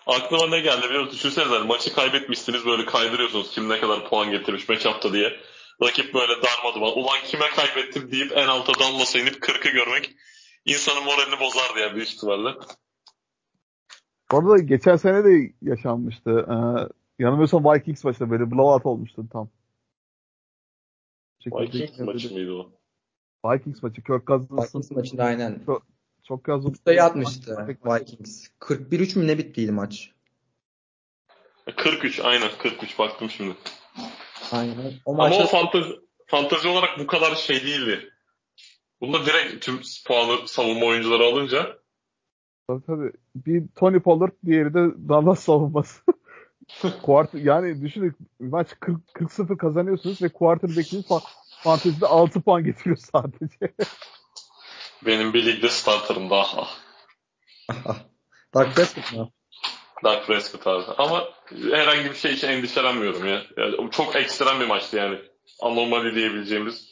aklıma 0.07 0.47
ne 0.47 0.61
geldi 0.61 0.83
biliyor 0.85 1.03
musun? 1.03 1.17
Düşünsenize 1.17 1.55
hani 1.55 1.67
maçı 1.67 1.95
kaybetmişsiniz 1.95 2.67
böyle 2.67 2.87
kaydırıyorsunuz 2.87 3.51
kim 3.51 3.69
ne 3.69 3.81
kadar 3.81 4.09
puan 4.09 4.31
getirmiş 4.31 4.69
matchup'ta 4.69 5.13
diye. 5.13 5.33
Rakip 5.83 6.15
böyle 6.15 6.33
darmaduman. 6.43 6.99
Ulan 6.99 7.19
kime 7.25 7.49
kaybettim 7.57 8.13
deyip 8.13 8.33
en 8.33 8.47
alta 8.47 8.73
Dallas'a 8.75 9.19
inip 9.19 9.35
40'ı 9.35 9.73
görmek 9.73 10.17
insanın 10.65 11.05
moralini 11.05 11.41
bozardı 11.41 11.79
yani 11.81 11.95
büyük 11.95 12.09
ihtimalle. 12.09 12.51
Orada 14.33 14.59
geçen 14.59 14.97
sene 14.97 15.25
de 15.25 15.53
yaşanmıştı. 15.63 16.31
Ee, 16.31 17.00
yanılmıyorsam 17.21 17.65
Vikings 17.65 18.05
maçında 18.05 18.31
böyle 18.31 18.51
blowout 18.51 18.87
olmuştu 18.87 19.27
tam. 19.33 19.49
Vikings 21.47 21.99
maçı 21.99 22.33
mıydı 22.33 22.53
o? 22.53 22.73
Vikings 23.45 23.83
maçı. 23.83 24.03
Kirk 24.03 24.27
Cousins'ın 24.27 24.59
Vikings 24.63 24.91
maçında 24.91 25.25
aynen. 25.25 25.63
Çok, 25.67 25.87
çok 26.29 26.49
az 26.49 26.65
sayı 26.85 27.05
atmıştı 27.05 27.67
Vikings. 27.85 28.49
41-3 28.61 29.19
mü 29.19 29.27
ne 29.27 29.39
bittiydi 29.39 29.73
maç? 29.73 30.11
43 31.77 32.21
aynen 32.21 32.49
43 32.59 32.99
baktım 32.99 33.31
şimdi. 33.31 33.55
Aynen. 34.53 34.93
O 35.05 35.15
maçta... 35.15 35.37
Ama 35.37 35.45
o 35.45 35.49
fantezi, 35.49 36.01
fantezi 36.27 36.69
olarak 36.69 36.99
bu 36.99 37.07
kadar 37.07 37.35
şey 37.35 37.63
değildi. 37.63 38.11
Bunda 39.01 39.27
direkt 39.27 39.65
tüm 39.65 39.81
puanı 40.07 40.49
savunma 40.49 40.87
oyuncuları 40.87 41.25
alınca 41.25 41.81
Tabii 42.71 42.87
tabii. 42.87 43.13
Bir 43.35 43.69
Tony 43.69 44.01
Pollard, 44.01 44.33
diğeri 44.47 44.75
de 44.75 45.09
Dallas 45.09 45.45
savunması. 45.45 46.03
Quarter, 47.03 47.39
yani 47.39 47.83
düşünün 47.83 48.17
maç 48.41 48.69
40-0 48.71 49.57
kazanıyorsunuz 49.57 50.23
ve 50.23 50.29
quarterback'iniz 50.29 51.09
fa 51.09 51.21
fantezide 51.63 52.07
6 52.07 52.41
puan 52.41 52.65
getiriyor 52.65 52.97
sadece. 52.97 53.75
Benim 55.07 55.33
bir 55.33 55.47
ligde 55.47 55.69
starterım 55.69 56.31
daha. 56.31 56.69
Dak 58.55 58.75
Prescott 58.75 59.13
mı? 59.13 59.31
Dak 60.05 60.27
Prescott 60.27 60.67
abi. 60.67 60.85
Ama 60.99 61.29
herhangi 61.71 62.11
bir 62.11 62.15
şey 62.15 62.33
için 62.33 62.49
endişelenmiyorum 62.49 63.27
ya. 63.27 63.43
Yani 63.57 63.91
çok 63.91 64.17
ekstrem 64.17 64.61
bir 64.61 64.67
maçtı 64.67 64.97
yani. 64.97 65.19
Anomali 65.61 66.15
diyebileceğimiz 66.15 66.91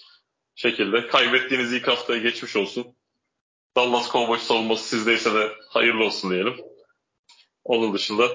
şekilde. 0.55 1.07
Kaybettiğiniz 1.07 1.73
ilk 1.73 1.89
haftaya 1.89 2.21
geçmiş 2.21 2.57
olsun. 2.57 2.87
Dallas 3.77 4.13
Cowboys 4.13 4.43
savunması 4.43 4.89
sizdeyse 4.89 5.35
de 5.35 5.53
hayırlı 5.69 6.05
olsun 6.05 6.31
diyelim. 6.31 6.57
Onun 7.65 7.95
dışında. 7.95 8.29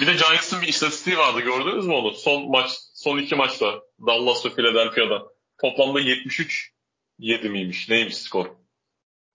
Bir 0.00 0.06
de 0.06 0.12
Giants'ın 0.12 0.62
bir 0.62 0.68
istatistiği 0.68 1.18
vardı 1.18 1.40
gördünüz 1.40 1.86
mü 1.86 1.92
onu? 1.92 2.10
Son 2.10 2.50
maç, 2.50 2.70
son 2.94 3.18
iki 3.18 3.34
maçta 3.34 3.82
Dallas 4.06 4.46
ve 4.46 4.50
Philadelphia'da. 4.50 5.22
Toplamda 5.60 6.00
73 6.00 6.72
7 7.18 7.48
miymiş? 7.48 7.88
Neymiş 7.88 8.16
skor? 8.16 8.46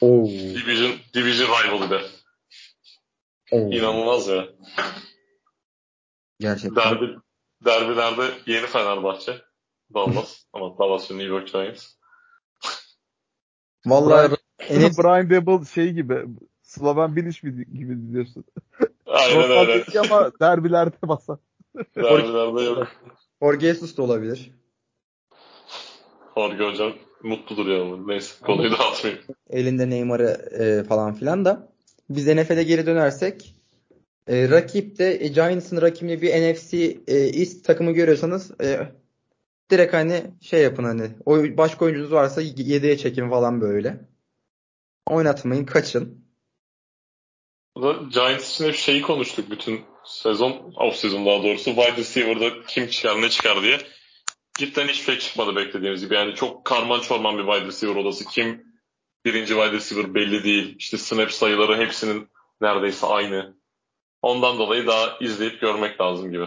Oo. 0.01 0.25
Division, 0.27 0.91
Division 1.13 1.47
rival'ı 1.47 2.01
Oo. 3.51 3.71
İnanılmaz 3.71 4.27
ya. 4.27 4.47
Gerçekten. 6.39 6.75
Derbi, 6.75 7.17
derbilerde 7.65 8.33
yeni 8.45 8.67
Fenerbahçe. 8.67 9.41
Dallas. 9.93 10.43
Ama 10.53 10.77
Dallas 10.77 11.11
ve 11.11 11.17
New 11.17 11.29
York 11.29 11.47
Giants. 11.51 11.87
Vallahi 13.85 14.35
Enes... 14.59 14.97
Brian 15.03 15.29
Dable 15.29 15.65
şey 15.65 15.93
gibi 15.93 16.25
Slaven 16.61 17.15
Bilic 17.15 17.39
gibi 17.73 18.13
diyorsun. 18.13 18.43
Aynen 19.10 19.51
öyle. 19.51 19.99
ama 19.99 20.32
derbilerde 20.41 20.95
basan. 21.03 21.39
derbilerde 21.95 22.62
yok. 22.64 22.88
Jorge 23.41 23.68
Jesus 23.68 23.97
da 23.97 24.03
olabilir. 24.03 24.51
Jorge 26.36 26.64
hocam 26.64 26.93
mutludur 27.24 27.68
ya. 27.68 27.97
Neyse 28.05 28.45
konuyu 28.45 28.72
dağıtmayayım. 28.72 29.24
Elinde 29.49 29.89
Neymar'ı 29.89 30.49
e, 30.60 30.84
falan 30.84 31.14
filan 31.14 31.45
da. 31.45 31.70
Biz 32.10 32.28
NFL'e 32.28 32.64
geri 32.64 32.86
dönersek 32.86 33.55
E, 34.28 34.49
rakipte 34.49 35.18
e, 35.20 35.28
Giants'ın 35.28 35.82
rakibinde 35.82 36.22
bir 36.22 36.32
NFC 36.32 36.78
e, 37.07 37.16
East 37.18 37.66
takımı 37.66 37.91
görüyorsanız 37.91 38.51
e, 38.62 38.80
direkt 39.72 39.93
hani 39.93 40.24
şey 40.41 40.64
yapın 40.64 40.84
hani 40.84 41.10
o 41.26 41.38
başka 41.57 41.86
oyuncunuz 41.86 42.12
varsa 42.12 42.41
7'ye 42.41 42.97
çekin 42.97 43.30
falan 43.30 43.62
böyle. 43.62 43.99
Oynatmayın, 45.05 45.66
kaçın. 45.66 46.26
Giants 48.13 48.53
için 48.53 48.65
hep 48.65 48.75
şeyi 48.75 49.01
konuştuk 49.01 49.51
bütün 49.51 49.82
sezon, 50.05 50.73
off 50.75 50.95
sezon 50.95 51.25
daha 51.25 51.43
doğrusu. 51.43 51.75
Wide 51.75 51.97
receiver'da 51.97 52.65
kim 52.67 52.88
çıkar 52.88 53.21
ne 53.21 53.30
çıkar 53.30 53.61
diye. 53.61 53.77
Cidden 54.57 54.88
hiçbir 54.88 55.05
şey 55.05 55.19
çıkmadı 55.19 55.55
beklediğimiz 55.55 56.01
gibi. 56.01 56.13
Yani 56.13 56.36
çok 56.36 56.65
karman 56.65 56.99
çorman 56.99 57.38
bir 57.38 57.45
wide 57.45 57.65
receiver 57.65 57.95
odası. 57.95 58.25
Kim 58.25 58.63
birinci 59.25 59.53
wide 59.53 59.71
receiver 59.71 60.13
belli 60.13 60.43
değil. 60.43 60.75
İşte 60.77 60.97
snap 60.97 61.32
sayıları 61.32 61.77
hepsinin 61.77 62.27
neredeyse 62.61 63.07
aynı. 63.07 63.55
Ondan 64.21 64.57
dolayı 64.57 64.88
daha 64.88 65.17
izleyip 65.21 65.61
görmek 65.61 66.01
lazım 66.01 66.32
gibi. 66.32 66.45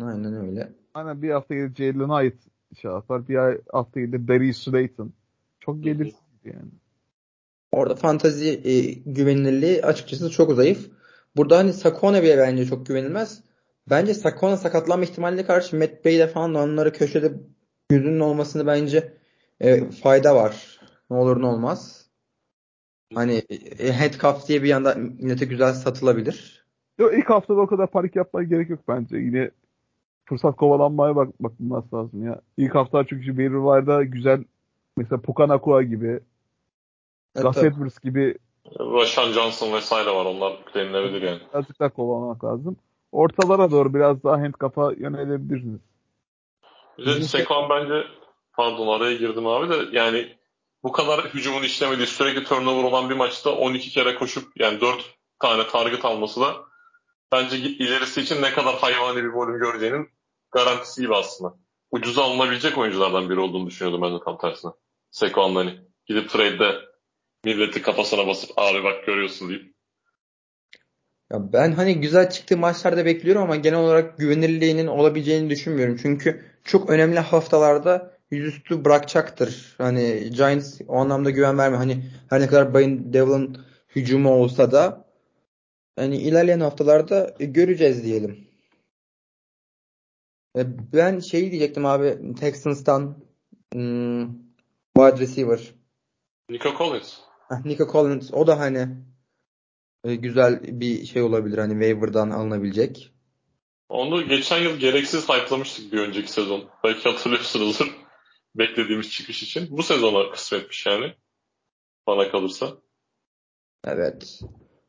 Aynen 0.00 0.34
öyle. 0.34 0.72
Aynen 0.94 1.22
bir 1.22 1.30
hafta 1.30 1.54
gelir 1.54 1.74
Jalen 1.74 2.08
Hyatt 2.08 2.34
şey 2.82 2.90
yapar. 2.90 3.28
Bir 3.28 3.36
ay- 3.36 3.60
hafta 3.72 4.00
gelir 4.00 4.28
Darius 4.28 4.56
Slayton. 4.56 5.12
Çok 5.60 5.84
gelir 5.84 6.12
yani. 6.44 6.70
Orada 7.72 7.94
fantazi 7.94 8.60
e, 8.64 8.92
güvenilirliği 9.10 9.82
açıkçası 9.84 10.30
çok 10.30 10.52
zayıf. 10.52 10.90
Burada 11.36 11.58
hani 11.58 11.72
Sakone 11.72 12.22
bile 12.22 12.38
bence 12.38 12.66
çok 12.66 12.86
güvenilmez. 12.86 13.42
Bence 13.90 14.14
Sakone 14.14 14.56
sakatlanma 14.56 15.04
ihtimaline 15.04 15.46
karşı 15.46 15.76
Matt 15.76 16.04
Bey'de 16.04 16.26
falan 16.26 16.54
onları 16.54 16.92
köşede 16.92 17.32
gözünün 17.88 18.20
olmasını 18.20 18.66
bence 18.66 19.12
e, 19.60 19.90
fayda 19.90 20.34
var. 20.34 20.80
Ne 21.10 21.16
olur 21.16 21.42
ne 21.42 21.46
olmaz. 21.46 22.06
Hani 23.14 23.42
e, 23.78 23.92
handcuff 23.92 24.48
diye 24.48 24.62
bir 24.62 24.68
yanda 24.68 24.94
millete 24.94 25.44
güzel 25.44 25.72
satılabilir. 25.72 26.64
Yo, 26.98 27.10
ilk 27.10 27.30
haftada 27.30 27.60
o 27.60 27.66
kadar 27.66 27.90
panik 27.90 28.16
yapmaya 28.16 28.44
gerek 28.44 28.70
yok 28.70 28.80
bence. 28.88 29.16
Yine 29.16 29.50
fırsat 30.24 30.56
kovalanmaya 30.56 31.16
bak 31.16 31.42
bakılması 31.42 31.96
lazım 31.96 32.24
ya. 32.24 32.40
İlk 32.56 32.74
hafta 32.74 33.06
çünkü 33.06 33.26
waiver 33.26 34.02
güzel 34.02 34.44
mesela 34.96 35.20
Pukanakua 35.20 35.82
gibi, 35.82 36.20
Evet, 37.36 37.54
Gus. 37.54 37.56
Edwards 37.56 37.98
gibi 37.98 38.38
Rashan 38.78 39.32
Johnson 39.32 39.72
vesaire 39.72 40.10
var. 40.10 40.24
Onlar 40.24 40.52
denilebilir 40.74 41.22
yani. 41.22 41.40
birazcık 41.52 41.80
daha 41.80 41.88
kovalamak 41.88 42.44
lazım. 42.44 42.76
Ortalara 43.12 43.70
doğru 43.70 43.94
biraz 43.94 44.24
daha 44.24 44.40
handcuff'a 44.40 44.92
yönelebilirsiniz. 44.92 45.80
Bir 46.98 47.06
de 47.06 47.22
Sekon 47.22 47.68
bence 47.70 48.06
pardon 48.52 48.88
araya 48.88 49.16
girdim 49.16 49.46
abi 49.46 49.68
de 49.68 49.98
yani 49.98 50.36
bu 50.82 50.92
kadar 50.92 51.34
hücumun 51.34 51.62
işlemediği 51.62 52.06
sürekli 52.06 52.44
turnover 52.44 52.84
olan 52.84 53.10
bir 53.10 53.14
maçta 53.14 53.50
12 53.50 53.90
kere 53.90 54.14
koşup 54.14 54.44
yani 54.56 54.80
4 54.80 55.14
tane 55.38 55.66
target 55.66 56.04
alması 56.04 56.40
da 56.40 56.56
bence 57.32 57.56
ilerisi 57.56 58.20
için 58.20 58.42
ne 58.42 58.50
kadar 58.50 58.74
hayvani 58.74 59.16
bir 59.16 59.28
volüm 59.28 59.58
göreceğinin 59.58 60.08
garantisi 60.52 61.02
gibi 61.02 61.16
aslında. 61.16 61.54
Ucuza 61.90 62.22
alınabilecek 62.22 62.78
oyunculardan 62.78 63.30
biri 63.30 63.40
olduğunu 63.40 63.66
düşünüyordum 63.66 64.02
ben 64.02 64.14
de 64.14 64.24
tam 64.24 64.38
tersine. 64.38 64.70
Sekon'da 65.10 65.58
hani 65.58 65.80
gidip 66.06 66.30
trade'de 66.30 66.89
milleti 67.44 67.82
kafasına 67.82 68.26
basıp 68.26 68.50
abi 68.56 68.84
bak 68.84 69.06
görüyorsun 69.06 69.48
deyip. 69.48 69.74
Ya 71.32 71.52
ben 71.52 71.72
hani 71.72 72.00
güzel 72.00 72.30
çıktığı 72.30 72.56
maçlarda 72.56 73.04
bekliyorum 73.04 73.42
ama 73.42 73.56
genel 73.56 73.78
olarak 73.78 74.18
güvenilirliğinin 74.18 74.86
olabileceğini 74.86 75.50
düşünmüyorum. 75.50 75.96
Çünkü 76.02 76.44
çok 76.64 76.90
önemli 76.90 77.18
haftalarda 77.18 78.18
yüzüstü 78.30 78.84
bırakacaktır. 78.84 79.74
Hani 79.78 80.30
Giants 80.30 80.80
o 80.88 80.96
anlamda 80.96 81.30
güven 81.30 81.58
vermiyor. 81.58 81.80
Hani 81.80 82.04
her 82.30 82.40
ne 82.40 82.46
kadar 82.46 82.74
Brian 82.74 83.12
Devlin 83.12 83.58
hücumu 83.96 84.30
olsa 84.30 84.72
da 84.72 85.04
hani 85.96 86.16
ilerleyen 86.16 86.60
haftalarda 86.60 87.34
göreceğiz 87.38 88.04
diyelim. 88.04 88.48
E, 90.56 90.62
Ben 90.92 91.20
şey 91.20 91.50
diyecektim 91.50 91.86
abi 91.86 92.34
Texans'tan 92.40 93.16
hmm, 93.72 94.26
wide 94.96 95.18
receiver. 95.18 95.74
Nico 96.50 96.74
Collins. 96.78 97.29
Heh, 97.50 97.64
Nico 97.64 97.92
Collins 97.92 98.30
o 98.32 98.46
da 98.46 98.58
hani 98.58 98.88
e, 100.04 100.14
güzel 100.14 100.80
bir 100.80 101.06
şey 101.06 101.22
olabilir 101.22 101.58
hani 101.58 101.72
waiver'dan 101.72 102.30
alınabilecek. 102.30 103.12
Onu 103.88 104.28
geçen 104.28 104.58
yıl 104.58 104.76
gereksiz 104.76 105.28
hype'lamıştık 105.28 105.92
bir 105.92 105.98
önceki 105.98 106.32
sezon. 106.32 106.70
Belki 106.84 107.08
hatırlıyorsunuzdur. 107.08 107.96
Beklediğimiz 108.54 109.10
çıkış 109.10 109.42
için. 109.42 109.68
Bu 109.70 109.82
sezona 109.82 110.30
kısmetmiş 110.30 110.86
yani. 110.86 111.14
Bana 112.06 112.30
kalırsa. 112.30 112.72
Evet. 113.84 114.40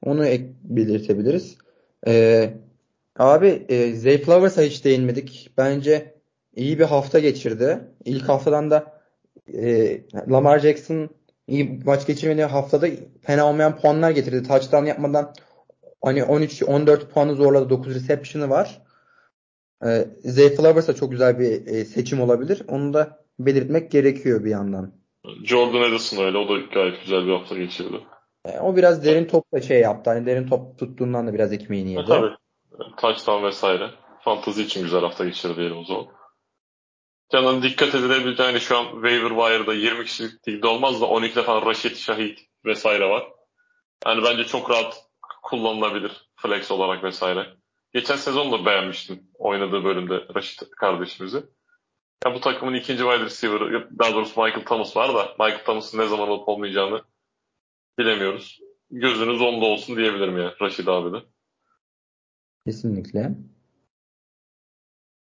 Onu 0.03 0.26
ek 0.26 0.45
belirtebiliriz. 0.64 1.57
Ee, 2.07 2.53
abi 3.16 3.66
e, 3.70 3.93
Zay 3.95 4.18
Flowers'a 4.18 4.62
hiç 4.62 4.86
değinmedik. 4.86 5.51
Bence 5.57 6.22
iyi 6.55 6.80
bir 6.80 6.84
hafta 6.84 7.20
geçirdi. 7.20 7.88
İlk 8.05 8.30
haftadan 8.30 8.72
da 8.72 9.01
e, 9.53 10.01
Lamar 10.30 10.59
Jackson 10.59 11.09
iyi 11.52 11.80
maç 11.86 12.08
geçirmediği 12.08 12.45
haftada 12.45 12.88
fena 13.22 13.47
olmayan 13.49 13.78
puanlar 13.78 14.12
getirdi. 14.12 14.47
Touchdown 14.47 14.86
yapmadan 14.86 15.34
hani 16.04 16.20
13-14 16.20 17.08
puanı 17.10 17.36
zorladı. 17.36 17.70
9 17.70 17.95
reception'ı 17.95 18.49
var. 18.49 18.82
Ee, 19.86 20.08
Zay 20.24 20.49
Flowers 20.56 20.88
da 20.88 20.95
çok 20.95 21.12
güzel 21.12 21.39
bir 21.39 21.68
e, 21.68 21.86
seçim 21.86 22.22
olabilir. 22.22 22.62
Onu 22.68 22.93
da 22.93 23.26
belirtmek 23.39 23.91
gerekiyor 23.91 24.43
bir 24.43 24.49
yandan. 24.49 24.91
Jordan 25.45 25.82
Addison 25.82 26.24
öyle. 26.26 26.38
O 26.38 26.49
da 26.49 26.58
gayet 26.74 27.02
güzel 27.04 27.26
bir 27.26 27.32
hafta 27.32 27.56
geçirdi. 27.58 27.95
E, 28.45 28.60
o 28.60 28.76
biraz 28.76 29.06
derin 29.06 29.26
topla 29.26 29.62
şey 29.62 29.80
yaptı. 29.80 30.10
Hani 30.10 30.26
derin 30.26 30.47
top 30.47 30.80
tuttuğundan 30.80 31.28
da 31.28 31.34
biraz 31.34 31.54
ekmeğini 31.54 31.89
E, 31.89 31.93
yedi. 31.93 32.06
tabii. 32.08 32.32
Touchdown 32.97 33.43
vesaire. 33.43 33.89
Fantazi 34.24 34.64
için 34.64 34.84
güzel 34.84 35.02
hafta 35.02 35.26
geçirdi 35.26 35.74
o 35.74 35.84
zaman. 35.84 36.06
Canım 37.32 37.64
dikkat 37.64 37.96
edilebileceği 37.96 38.48
yani 38.48 38.60
şu 38.60 38.78
an 38.78 38.86
waiver 38.92 39.30
wire'da 39.30 39.74
20 39.74 40.06
kişilik 40.06 40.48
ligde 40.48 40.68
olmaz 40.68 41.02
da 41.02 41.06
12 41.06 41.36
defa 41.36 41.66
Raşit 41.66 41.98
Şahit 41.98 42.40
vesaire 42.66 43.10
var. 43.10 43.28
Yani 44.06 44.24
bence 44.24 44.44
çok 44.44 44.70
rahat 44.70 45.06
kullanılabilir 45.44 46.30
flex 46.36 46.72
olarak 46.72 47.04
vesaire. 47.04 47.48
Geçen 47.94 48.16
sezon 48.16 48.52
da 48.52 48.66
beğenmiştim 48.66 49.24
oynadığı 49.34 49.84
bölümde 49.84 50.28
Raşit 50.36 50.70
kardeşimizi. 50.72 51.44
Ya 52.26 52.34
bu 52.34 52.40
takımın 52.40 52.74
ikinci 52.74 53.04
wide 53.04 53.26
receiver'ı, 53.26 54.00
daha 54.00 54.14
doğrusu 54.14 54.42
Michael 54.42 54.66
Thomas 54.66 54.98
var 54.98 55.14
da 55.14 55.36
Michael 55.40 55.66
Thomas'ın 55.66 55.98
ne 55.98 56.08
zaman 56.08 56.30
olup 56.30 56.50
olmayacağını 56.50 57.02
bilemiyoruz. 58.00 58.60
Gözünüz 58.92 59.42
onda 59.42 59.66
olsun 59.66 59.96
diyebilirim 59.96 60.38
ya 60.38 60.56
Raşit 60.62 60.88
abi 60.88 61.14
de. 61.14 61.24
Kesinlikle. 62.66 63.32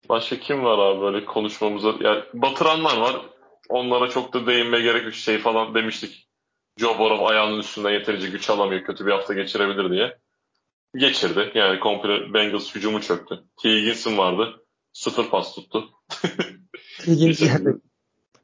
Başka 0.09 0.39
kim 0.39 0.65
var 0.65 0.79
abi 0.79 1.01
böyle 1.01 1.25
konuşmamıza? 1.25 1.95
Yani 2.01 2.23
batıranlar 2.35 2.97
var. 2.97 3.27
Onlara 3.69 4.09
çok 4.11 4.35
da 4.35 4.47
değinmeye 4.47 4.83
gerek 4.83 5.05
yok. 5.05 5.15
Şey 5.15 5.39
falan 5.39 5.75
demiştik. 5.75 6.29
Joe 6.77 6.99
Burrow 6.99 7.27
ayağının 7.27 7.59
üstünden 7.59 7.91
yeterince 7.91 8.29
güç 8.29 8.51
alamıyor. 8.51 8.85
Kötü 8.85 9.07
bir 9.07 9.11
hafta 9.11 9.35
geçirebilir 9.35 9.91
diye. 9.91 10.19
Geçirdi. 10.97 11.53
Yani 11.55 11.81
komple 11.81 12.35
Bengals 12.35 12.75
hücumu 12.75 13.01
çöktü. 13.01 13.41
T. 13.63 13.69
Higgins'in 13.69 14.19
vardı. 14.19 14.65
Sıfır 14.93 15.31
pas 15.31 15.55
tuttu. 15.55 15.91
Geçen 17.07 17.47
yani. 17.47 17.77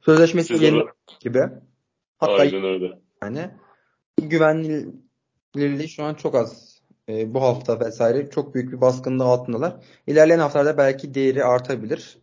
Sözleşmesi 0.05 0.65
yeni 0.65 0.83
gibi. 1.21 1.43
Hatta 2.19 2.33
Aynen 2.33 2.65
öyle. 2.65 3.01
yani 3.23 3.51
güvenilirliği 4.23 5.89
şu 5.89 6.05
an 6.05 6.15
çok 6.15 6.35
az. 6.35 6.74
E, 7.09 7.35
bu 7.35 7.43
hafta 7.43 7.81
vesaire 7.81 8.31
çok 8.31 8.55
büyük 8.55 8.73
bir 8.73 8.81
baskının 8.81 9.19
da 9.19 9.25
altındalar. 9.25 9.77
İlerleyen 10.07 10.39
haftalarda 10.39 10.79
belki 10.79 11.15
değeri 11.15 11.45
artabilir. 11.45 12.19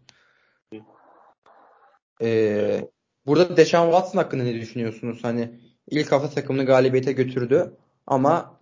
E, 2.22 2.90
burada 3.26 3.58
Deshaun 3.58 3.92
Watson 3.92 4.18
hakkında 4.18 4.44
ne 4.44 4.54
düşünüyorsunuz? 4.54 5.24
Hani 5.24 5.60
ilk 5.90 6.12
hafta 6.12 6.30
takımını 6.30 6.66
galibiyete 6.66 7.12
götürdü 7.12 7.78
ama 8.08 8.60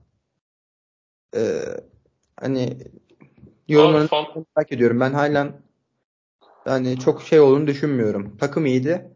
e, 1.36 1.62
hani 2.40 2.78
yorumlarını 3.68 4.10
merak 4.56 4.72
ediyorum. 4.72 5.00
Ben 5.00 5.14
halen 5.14 5.62
yani 6.66 7.00
çok 7.00 7.24
şey 7.24 7.40
olduğunu 7.40 7.68
düşünmüyorum. 7.68 8.38
Takım 8.38 8.66
iyiydi. 8.66 9.12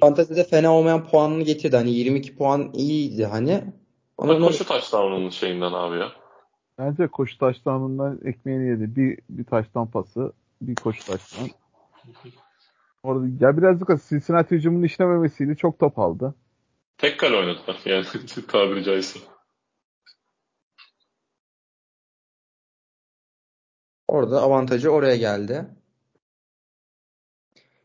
Fantazi'de 0.00 0.44
fena 0.44 0.74
olmayan 0.74 1.08
puanını 1.08 1.42
getirdi. 1.42 1.76
Hani 1.76 1.90
22 1.90 2.36
puan 2.36 2.72
iyiydi 2.74 3.24
hani. 3.24 3.64
Ne- 4.22 4.38
koşu 4.40 4.64
taşlarının 4.64 5.30
şeyinden 5.30 5.72
abi 5.72 5.98
ya. 5.98 6.12
Bence 6.78 7.06
koşu 7.06 7.38
taştanından 7.38 8.20
ekmeğini 8.24 8.68
yedi. 8.68 8.96
Bir, 8.96 9.18
bir 9.30 9.44
taştan 9.44 9.90
pası, 9.90 10.32
bir 10.62 10.74
koşu 10.74 11.06
taştan. 11.06 11.48
Orada 13.02 13.26
ya 13.40 13.56
birazcık 13.56 13.88
da 13.88 13.98
Cincinnati 14.08 14.54
hücumunun 14.54 14.82
işlememesiyle 14.82 15.54
çok 15.54 15.78
top 15.78 15.98
aldı. 15.98 16.34
Tek 16.98 17.20
kale 17.20 17.36
oynadılar 17.36 17.80
yani 17.84 18.04
tabiri 18.48 18.84
caizse. 18.84 19.18
Orada 24.08 24.42
avantajı 24.42 24.90
oraya 24.90 25.16
geldi. 25.16 25.66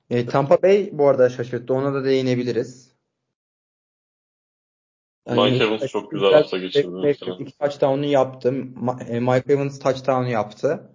E, 0.09 0.25
Tampa 0.25 0.61
Bay 0.61 0.89
bu 0.91 1.07
arada 1.07 1.29
şaşırttı. 1.29 1.73
Ona 1.73 1.93
da 1.93 2.05
değinebiliriz. 2.05 2.90
Yani 5.27 5.51
Mike 5.51 5.63
Evans 5.63 5.87
çok 5.87 6.11
güzel 6.11 6.33
hafta 6.33 6.57
geçirdi. 6.57 7.17
İki 7.39 7.57
touchdown'u 7.57 8.05
yaptı. 8.05 8.53
E, 9.07 9.19
Mike 9.19 9.53
Evans 9.53 9.79
touchdown'u 9.79 10.29
yaptı. 10.29 10.91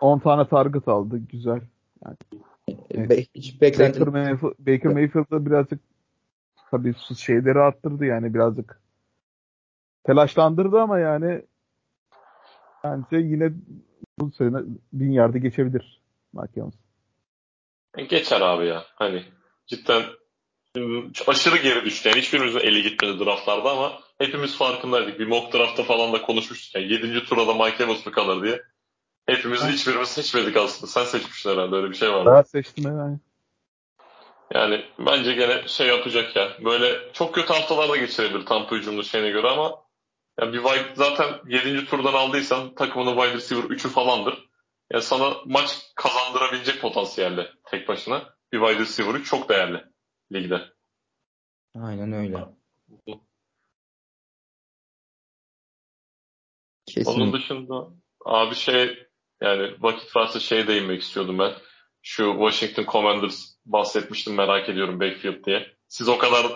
10 0.00 0.18
tane 0.18 0.48
target 0.48 0.88
aldı. 0.88 1.18
Güzel. 1.18 1.60
Yani, 2.04 2.16
Be- 3.10 3.26
hiç 3.34 3.60
beklentim. 3.60 4.06
Baker, 4.06 4.22
Mayfield, 4.22 4.54
Baker 4.58 4.92
Mayfield'da 4.92 5.46
birazcık 5.46 5.80
tabii 6.70 6.94
şeyleri 7.16 7.58
arttırdı 7.58 8.04
yani 8.04 8.34
birazcık 8.34 8.80
telaşlandırdı 10.04 10.80
ama 10.80 10.98
yani 10.98 11.42
bence 12.84 13.16
yine 13.16 13.52
bu 14.18 14.30
sene 14.30 14.56
bin 14.92 15.10
yardı 15.10 15.38
geçebilir 15.38 16.02
Mike 16.32 16.60
Evans. 16.60 16.74
E, 17.96 18.04
geçer 18.04 18.40
abi 18.40 18.66
ya. 18.66 18.84
Hani 18.94 19.22
cidden 19.66 20.02
aşırı 21.26 21.56
geri 21.56 21.84
düştü. 21.84 22.08
Yani 22.08 22.20
hiçbirimizin 22.20 22.58
eli 22.58 22.82
gitmedi 22.82 23.24
draftlarda 23.24 23.70
ama 23.70 24.00
hepimiz 24.18 24.58
farkındaydık. 24.58 25.18
Bir 25.18 25.26
mock 25.26 25.52
draftta 25.52 25.82
falan 25.82 26.12
da 26.12 26.22
konuşmuştuk. 26.22 26.74
Yani 26.74 26.92
7. 26.92 27.24
turda 27.24 27.46
da 27.48 27.54
Mike 27.54 27.84
Evans 27.84 28.06
mı 28.06 28.12
kalır 28.12 28.42
diye. 28.42 28.62
Hepimiz 29.26 29.62
evet. 29.62 29.72
hiçbirimiz 29.72 30.08
seçmedik 30.08 30.56
aslında. 30.56 30.86
Sen 30.86 31.04
seçmişsin 31.04 31.50
herhalde 31.50 31.76
öyle 31.76 31.90
bir 31.90 31.96
şey 31.96 32.12
var 32.12 32.22
mı? 32.22 32.32
Ben 32.34 32.42
seçtim 32.42 32.84
yani. 32.84 33.18
Yani 34.54 34.84
bence 34.98 35.32
gene 35.32 35.68
şey 35.68 35.86
yapacak 35.86 36.36
ya. 36.36 36.48
Böyle 36.64 37.12
çok 37.12 37.34
kötü 37.34 37.52
haftalarda 37.52 37.96
geçirebilir 37.96 38.46
Tampa 38.46 38.76
hücumlu 38.76 39.04
şeyine 39.04 39.30
göre 39.30 39.48
ama 39.48 39.74
yani 40.40 40.52
bir 40.52 40.62
wide, 40.62 40.94
zaten 40.94 41.26
7. 41.46 41.86
turdan 41.86 42.12
aldıysan 42.12 42.74
takımının 42.74 43.16
wide 43.16 43.34
receiver 43.34 43.62
3'ü 43.62 43.88
falandır. 43.88 44.48
Yani 44.92 45.02
sana 45.02 45.36
maç 45.46 45.78
kazandırabilecek 45.94 46.80
potansiyelde 46.80 47.50
tek 47.64 47.88
başına. 47.88 48.22
Bir 48.52 48.60
wide 48.60 48.78
receiver 48.78 49.14
3 49.14 49.26
çok 49.30 49.48
değerli 49.48 49.84
ligde. 50.32 50.60
Aynen 51.74 52.12
öyle. 52.12 52.48
Kesin. 56.86 57.10
Onun 57.10 57.32
dışında 57.32 57.88
abi 58.24 58.54
şey 58.54 59.08
yani 59.40 59.74
vakit 59.78 60.16
varsa 60.16 60.40
şey 60.40 60.66
değinmek 60.66 61.02
istiyordum 61.02 61.38
ben. 61.38 61.52
Şu 62.02 62.32
Washington 62.32 62.92
Commanders 62.92 63.56
bahsetmiştim 63.66 64.34
merak 64.34 64.68
ediyorum 64.68 65.00
backfield 65.00 65.44
diye. 65.44 65.76
Siz 65.88 66.08
o 66.08 66.18
kadar 66.18 66.46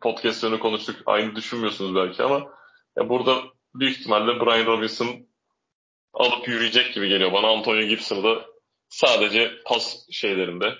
podcast 0.00 0.58
konuştuk 0.60 0.96
aynı 1.06 1.36
düşünmüyorsunuz 1.36 1.94
belki 1.94 2.22
ama 2.22 2.52
ya 2.96 3.08
burada 3.08 3.42
büyük 3.74 3.98
ihtimalle 3.98 4.40
Brian 4.40 4.66
Robinson 4.66 5.26
alıp 6.12 6.48
yürüyecek 6.48 6.94
gibi 6.94 7.08
geliyor. 7.08 7.32
Bana 7.32 7.48
Antonio 7.48 7.82
Gibson'ı 7.82 8.22
da 8.22 8.46
sadece 8.88 9.52
pas 9.64 10.06
şeylerinde 10.10 10.74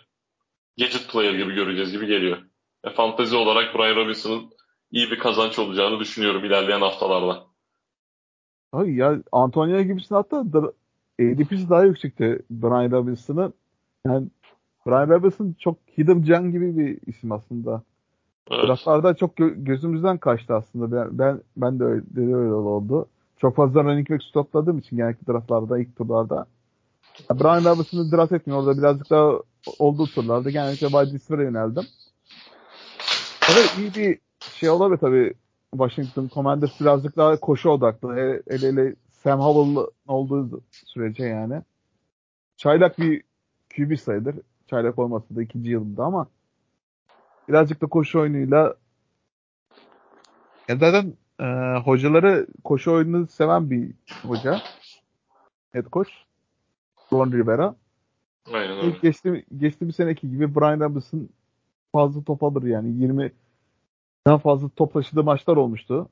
gadget 0.79 1.09
player 1.13 1.35
gibi 1.35 1.55
göreceğiz 1.55 1.93
gibi 1.93 2.07
geliyor. 2.07 2.39
E, 2.85 2.91
fantezi 2.91 3.37
olarak 3.37 3.75
Brian 3.75 3.97
Robinson'ın 3.97 4.51
iyi 4.91 5.11
bir 5.11 5.19
kazanç 5.19 5.59
olacağını 5.59 6.01
düşünüyorum 6.01 6.45
ilerleyen 6.45 6.81
haftalarda. 6.81 7.45
Ay 8.73 8.95
ya 8.95 9.19
Antonio 9.33 9.83
Gibson 9.83 10.17
hatta 10.17 10.37
ADP'si 11.21 11.71
daha 11.71 11.85
yüksekti 11.85 12.43
Brian 12.51 12.91
Robinson'ın. 12.91 13.55
Yani 14.07 14.29
Brian 14.87 15.09
Robinson 15.09 15.55
çok 15.59 15.79
hidden 15.99 16.23
gem 16.23 16.53
gibi 16.53 16.77
bir 16.77 16.99
isim 17.07 17.33
aslında. 17.33 17.83
Evet. 18.51 18.69
Draftlarda 18.69 19.15
çok 19.15 19.39
gö- 19.39 19.65
gözümüzden 19.65 20.19
kaçtı 20.19 20.55
aslında. 20.55 20.93
Ben 20.93 21.19
ben, 21.19 21.41
ben 21.57 21.81
de 21.81 21.85
öyle, 21.85 22.03
de 22.17 22.21
öyle 22.21 22.53
oldu. 22.53 23.07
Çok 23.39 23.57
fazla 23.57 23.85
running 23.85 24.11
back 24.11 24.23
stopladığım 24.23 24.79
için 24.79 24.97
genellikle 24.97 25.33
draftlarda, 25.33 25.79
ilk 25.79 25.97
turlarda. 25.97 26.47
Brian 27.31 27.65
Robinson'ı 27.65 28.13
draft 28.13 28.33
etmiyor. 28.33 28.61
Orada 28.61 28.79
birazcık 28.79 29.11
daha 29.11 29.33
olduğu 29.79 30.07
turlarda 30.07 30.51
genellikle 30.51 30.87
wide 30.87 31.13
receiver'a 31.15 31.43
yöneldim. 31.43 31.85
Evet 33.53 33.75
iyi 33.79 33.95
bir 33.95 34.19
şey 34.41 34.71
olabilir 34.71 34.99
tabii. 34.99 35.35
Washington 35.71 36.31
Commanders 36.35 36.81
birazcık 36.81 37.17
daha 37.17 37.41
koşu 37.41 37.71
odaklı. 37.71 38.19
El 38.47 38.63
ele 38.63 38.95
Sam 39.11 39.41
Howell 39.41 39.87
olduğu 40.07 40.61
sürece 40.71 41.25
yani. 41.25 41.63
Çaylak 42.57 42.99
bir 42.99 43.23
QB 43.77 43.99
sayılır. 43.99 44.35
Çaylak 44.67 44.99
olmasa 44.99 45.37
da 45.37 45.43
ikinci 45.43 45.71
yılında 45.71 46.05
ama 46.05 46.27
birazcık 47.49 47.81
da 47.81 47.87
koşu 47.87 48.21
oyunuyla 48.21 48.75
ya 50.69 50.77
zaten 50.77 51.15
e, 51.41 51.45
hocaları 51.85 52.47
koşu 52.65 52.93
oyununu 52.93 53.27
seven 53.27 53.71
bir 53.71 53.91
hoca. 54.23 54.61
Head 55.73 55.87
coach. 55.93 56.11
Ron 57.13 57.33
Rivera. 57.33 57.75
Aynen 58.53 58.77
öyle. 58.77 58.97
Geçti, 59.03 59.45
geçti 59.59 59.89
bir 59.89 59.93
seneki 59.93 60.31
gibi 60.31 60.55
Brian 60.55 60.81
Robinson 60.81 61.29
fazla 61.93 62.23
top 62.25 62.43
alır 62.43 62.63
yani. 62.63 63.03
20 63.03 63.33
daha 64.27 64.39
fazla 64.39 64.69
top 64.77 64.93
taşıdığı 64.93 65.25
maçlar 65.25 65.57
olmuştu. 65.57 66.09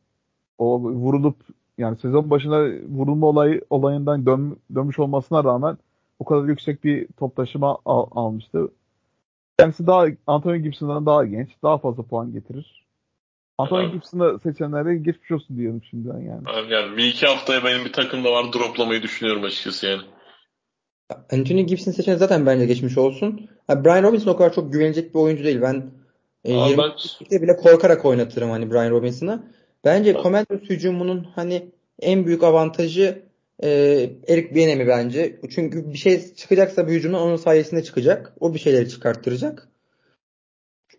O 0.59 0.81
vurulup 0.81 1.37
yani 1.79 1.97
sezon 1.97 2.31
başına 2.31 2.59
vurulma 2.89 3.27
olayı 3.27 3.65
olayından 3.71 4.27
dön, 4.27 4.57
dönmüş 4.75 4.99
olmasına 4.99 5.45
rağmen 5.45 5.79
o 6.19 6.25
kadar 6.25 6.49
yüksek 6.49 6.85
bir 6.85 7.09
top 7.19 7.37
taşıma 7.37 7.79
al, 7.85 8.07
almıştı. 8.11 8.69
Kendisi 9.59 9.87
daha 9.87 10.07
Antonio 10.27 10.57
Gibson'dan 10.57 11.07
daha 11.07 11.25
genç, 11.25 11.49
daha 11.63 11.79
fazla 11.79 12.03
puan 12.03 12.33
getirir. 12.33 12.85
Antonio. 13.59 13.93
Gibson'ı 13.93 14.39
seçenlere 14.41 14.97
geçmiş 14.97 15.31
olsun 15.31 15.57
diyelim 15.57 15.83
şimdiden 15.91 16.21
yani. 16.21 16.73
Yani 16.73 16.97
bir 16.97 17.05
iki 17.05 17.27
haftaya 17.27 17.65
benim 17.65 17.85
bir 17.85 17.93
takımda 17.93 18.33
var 18.33 18.53
droplamayı 18.53 19.03
düşünüyorum 19.03 19.45
açıkçası 19.45 19.87
yani. 19.87 20.03
Anthony 21.33 21.67
Gibson 21.67 21.93
seçen 21.93 22.17
zaten 22.17 22.47
bence 22.47 22.67
geçmiş 22.67 22.99
olsun. 22.99 23.49
Yani 23.69 23.85
Brian 23.85 24.03
Robinson 24.03 24.31
o 24.31 24.37
kadar 24.37 24.53
çok 24.53 24.73
güvenecek 24.73 25.15
bir 25.15 25.19
oyuncu 25.19 25.45
değil. 25.45 25.63
Ben 25.63 25.91
e, 26.45 26.53
20 26.53 26.79
ben... 26.79 27.43
bile 27.43 27.57
korkarak 27.57 28.05
oynatırım 28.05 28.51
hani 28.51 28.71
Brian 28.71 28.91
Robinson'ı. 28.91 29.43
Bence 29.85 30.11
evet. 30.11 30.23
Commanders 30.23 30.71
hücumunun 30.71 31.27
hani 31.35 31.69
en 32.01 32.27
büyük 32.27 32.43
avantajı 32.43 33.23
e, 33.63 33.69
Eric 34.29 34.55
Bieniemy 34.55 34.87
bence. 34.87 35.41
Çünkü 35.51 35.93
bir 35.93 35.99
şey 35.99 36.35
çıkacaksa 36.35 36.89
bir 36.89 36.93
hücumdan 36.93 37.21
onun 37.21 37.37
sayesinde 37.37 37.83
çıkacak. 37.83 38.33
O 38.41 38.55
bir 38.55 38.59
şeyleri 38.59 38.89
çıkarttıracak. 38.89 39.69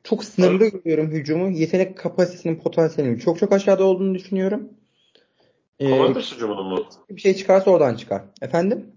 Çok 0.04 0.24
sınırlı 0.24 0.64
evet. 0.64 0.74
görüyorum 0.74 1.12
hücumu. 1.12 1.50
Yetenek 1.50 1.98
kapasitesinin 1.98 2.56
potansiyelinin 2.56 3.20
çok 3.20 3.40
çok 3.40 3.52
aşağıda 3.52 3.84
olduğunu 3.84 4.16
düşünüyorum. 4.16 4.70
Ee, 5.80 5.90
Commanders 5.90 6.36
hücumunun 6.36 6.68
mu? 6.68 6.86
Bir 7.10 7.22
şey 7.22 7.36
çıkarsa 7.36 7.72
oradan 7.72 7.96
çıkar. 7.96 8.22
Efendim? 8.42 8.95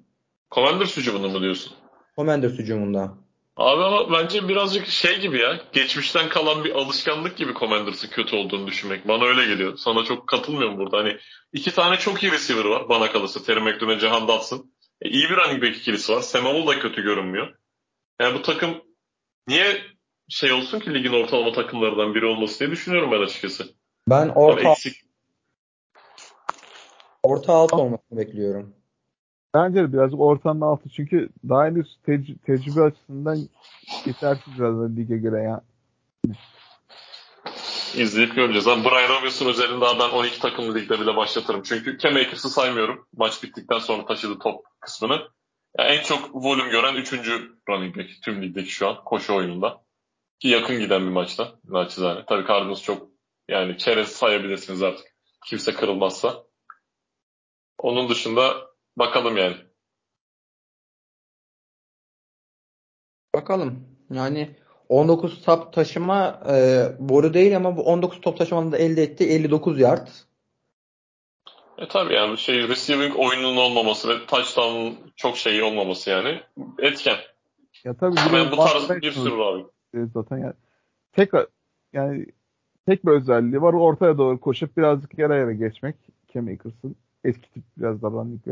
Commanders 0.51 0.97
hücumunun 0.97 1.33
mu 1.33 1.41
diyorsun? 1.41 1.73
Commanders 2.17 2.53
hücumunda. 2.53 3.15
Abi 3.57 3.83
ama 3.83 4.13
bence 4.13 4.49
birazcık 4.49 4.87
şey 4.87 5.21
gibi 5.21 5.39
ya. 5.39 5.61
Geçmişten 5.73 6.29
kalan 6.29 6.65
bir 6.65 6.75
alışkanlık 6.75 7.37
gibi 7.37 7.55
Commanders'ın 7.55 8.09
kötü 8.09 8.37
olduğunu 8.37 8.67
düşünmek. 8.67 9.09
Bana 9.09 9.25
öyle 9.25 9.47
geliyor. 9.47 9.77
Sana 9.77 10.05
çok 10.05 10.27
katılmıyorum 10.27 10.79
burada. 10.79 10.99
Hani 10.99 11.17
iki 11.53 11.75
tane 11.75 11.97
çok 11.97 12.23
iyi 12.23 12.33
receiver 12.33 12.65
var 12.65 12.89
bana 12.89 13.13
kalırsa. 13.13 13.43
Terry 13.43 13.61
McLaurin, 13.61 13.99
Jahan 13.99 14.29
Dotson. 14.29 14.71
E, 15.03 15.09
iyi 15.09 15.31
bir 15.31 15.37
running 15.37 15.63
back 15.63 15.77
ikilisi 15.77 16.13
var. 16.13 16.21
Semanol 16.21 16.67
da 16.67 16.79
kötü 16.79 17.03
görünmüyor. 17.03 17.55
Yani 18.21 18.35
bu 18.35 18.43
takım 18.43 18.71
niye 19.49 19.77
şey 20.29 20.53
olsun 20.53 20.81
ki 20.81 20.95
ligin 20.95 21.13
ortalama 21.13 21.53
takımlarından 21.53 22.15
biri 22.15 22.27
olması 22.27 22.61
diye 22.61 22.71
düşünüyorum 22.71 23.13
ben 23.13 23.23
açıkçası. 23.23 23.65
Ben 24.09 24.29
orta 24.29 24.71
eksik... 24.71 24.95
orta 27.23 27.53
alt 27.53 27.73
olmasını 27.73 28.19
bekliyorum. 28.19 28.78
Bence 29.55 29.93
birazcık 29.93 30.21
ortanın 30.21 30.61
altı 30.61 30.89
çünkü 30.89 31.29
daha 31.49 31.65
henüz 31.65 31.97
tec- 32.07 32.39
tecrübe 32.39 32.83
açısından 32.83 33.39
yetersiz 34.07 34.59
biraz 34.59 34.79
da 34.81 34.89
lige 34.89 35.17
göre 35.17 35.43
ya. 35.43 35.61
İzleyip 37.95 38.35
göreceğiz. 38.35 38.69
Ama 38.69 38.85
Brian 38.85 39.21
Robinson 39.21 39.49
üzerinde 39.49 39.85
ben 40.01 40.11
12 40.11 40.41
takımlı 40.41 40.75
ligde 40.75 41.01
bile 41.01 41.17
başlatırım. 41.17 41.63
Çünkü 41.63 41.99
Cam 41.99 42.17
Akers'ı 42.17 42.49
saymıyorum. 42.49 43.07
Maç 43.17 43.43
bittikten 43.43 43.79
sonra 43.79 44.05
taşıdı 44.05 44.39
top 44.39 44.65
kısmını. 44.81 45.29
Yani 45.79 45.91
en 45.91 46.03
çok 46.03 46.31
volüm 46.35 46.71
gören 46.71 46.95
3. 46.95 47.13
running 47.69 47.97
back 47.97 48.09
tüm 48.25 48.43
ligdeki 48.43 48.71
şu 48.71 48.89
an 48.89 49.05
koşu 49.05 49.35
oyununda. 49.35 49.83
Ki 50.41 50.49
yakın 50.49 50.79
giden 50.79 51.03
bir 51.03 51.13
maçta. 51.13 51.53
Naçizane. 51.65 52.25
Tabii 52.27 52.49
Cardinals 52.49 52.83
çok 52.83 53.09
yani 53.49 53.79
çerez 53.79 54.09
sayabilirsiniz 54.09 54.83
artık. 54.83 55.07
Kimse 55.47 55.75
kırılmazsa. 55.75 56.45
Onun 57.79 58.09
dışında 58.09 58.68
Bakalım 58.99 59.37
yani. 59.37 59.57
Bakalım. 63.35 63.85
Yani 64.11 64.57
19 64.89 65.43
top 65.43 65.73
taşıma 65.73 66.41
e, 66.51 66.85
boru 66.99 67.35
değil 67.35 67.57
ama 67.57 67.77
bu 67.77 67.83
19 67.83 68.21
top 68.21 68.39
taşımanın 68.39 68.73
elde 68.73 69.03
etti 69.03 69.25
59 69.25 69.81
yard. 69.81 70.09
E 71.79 71.89
tabii 71.89 72.15
yani 72.15 72.39
şey 72.39 72.69
receiving 72.69 73.17
oyununun 73.19 73.57
olmaması 73.57 74.09
ve 74.09 74.27
touchdown'un 74.27 74.99
çok 75.17 75.37
şeyi 75.37 75.63
olmaması 75.63 76.11
yani 76.11 76.41
etken. 76.79 77.17
Ya 77.85 77.95
tabii 77.95 78.17
bu 78.51 78.57
tarz 78.57 78.91
bir 79.03 79.13
sürü 79.13 79.39
var. 79.39 79.63
Zaten 80.15 80.39
yani 80.39 80.55
tek 81.13 81.31
yani 81.93 82.27
tek 82.87 83.07
bir 83.07 83.11
özelliği 83.11 83.63
var 83.63 83.73
ortaya 83.73 84.19
doğru 84.19 84.41
koşup 84.41 84.77
birazcık 84.77 85.19
yere 85.19 85.35
yere 85.35 85.55
geçmek. 85.55 85.97
Cam 86.35 86.49
Akers'ın 86.49 86.97
eski 87.25 87.51
tip 87.51 87.63
biraz 87.77 88.03
daha 88.03 88.11
running 88.11 88.45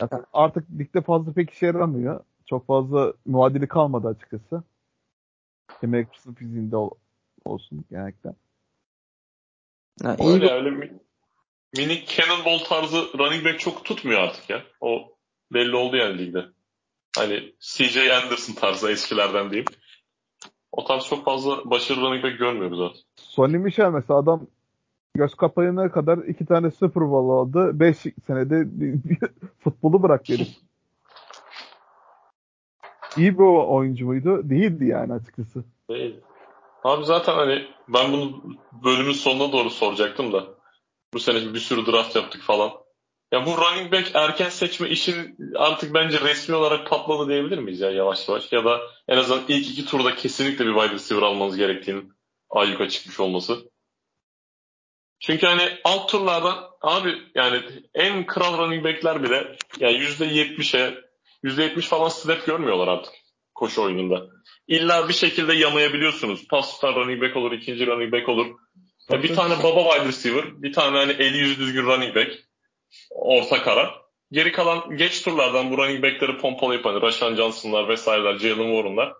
Zaten 0.00 0.24
artık 0.32 0.70
ligde 0.78 1.00
fazla 1.00 1.32
pek 1.32 1.50
işe 1.50 1.66
yaramıyor. 1.66 2.20
Çok 2.46 2.66
fazla 2.66 3.12
muadili 3.26 3.68
kalmadı 3.68 4.08
açıkçası. 4.08 4.62
Akers'ın 5.68 6.34
fiziğinde 6.34 6.76
ol, 6.76 6.90
olsun 7.44 7.84
genellikle. 7.90 8.30
Ha, 10.02 10.16
iyi 10.20 10.32
öyle, 10.32 10.50
öyle 10.50 10.70
mi, 10.70 10.98
minik 11.76 12.08
cannonball 12.08 12.58
tarzı 12.58 13.18
running 13.18 13.44
back 13.44 13.60
çok 13.60 13.84
tutmuyor 13.84 14.20
artık 14.20 14.50
ya. 14.50 14.62
O 14.80 15.12
belli 15.52 15.76
oldu 15.76 15.96
yani 15.96 16.18
ligde. 16.18 16.44
Hani 17.16 17.54
CJ 17.60 17.96
Anderson 17.96 18.54
tarzı 18.54 18.90
eskilerden 18.90 19.50
diyeyim. 19.50 19.66
O 20.72 20.84
tarz 20.84 21.04
çok 21.04 21.24
fazla 21.24 21.70
başarılı 21.70 22.06
running 22.06 22.24
back 22.24 22.38
görmüyoruz 22.38 22.78
zaten. 22.78 23.02
Sonny 23.16 23.58
Michel 23.58 23.90
mesela 23.90 24.18
adam 24.18 24.46
göz 25.18 25.34
kapayana 25.34 25.90
kadar 25.90 26.18
iki 26.18 26.46
tane 26.46 26.70
Super 26.70 27.10
Bowl 27.10 27.30
aldı. 27.30 27.80
Beş 27.80 27.96
senede 28.26 28.66
futbolu 29.64 30.02
bıraktı 30.02 30.32
herif. 30.32 30.48
İyi 33.16 33.38
bir 33.38 33.44
oyuncu 33.44 34.06
muydu? 34.06 34.50
Değildi 34.50 34.84
yani 34.86 35.12
açıkçası. 35.12 35.64
Değil. 35.90 36.20
Abi 36.84 37.04
zaten 37.04 37.34
hani 37.34 37.66
ben 37.88 38.12
bunu 38.12 38.42
bölümün 38.84 39.12
sonuna 39.12 39.52
doğru 39.52 39.70
soracaktım 39.70 40.32
da. 40.32 40.44
Bu 41.14 41.18
sene 41.18 41.54
bir 41.54 41.58
sürü 41.58 41.86
draft 41.86 42.16
yaptık 42.16 42.42
falan. 42.42 42.70
Ya 43.32 43.46
bu 43.46 43.50
running 43.50 43.92
back 43.92 44.10
erken 44.14 44.48
seçme 44.48 44.88
işin 44.88 45.36
artık 45.56 45.94
bence 45.94 46.20
resmi 46.20 46.54
olarak 46.54 46.90
patladı 46.90 47.28
diyebilir 47.28 47.58
miyiz 47.58 47.80
ya 47.80 47.90
yavaş 47.90 48.28
yavaş? 48.28 48.52
Ya 48.52 48.64
da 48.64 48.80
en 49.08 49.16
azından 49.16 49.42
ilk 49.48 49.70
iki 49.70 49.86
turda 49.86 50.14
kesinlikle 50.14 50.66
bir 50.66 50.74
wide 50.74 50.94
receiver 50.94 51.22
almanız 51.22 51.56
gerektiğinin 51.56 52.12
ayyuka 52.50 52.88
çıkmış 52.88 53.20
olması. 53.20 53.58
Çünkü 55.20 55.46
hani 55.46 55.68
alt 55.84 56.10
turlardan 56.10 56.64
abi 56.82 57.14
yani 57.34 57.62
en 57.94 58.26
kral 58.26 58.58
running 58.58 58.84
backler 58.84 59.22
bile 59.22 59.56
yani 59.80 59.96
%70'e 59.96 60.94
%70 61.44 61.80
falan 61.80 62.08
snap 62.08 62.46
görmüyorlar 62.46 62.88
artık 62.88 63.12
koşu 63.54 63.82
oyununda. 63.82 64.26
İlla 64.68 65.08
bir 65.08 65.14
şekilde 65.14 65.54
yamayabiliyorsunuz. 65.54 66.48
Pas 66.48 66.74
tutar 66.74 66.94
running 66.94 67.22
back 67.22 67.36
olur, 67.36 67.52
ikinci 67.52 67.86
running 67.86 68.12
back 68.12 68.28
olur. 68.28 68.46
Ya 69.10 69.22
bir 69.22 69.34
tane 69.34 69.62
baba 69.62 69.92
wide 69.92 70.08
receiver, 70.08 70.62
bir 70.62 70.72
tane 70.72 70.96
hani 70.98 71.12
eli 71.12 71.38
yüzü 71.38 71.58
düzgün 71.58 71.84
running 71.84 72.16
back. 72.16 72.30
Orta 73.10 73.62
kara. 73.62 73.94
Geri 74.32 74.52
kalan 74.52 74.96
geç 74.96 75.22
turlardan 75.22 75.70
bu 75.70 75.78
running 75.78 76.02
backleri 76.02 76.38
pompalayıp 76.38 76.84
hani 76.84 77.02
Rashan 77.02 77.36
Johnson'lar 77.36 77.88
vesaireler, 77.88 78.38
Jalen 78.38 78.74
Warren'lar. 78.74 79.12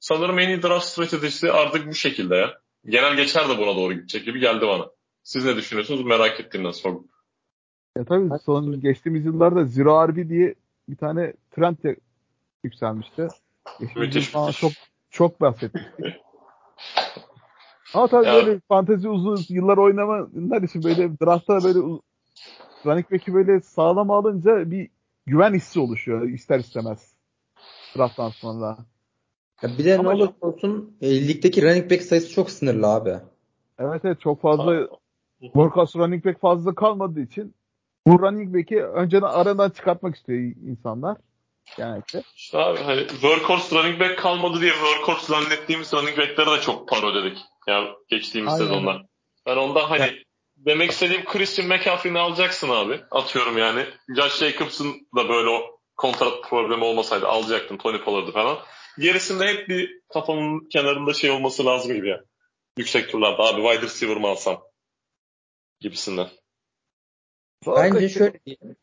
Sanırım 0.00 0.38
en 0.38 0.48
iyi 0.48 0.62
draft 0.62 0.86
stratejisi 0.86 1.52
artık 1.52 1.86
bu 1.86 1.94
şekilde 1.94 2.36
ya. 2.36 2.54
Genel 2.86 3.16
geçer 3.16 3.48
de 3.48 3.58
buna 3.58 3.76
doğru 3.76 3.92
gidecek 3.92 4.24
gibi 4.24 4.40
geldi 4.40 4.66
bana. 4.66 4.86
Siz 5.24 5.44
ne 5.44 5.56
düşünüyorsunuz? 5.56 6.04
Merak 6.04 6.40
ettiğimden 6.40 6.70
sordum. 6.70 7.08
Ya 7.96 8.04
tabii 8.04 8.28
son 8.44 8.80
geçtiğimiz 8.80 9.24
yıllarda 9.24 9.64
Zero 9.64 10.08
RB 10.08 10.28
diye 10.28 10.54
bir 10.88 10.96
tane 10.96 11.32
trend 11.50 11.76
yükselmişti. 12.64 13.28
Müthiş. 13.96 14.28
Falan 14.28 14.52
çok 14.52 14.72
çok 15.10 15.40
bahsetmiştik. 15.40 15.92
Ama 17.94 18.08
tabii 18.08 18.26
ya. 18.26 18.34
böyle 18.34 18.60
fantezi 18.68 19.08
uzun 19.08 19.46
yıllar 19.48 19.78
oynamalar 19.78 20.62
için 20.62 20.84
böyle 20.84 21.18
draftta 21.20 21.64
böyle 21.64 21.78
running 22.86 23.10
back'i 23.12 23.34
böyle 23.34 23.60
sağlam 23.60 24.10
alınca 24.10 24.70
bir 24.70 24.88
güven 25.26 25.54
hissi 25.54 25.80
oluşuyor 25.80 26.22
ister 26.22 26.58
istemez. 26.58 27.14
Drafttan 27.96 28.30
sonra. 28.30 28.78
Ya 29.62 29.78
bir 29.78 29.84
de 29.84 29.98
Ama 29.98 30.12
ne 30.12 30.22
olursa 30.22 30.34
olsun 30.40 30.96
e, 31.00 31.28
ligdeki 31.28 31.62
running 31.62 31.90
back 31.90 32.02
sayısı 32.02 32.30
çok 32.30 32.50
sınırlı 32.50 32.86
abi. 32.86 33.14
Evet 33.78 34.00
evet 34.04 34.20
çok 34.20 34.40
fazla 34.40 34.88
workhorse 35.52 35.98
running 35.98 36.24
back 36.24 36.40
fazla 36.40 36.74
kalmadığı 36.74 37.20
için 37.20 37.54
bu 38.06 38.20
running 38.20 38.54
back'i 38.54 38.84
önceden 38.84 39.26
aradan 39.26 39.70
çıkartmak 39.70 40.16
istiyor 40.16 40.38
insanlar 40.68 41.16
genellikle. 41.76 42.22
İşte 42.36 42.58
abi 42.58 42.78
hani 42.78 43.08
workhorse 43.08 43.76
running 43.76 44.00
back 44.00 44.18
kalmadı 44.18 44.60
diye 44.60 44.72
workhorse 44.72 45.26
zannettiğimiz 45.26 45.92
running 45.92 46.18
back'lere 46.18 46.56
de 46.56 46.60
çok 46.60 46.88
para 46.88 47.06
ödedik. 47.06 47.38
Yani 47.66 47.88
geçtiğimiz 48.08 48.52
Aynen. 48.52 48.64
sezonlar. 48.64 49.02
Ben 49.46 49.56
ondan 49.56 49.88
hani 49.88 50.02
evet. 50.02 50.14
demek 50.56 50.90
istediğim 50.90 51.24
Christian 51.24 51.68
McCaffrey'ni 51.68 52.18
alacaksın 52.18 52.68
abi. 52.68 53.00
Atıyorum 53.10 53.58
yani. 53.58 53.84
Josh 54.16 54.38
Jacobs'ın 54.38 54.92
da 55.16 55.28
böyle 55.28 55.48
o 55.48 55.80
kontrat 55.96 56.42
problemi 56.50 56.84
olmasaydı 56.84 57.28
alacaktın 57.28 57.76
Tony 57.76 58.00
Pollard'ı 58.00 58.32
falan. 58.32 58.58
Gerisinde 58.98 59.46
hep 59.46 59.68
bir 59.68 60.00
kafamın 60.12 60.68
kenarında 60.68 61.12
şey 61.12 61.30
olması 61.30 61.66
lazım 61.66 61.94
gibi 61.94 62.08
ya. 62.08 62.20
Yüksek 62.78 63.10
turlarda 63.10 63.42
abi 63.42 63.62
wide 63.62 63.82
receiver 63.82 64.16
mı 64.16 64.28
alsam 64.28 64.62
gibisinden. 65.84 66.26
Bence 67.66 68.08
şöyle 68.08 68.40
diyeyim. 68.46 68.76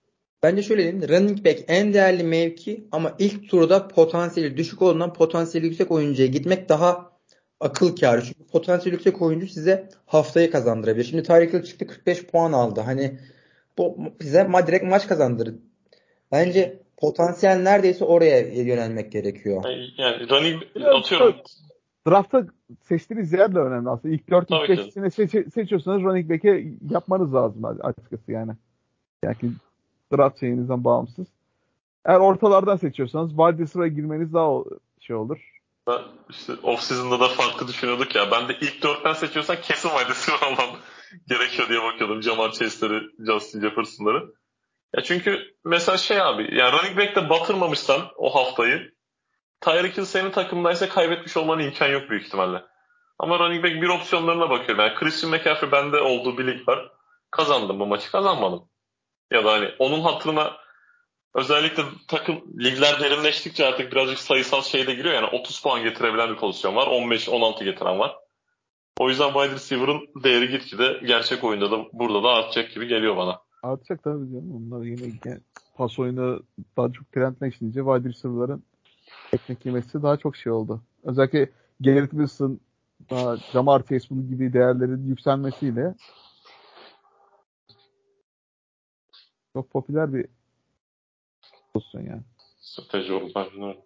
Bence 0.43 0.63
şöyle 0.63 0.81
diyeyim. 0.83 1.09
Running 1.09 1.45
back 1.45 1.59
en 1.67 1.93
değerli 1.93 2.23
mevki 2.23 2.87
ama 2.91 3.15
ilk 3.19 3.49
turda 3.49 3.87
potansiyeli 3.87 4.57
düşük 4.57 4.81
olduğundan 4.81 5.13
potansiyeli 5.13 5.67
yüksek 5.67 5.91
oyuncuya 5.91 6.27
gitmek 6.27 6.69
daha 6.69 7.11
akıl 7.59 7.95
kârı. 7.95 8.21
Çünkü 8.21 8.47
potansiyeli 8.47 8.95
yüksek 8.95 9.21
oyuncu 9.21 9.47
size 9.47 9.89
haftayı 10.05 10.51
kazandırabilir. 10.51 11.03
Şimdi 11.03 11.23
Tyreek 11.23 11.53
Hill 11.53 11.63
çıktı 11.63 11.87
45 11.87 12.25
puan 12.25 12.51
aldı. 12.53 12.81
Hani 12.81 13.19
bu 13.77 13.97
size 14.21 14.43
ma 14.43 14.67
direkt 14.67 14.85
maç 14.85 15.07
kazandırır. 15.07 15.55
Bence 16.31 16.79
potansiyel 16.97 17.57
neredeyse 17.57 18.05
oraya 18.05 18.39
yönelmek 18.39 19.11
gerekiyor. 19.11 19.63
Yani 19.97 20.29
running 20.29 20.63
atıyorum. 20.85 21.35
Draftta 22.07 22.45
seçtiğiniz 22.83 23.33
yer 23.33 23.55
de 23.55 23.59
önemli 23.59 23.89
aslında. 23.89 24.13
İlk 24.13 24.29
4 24.29 24.51
ilk 24.51 24.57
5'sini 24.57 25.11
seç, 25.11 25.53
seçiyorsanız 25.53 26.01
running 26.01 26.29
back'e 26.29 26.67
yapmanız 26.89 27.33
lazım 27.33 27.65
açıkçası 27.65 28.31
yani. 28.31 28.51
Yani 29.23 29.35
draft 30.13 30.39
şeyinizden 30.39 30.83
bağımsız. 30.83 31.27
Eğer 32.05 32.19
ortalardan 32.19 32.75
seçiyorsanız 32.75 33.29
wide 33.29 33.63
receiver'a 33.63 33.87
girmeniz 33.87 34.33
daha 34.33 34.63
şey 34.99 35.15
olur. 35.15 35.51
Ben 35.87 35.99
işte 36.29 36.53
off 36.63 36.81
season'da 36.81 37.19
da 37.19 37.27
farklı 37.27 37.67
düşünüyorduk 37.67 38.15
ya. 38.15 38.31
Ben 38.31 38.47
de 38.47 38.57
ilk 38.61 38.83
dörtten 38.83 39.13
seçiyorsan 39.13 39.55
kesin 39.61 39.89
wide 39.89 40.09
receiver 40.09 40.47
almam 40.47 40.75
gerekiyor 41.27 41.69
diye 41.69 41.83
bakıyordum. 41.83 42.23
Jamar 42.23 42.51
Chase'leri, 42.51 43.03
Justin 43.19 43.61
Jefferson'ları. 43.61 44.33
Ya 44.95 45.03
çünkü 45.03 45.39
mesela 45.65 45.97
şey 45.97 46.21
abi, 46.21 46.41
yani 46.55 46.71
running 46.71 46.97
back'te 46.97 47.29
batırmamışsan 47.29 48.01
o 48.17 48.35
haftayı 48.35 48.91
Tyreek 49.61 49.97
Hill 49.97 50.05
senin 50.05 50.31
takımdaysa 50.31 50.89
kaybetmiş 50.89 51.37
olmanın 51.37 51.63
imkan 51.63 51.87
yok 51.87 52.09
büyük 52.09 52.25
ihtimalle. 52.25 52.63
Ama 53.19 53.39
running 53.39 53.63
back 53.63 53.75
bir 53.75 53.89
opsiyonlarına 53.89 54.49
bakıyorum. 54.49 54.85
Yani 54.85 54.95
Christian 54.95 55.31
McCaffrey 55.31 55.71
bende 55.71 55.99
olduğu 55.99 56.37
bir 56.37 56.47
lig 56.47 56.67
var. 56.67 56.91
Kazandım 57.31 57.79
bu 57.79 57.85
maçı 57.85 58.11
kazanmadım. 58.11 58.63
Ya 59.31 59.45
da 59.45 59.51
hani 59.51 59.69
onun 59.79 60.01
hatırına 60.01 60.57
özellikle 61.33 61.83
takım 62.07 62.43
ligler 62.59 62.99
derinleştikçe 62.99 63.65
artık 63.65 63.91
birazcık 63.91 64.19
sayısal 64.19 64.61
şeyde 64.61 64.93
giriyor. 64.93 65.15
Yani 65.15 65.27
30 65.27 65.61
puan 65.61 65.83
getirebilen 65.83 66.29
bir 66.29 66.37
pozisyon 66.37 66.75
var. 66.75 66.87
15-16 66.87 67.63
getiren 67.63 67.99
var. 67.99 68.15
O 68.99 69.09
yüzden 69.09 69.33
wide 69.33 69.55
receiver'ın 69.55 70.23
değeri 70.23 70.49
gitgide 70.49 70.99
gerçek 71.05 71.43
oyunda 71.43 71.71
da 71.71 71.77
burada 71.93 72.23
da 72.23 72.29
artacak 72.29 72.73
gibi 72.73 72.87
geliyor 72.87 73.17
bana. 73.17 73.41
Artacak 73.63 74.03
tabii 74.03 74.31
canım. 74.31 74.55
Onlar 74.55 74.85
yine 74.85 75.39
pas 75.75 75.99
oyunu 75.99 76.43
daha 76.77 76.91
çok 76.91 77.11
trendleşince 77.11 77.79
wide 77.79 78.09
receiver'ların 78.09 78.63
teknik 79.31 79.65
yemesi 79.65 80.03
daha 80.03 80.17
çok 80.17 80.35
şey 80.35 80.51
oldu. 80.51 80.81
Özellikle 81.03 81.49
Garrett 81.79 82.11
Wilson, 82.11 82.59
daha 83.09 83.37
Jamar 83.37 83.83
Chase 83.87 84.15
gibi 84.29 84.53
değerlerin 84.53 85.07
yükselmesiyle 85.07 85.95
çok 89.53 89.71
popüler 89.71 90.13
bir 90.13 90.25
pozisyon 91.73 92.01
yani. 92.01 92.21
Strateji 92.59 93.13
oldu 93.13 93.31
bence. 93.35 93.81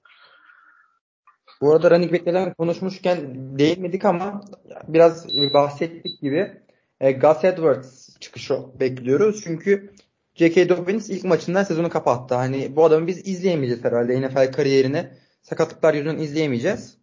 Bu 1.61 1.71
arada 1.71 1.91
running 1.91 2.13
back'lerden 2.13 2.53
konuşmuşken 2.53 3.19
değinmedik 3.59 4.05
ama 4.05 4.41
biraz 4.87 5.35
bahsettik 5.53 6.21
gibi. 6.21 6.61
E, 7.01 7.11
Gus 7.11 7.43
Edwards 7.43 8.19
çıkışı 8.19 8.79
bekliyoruz. 8.79 9.41
Çünkü 9.43 9.94
J.K. 10.35 10.69
Dobbins 10.69 11.09
ilk 11.09 11.23
maçından 11.23 11.63
sezonu 11.63 11.89
kapattı. 11.89 12.35
Hani 12.35 12.75
bu 12.75 12.85
adamı 12.85 13.07
biz 13.07 13.27
izleyemeyeceğiz 13.27 13.83
herhalde. 13.83 14.21
NFL 14.21 14.51
kariyerini 14.51 15.09
sakatlıklar 15.41 15.93
yüzünden 15.93 16.17
izleyemeyeceğiz. 16.17 16.97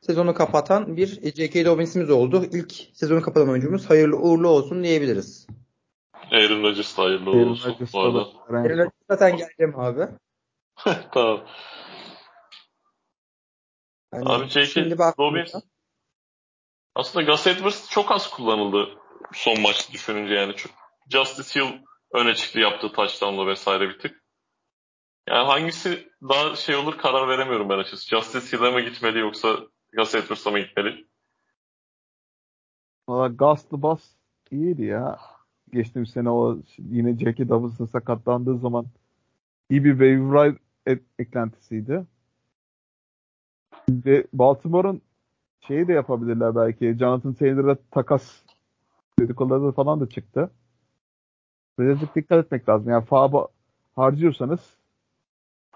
Sezonu 0.00 0.34
kapatan 0.34 0.96
bir 0.96 1.32
J.K. 1.34 1.64
Dobbins'imiz 1.64 2.10
oldu. 2.10 2.44
İlk 2.52 2.72
sezonu 2.92 3.22
kapatan 3.22 3.48
oyuncumuz 3.48 3.90
hayırlı 3.90 4.16
uğurlu 4.16 4.48
olsun 4.48 4.84
diyebiliriz. 4.84 5.46
Aaron 6.32 6.62
Rodgers 6.62 6.98
hayırlı 6.98 7.30
Aaron 7.30 7.48
olsun. 7.48 7.70
Rodgers 7.70 7.94
Aaron 7.94 8.34
Rodgers 8.48 8.90
zaten 9.10 9.36
geleceğim 9.36 9.80
abi. 9.80 10.08
tamam. 11.12 11.40
Yani 14.14 14.28
abi 14.28 14.48
J.K. 14.48 14.90
Dobbins 15.18 15.54
aslında 16.94 17.30
Gus 17.30 17.46
Edwards 17.46 17.90
çok 17.90 18.12
az 18.12 18.30
kullanıldı 18.30 18.88
son 19.32 19.60
maçta 19.60 19.92
düşününce 19.92 20.34
yani. 20.34 20.54
Justice 21.10 21.60
Hill 21.60 21.72
öne 22.12 22.34
çıktı 22.34 22.60
yaptığı 22.60 22.92
touchdown'la 22.92 23.46
vesaire 23.46 23.88
bir 23.88 23.98
tık. 23.98 24.22
Yani 25.28 25.46
hangisi 25.46 26.08
daha 26.22 26.56
şey 26.56 26.76
olur 26.76 26.98
karar 26.98 27.28
veremiyorum 27.28 27.68
ben 27.68 27.78
açıkçası. 27.78 28.08
Justice 28.08 28.56
Hill'e 28.56 28.70
mi 28.70 28.90
gitmeli 28.90 29.18
yoksa 29.18 29.58
Gus 29.96 30.14
Edwards'a 30.14 30.50
mı 30.50 30.58
gitmeli? 30.58 31.06
Valla 33.08 33.28
Gus'lı 33.28 33.82
Bas 33.82 34.02
iyiydi 34.50 34.84
ya. 34.84 35.18
Geçtiğim 35.72 36.06
sene 36.06 36.30
o 36.30 36.58
yine 36.78 37.18
Jackie 37.18 37.48
Davis'ın 37.48 37.86
sakatlandığı 37.86 38.58
zaman 38.58 38.86
iyi 39.70 39.84
bir 39.84 39.90
waiver 39.90 40.50
ride 40.50 40.58
et, 40.86 41.02
eklentisiydi. 41.18 42.06
Ve 43.88 44.26
Baltimore'un 44.32 45.02
şeyi 45.60 45.88
de 45.88 45.92
yapabilirler 45.92 46.56
belki. 46.56 46.96
Jonathan 46.98 47.34
Taylor'a 47.34 47.76
takas 47.90 48.42
dedikoduları 49.18 49.72
falan 49.72 50.00
da 50.00 50.08
çıktı. 50.08 50.50
Birazcık 51.78 52.14
dikkat 52.14 52.44
etmek 52.44 52.68
lazım. 52.68 52.90
Yani 52.90 53.04
FAB'ı 53.04 53.48
harcıyorsanız 53.96 54.60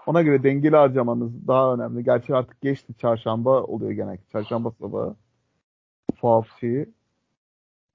ona 0.05 0.21
göre 0.21 0.43
dengeli 0.43 0.75
harcamanız 0.75 1.47
daha 1.47 1.73
önemli. 1.73 2.03
Gerçi 2.03 2.35
artık 2.35 2.61
geçti 2.61 2.93
çarşamba 3.01 3.63
oluyor 3.63 3.91
genellikle. 3.91 4.31
Çarşamba 4.31 4.71
sabahı. 4.71 5.15
FAB 6.21 6.45
şeyi. 6.59 6.89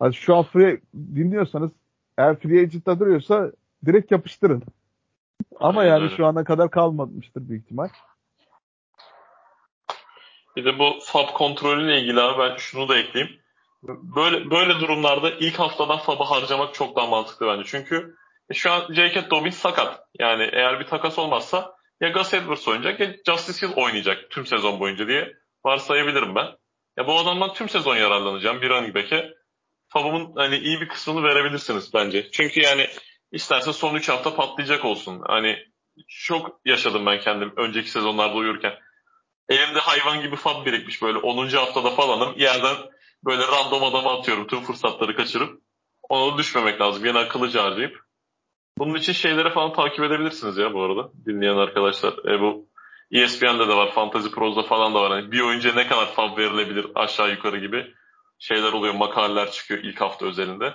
Yani 0.02 0.14
şu 0.14 0.36
an 0.36 0.42
free 0.42 0.80
dinliyorsanız 0.94 1.70
eğer 2.18 2.36
free 2.40 2.60
agent'ta 2.60 3.00
duruyorsa 3.00 3.52
direkt 3.86 4.12
yapıştırın. 4.12 4.62
Ama 5.60 5.84
yani 5.84 6.10
şu 6.10 6.26
ana 6.26 6.44
kadar 6.44 6.70
kalmamıştır 6.70 7.48
büyük 7.48 7.64
ihtimal. 7.64 7.88
Bir 10.56 10.64
de 10.64 10.78
bu 10.78 10.90
FAB 11.02 11.28
kontrolüyle 11.34 12.00
ilgili 12.00 12.20
abi 12.20 12.38
ben 12.38 12.56
şunu 12.56 12.88
da 12.88 12.98
ekleyeyim. 12.98 13.41
Böyle 13.82 14.50
böyle 14.50 14.80
durumlarda 14.80 15.30
ilk 15.30 15.58
haftadan 15.58 15.98
FAB'ı 15.98 16.24
harcamak 16.24 16.74
çok 16.74 16.96
daha 16.96 17.06
mantıklı 17.06 17.46
bence. 17.46 17.62
Çünkü 17.66 18.14
e, 18.50 18.54
şu 18.54 18.72
an 18.72 18.94
J.K. 18.94 19.30
Dobbins 19.30 19.58
sakat. 19.58 20.00
Yani 20.18 20.50
eğer 20.52 20.80
bir 20.80 20.86
takas 20.86 21.18
olmazsa 21.18 21.74
ya 22.00 22.08
Gus 22.08 22.34
Edwards 22.34 22.68
oynayacak 22.68 23.00
ya 23.00 23.14
Justice 23.26 23.66
Hill 23.66 23.76
oynayacak 23.76 24.30
tüm 24.30 24.46
sezon 24.46 24.80
boyunca 24.80 25.08
diye 25.08 25.32
varsayabilirim 25.64 26.34
ben. 26.34 26.46
Ya 26.98 27.06
bu 27.06 27.18
adamdan 27.18 27.54
tüm 27.54 27.68
sezon 27.68 27.96
yararlanacağım 27.96 28.62
bir 28.62 28.70
running 28.70 28.94
back'e. 28.94 29.34
FAB'ımın 29.88 30.32
hani 30.36 30.56
iyi 30.56 30.80
bir 30.80 30.88
kısmını 30.88 31.22
verebilirsiniz 31.22 31.94
bence. 31.94 32.30
Çünkü 32.30 32.60
yani 32.60 32.86
isterse 33.32 33.72
son 33.72 33.94
3 33.94 34.08
hafta 34.08 34.34
patlayacak 34.34 34.84
olsun. 34.84 35.22
Hani 35.26 35.58
çok 36.08 36.60
yaşadım 36.64 37.06
ben 37.06 37.20
kendim 37.20 37.52
önceki 37.56 37.90
sezonlarda 37.90 38.34
uyurken. 38.34 38.72
Elimde 39.48 39.78
hayvan 39.78 40.20
gibi 40.20 40.36
fab 40.36 40.66
birikmiş 40.66 41.02
böyle 41.02 41.18
10. 41.18 41.48
haftada 41.48 41.90
falanım. 41.90 42.34
Yerden 42.38 42.76
böyle 43.24 43.42
random 43.42 43.84
adama 43.84 44.18
atıyorum 44.18 44.46
tüm 44.46 44.60
fırsatları 44.60 45.16
kaçırıp. 45.16 45.60
Ona 46.08 46.38
düşmemek 46.38 46.80
lazım. 46.80 47.04
Yine 47.04 47.18
akıllıca 47.18 47.64
harcayıp. 47.64 48.00
Bunun 48.78 48.94
için 48.94 49.12
şeylere 49.12 49.50
falan 49.50 49.72
takip 49.72 50.04
edebilirsiniz 50.04 50.56
ya 50.56 50.74
bu 50.74 50.82
arada. 50.82 51.10
Dinleyen 51.26 51.56
arkadaşlar. 51.56 52.12
E, 52.12 52.40
bu 52.40 52.68
ESPN'de 53.10 53.68
de 53.68 53.76
var. 53.76 53.92
Fantasy 53.92 54.28
Pro'da 54.28 54.62
falan 54.62 54.94
da 54.94 55.02
var. 55.02 55.16
Yani 55.16 55.32
bir 55.32 55.40
oyuncuya 55.40 55.74
ne 55.74 55.86
kadar 55.86 56.06
fab 56.06 56.38
verilebilir 56.38 56.86
aşağı 56.94 57.30
yukarı 57.30 57.58
gibi 57.58 57.94
şeyler 58.38 58.72
oluyor. 58.72 58.94
Makaleler 58.94 59.50
çıkıyor 59.50 59.80
ilk 59.84 60.00
hafta 60.00 60.26
özelinde. 60.26 60.74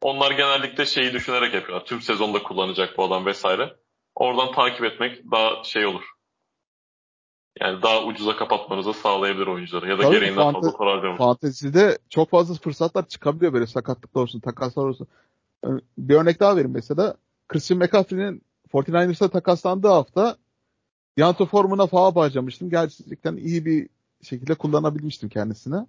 Onlar 0.00 0.30
genellikle 0.30 0.86
şeyi 0.86 1.12
düşünerek 1.12 1.54
yapıyorlar. 1.54 1.86
Tüm 1.86 2.00
sezonda 2.00 2.42
kullanacak 2.42 2.98
bu 2.98 3.04
adam 3.04 3.26
vesaire. 3.26 3.76
Oradan 4.14 4.52
takip 4.52 4.84
etmek 4.84 5.30
daha 5.30 5.64
şey 5.64 5.86
olur. 5.86 6.04
Yani 7.60 7.82
daha 7.82 8.04
ucuza 8.04 8.36
kapatmanızı 8.36 8.92
sağlayabilir 8.92 9.46
oyuncuları. 9.46 9.88
Ya 9.88 9.98
da 9.98 10.02
Tabii 10.02 10.14
gereğinden 10.14 10.42
fante- 10.42 10.52
fazla 10.52 10.76
para 10.76 10.90
harcamak. 10.92 11.18
Fantezide 11.18 11.98
çok 12.08 12.30
fazla 12.30 12.54
fırsatlar 12.54 13.08
çıkabiliyor 13.08 13.52
böyle 13.52 13.66
sakatlıklar 13.66 14.22
olsun, 14.22 14.40
takaslar 14.40 14.86
olsun. 14.86 15.08
Bir 15.98 16.14
örnek 16.14 16.40
daha 16.40 16.56
vereyim 16.56 16.74
mesela. 16.74 17.16
Christian 17.48 17.78
McCaffrey'nin 17.78 18.42
49ers'a 18.72 19.28
takaslandığı 19.28 19.88
hafta 19.88 20.36
Yanto 21.16 21.46
formuna 21.46 21.86
faal 21.86 22.14
harcamıştım. 22.14 22.70
Gerçekten 22.70 23.36
iyi 23.36 23.66
bir 23.66 23.88
şekilde 24.22 24.54
kullanabilmiştim 24.54 25.28
kendisine. 25.28 25.86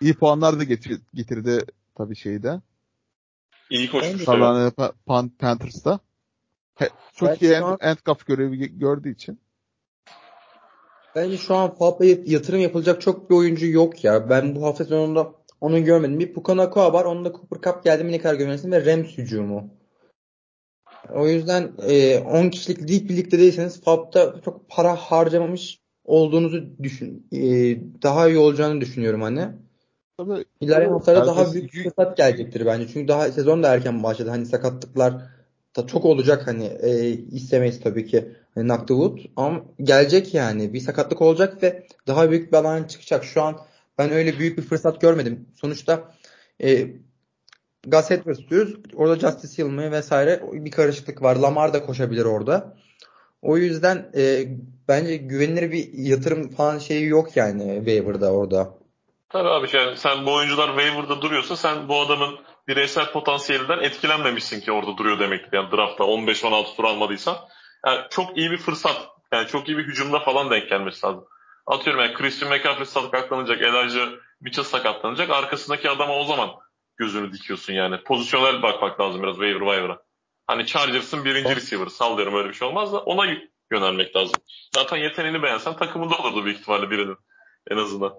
İyi 0.00 0.14
puanlar 0.14 0.58
da 0.58 0.64
getir, 0.64 1.00
getirdi 1.14 1.64
tabii 1.94 2.16
şeyde. 2.16 2.60
İyi 3.70 3.90
koşmuş. 3.90 4.24
Carolina 4.24 4.68
Pa- 4.68 4.92
Pan- 5.06 5.30
Panthers'ta. 5.38 5.98
He- 6.74 6.90
çok 7.14 7.28
Belki 7.28 7.44
iyi 7.46 7.52
end, 7.52 7.76
end 7.80 7.96
görevi 8.26 8.78
gördüğü 8.78 9.12
için. 9.12 9.40
Bence 11.16 11.36
şu 11.36 11.54
an 11.54 11.74
FAB'a 11.74 12.04
yatırım 12.04 12.60
yapılacak 12.60 13.00
çok 13.00 13.30
bir 13.30 13.34
oyuncu 13.34 13.66
yok 13.66 14.04
ya. 14.04 14.30
Ben 14.30 14.54
bu 14.56 14.64
hafta 14.64 14.84
sonunda 14.84 15.32
onu 15.60 15.84
görmedim. 15.84 16.20
Bir 16.20 16.32
Puka 16.32 16.56
Nakua 16.56 16.92
var. 16.92 17.04
Onun 17.04 17.24
da 17.24 17.32
Cooper 17.32 17.72
Cup 17.72 17.84
geldi 17.84 18.04
mi 18.04 18.12
ne 18.12 18.18
kadar 18.18 18.34
görmelisin 18.34 18.72
ve 18.72 18.86
Rams 18.86 19.18
hücumu. 19.18 19.70
O 21.14 21.28
yüzden 21.28 21.72
e, 21.88 22.18
10 22.18 22.48
kişilik 22.50 22.90
lig 22.90 23.10
birlikte 23.10 23.38
değilseniz 23.38 23.80
FAB'da 23.80 24.40
çok 24.44 24.68
para 24.68 24.96
harcamamış 24.96 25.80
olduğunuzu 26.04 26.64
düşün. 26.82 27.26
e, 27.32 27.40
daha 28.02 28.28
iyi 28.28 28.38
olacağını 28.38 28.80
düşünüyorum 28.80 29.22
hani. 29.22 29.48
Tabii 30.18 30.44
İlerleyen 30.60 30.90
haftalarda 30.90 31.26
daha 31.26 31.52
büyük 31.52 31.74
bir 31.74 31.82
fırsat 31.82 32.16
gelecektir 32.16 32.66
bence. 32.66 32.88
Çünkü 32.88 33.08
daha 33.08 33.32
sezon 33.32 33.62
da 33.62 33.74
erken 33.74 34.02
başladı. 34.02 34.30
Hani 34.30 34.46
sakatlıklar 34.46 35.14
da 35.76 35.86
çok 35.86 36.04
olacak 36.04 36.46
hani 36.46 36.64
e, 36.64 37.08
istemeyiz 37.10 37.80
tabii 37.80 38.06
ki 38.06 38.32
hani 38.54 38.64
Knock 38.64 38.88
the 38.88 38.94
Wood. 38.94 39.18
Ama 39.36 39.62
gelecek 39.82 40.34
yani. 40.34 40.72
Bir 40.72 40.80
sakatlık 40.80 41.22
olacak 41.22 41.62
ve 41.62 41.86
daha 42.06 42.30
büyük 42.30 42.52
bir 42.52 42.56
alan 42.56 42.84
çıkacak. 42.84 43.24
Şu 43.24 43.42
an 43.42 43.58
ben 43.98 44.12
öyle 44.12 44.38
büyük 44.38 44.58
bir 44.58 44.62
fırsat 44.62 45.00
görmedim. 45.00 45.48
Sonuçta 45.60 46.12
e, 46.62 46.86
Gus 47.86 48.10
Edwards 48.10 48.50
diyoruz. 48.50 48.76
Orada 48.94 49.16
Justice 49.16 49.62
Hill 49.62 49.90
vesaire 49.90 50.42
bir 50.52 50.70
karışıklık 50.70 51.22
var. 51.22 51.36
Lamar 51.36 51.72
da 51.72 51.86
koşabilir 51.86 52.24
orada. 52.24 52.76
O 53.42 53.56
yüzden 53.56 54.10
e, 54.16 54.44
bence 54.88 55.16
güvenilir 55.16 55.72
bir 55.72 55.88
yatırım 55.92 56.50
falan 56.50 56.78
şeyi 56.78 57.06
yok 57.06 57.36
yani 57.36 57.76
waiver'da 57.76 58.32
orada. 58.32 58.74
Tabii 59.28 59.48
abi 59.48 59.68
yani 59.72 59.96
sen 59.96 60.26
bu 60.26 60.34
oyuncular 60.34 60.68
waiver'da 60.68 61.22
duruyorsa 61.22 61.56
sen 61.56 61.88
bu 61.88 62.00
adamın 62.00 62.38
bireysel 62.68 63.12
potansiyelinden 63.12 63.78
etkilenmemişsin 63.78 64.60
ki 64.60 64.72
orada 64.72 64.96
duruyor 64.96 65.18
demektir. 65.18 65.52
Yani 65.52 65.70
draftta 65.72 66.04
15-16 66.04 66.76
tur 66.76 66.84
almadıysan. 66.84 67.36
Yani 67.86 68.00
çok 68.10 68.38
iyi 68.38 68.50
bir 68.50 68.58
fırsat. 68.58 69.08
Yani 69.32 69.48
çok 69.48 69.68
iyi 69.68 69.78
bir 69.78 69.84
hücumda 69.84 70.20
falan 70.20 70.50
denk 70.50 70.68
gelmesi 70.68 71.06
lazım. 71.06 71.24
Atıyorum 71.66 72.02
yani 72.02 72.14
Christian 72.14 72.52
McCaffrey 72.52 72.86
sakatlanacak, 72.86 73.62
Elijah 73.62 74.08
Mitchell 74.40 74.64
sakatlanacak. 74.64 75.30
Arkasındaki 75.30 75.90
adama 75.90 76.16
o 76.16 76.24
zaman 76.24 76.50
gözünü 76.96 77.32
dikiyorsun 77.32 77.72
yani. 77.72 78.02
Pozisyonel 78.02 78.62
bakmak 78.62 79.00
lazım 79.00 79.22
biraz 79.22 79.34
waiver 79.34 79.60
waiver'a. 79.60 80.02
Hani 80.46 80.66
Chargers'ın 80.66 81.24
birinci 81.24 81.56
receiver 81.56 81.86
sallıyorum 81.86 82.34
öyle 82.34 82.48
bir 82.48 82.54
şey 82.54 82.68
olmaz 82.68 82.92
da 82.92 83.00
ona 83.00 83.24
yönelmek 83.72 84.16
lazım. 84.16 84.36
Zaten 84.74 84.96
yeteneğini 84.96 85.42
beğensen 85.42 85.76
takımında 85.76 86.18
olurdu 86.18 86.44
büyük 86.44 86.60
ihtimalle 86.60 86.90
birinin 86.90 87.16
en 87.70 87.76
azından. 87.76 88.14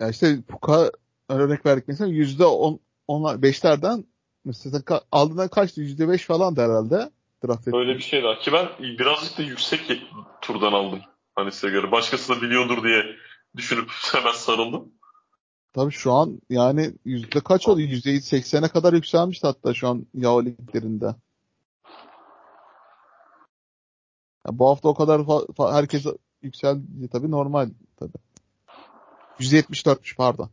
Ya 0.00 0.08
işte 0.08 0.42
Puka 0.48 0.90
örnek 1.28 1.66
verdik 1.66 1.88
mesela 1.88 2.10
yüzde 2.10 2.46
on, 2.46 2.80
onlar 3.08 3.42
beşlerden 3.42 4.04
mesela 4.44 4.82
aldığından 5.12 5.48
kaçtı? 5.48 5.80
Yüzde 5.80 6.08
beş 6.08 6.26
falan 6.26 6.56
da 6.56 6.62
herhalde. 6.62 7.10
Draft 7.46 7.68
etti. 7.68 7.76
Öyle 7.76 7.94
bir 7.94 8.02
şey 8.02 8.22
daha. 8.22 8.38
Ki 8.38 8.52
ben 8.52 8.68
birazcık 8.78 9.38
da 9.38 9.42
yüksek 9.42 10.02
turdan 10.40 10.72
aldım. 10.72 11.00
Hani 11.34 11.52
size 11.52 11.68
göre. 11.70 11.92
Başkası 11.92 12.36
da 12.36 12.42
biliyordur 12.42 12.84
diye 12.84 13.04
düşünüp 13.56 13.90
hemen 14.12 14.32
sarıldım. 14.32 14.92
Tabii 15.72 15.92
şu 15.92 16.12
an 16.12 16.40
yani 16.50 16.92
yüzde 17.04 17.40
kaç 17.40 17.68
oldu? 17.68 17.80
Yüzde 17.80 18.20
seksene 18.20 18.68
kadar 18.68 18.92
yükselmişti 18.92 19.46
hatta 19.46 19.74
şu 19.74 19.88
an 19.88 20.06
Yao 20.14 20.44
liglerinde. 20.44 21.06
Ya 24.46 24.58
bu 24.58 24.68
hafta 24.68 24.88
o 24.88 24.94
kadar 24.94 25.20
fa- 25.20 25.52
fa- 25.52 25.74
herkes 25.74 26.06
yükseldi 26.42 27.08
tabii 27.12 27.30
normal 27.30 27.70
tabii. 27.96 28.18
Yüzde 29.38 29.56
yetmiş 29.56 29.86
dörtmüş 29.86 30.16
pardon. 30.16 30.50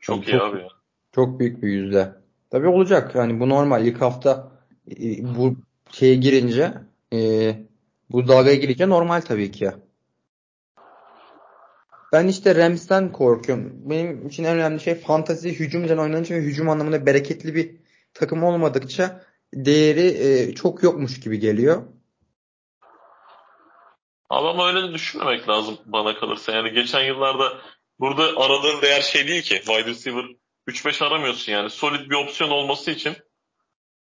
Çok 0.00 0.24
Çok- 0.24 0.28
iyi 0.28 0.40
abi 0.40 0.58
ya. 0.58 0.68
Çok 1.12 1.40
büyük 1.40 1.62
bir 1.62 1.68
yüzde. 1.68 2.19
Tabii 2.50 2.68
olacak. 2.68 3.14
Yani 3.14 3.40
bu 3.40 3.48
normal. 3.48 3.86
İlk 3.86 4.00
hafta 4.00 4.52
e, 4.90 5.36
bu 5.36 5.56
şeye 5.92 6.14
girince 6.14 6.74
e, 7.12 7.18
bu 8.10 8.28
dalgaya 8.28 8.56
girince 8.56 8.88
normal 8.88 9.20
tabii 9.20 9.50
ki. 9.50 9.70
Ben 12.12 12.28
işte 12.28 12.54
Rams'ten 12.54 13.12
korkuyorum. 13.12 13.72
Benim 13.90 14.28
için 14.28 14.44
en 14.44 14.56
önemli 14.56 14.80
şey 14.80 14.94
fantazi 14.94 15.60
hücumdan 15.60 15.98
oynanınca 15.98 16.36
ve 16.36 16.40
hücum 16.40 16.68
anlamında 16.68 17.06
bereketli 17.06 17.54
bir 17.54 17.76
takım 18.14 18.44
olmadıkça 18.44 19.24
değeri 19.54 20.06
e, 20.06 20.54
çok 20.54 20.82
yokmuş 20.82 21.20
gibi 21.20 21.38
geliyor. 21.38 21.82
Ama 24.30 24.68
öyle 24.68 24.92
düşünmemek 24.92 25.48
lazım 25.48 25.78
bana 25.86 26.14
kalırsa. 26.14 26.52
Yani 26.52 26.72
geçen 26.72 27.04
yıllarda 27.04 27.58
burada 28.00 28.22
aradığın 28.22 28.82
değer 28.82 29.00
şey 29.00 29.28
değil 29.28 29.42
ki. 29.42 29.54
Wide 29.54 29.84
receiver 29.84 30.24
3-5 30.70 31.04
aramıyorsun 31.04 31.52
yani. 31.52 31.70
Solid 31.70 32.10
bir 32.10 32.14
opsiyon 32.14 32.50
olması 32.50 32.90
için 32.90 33.16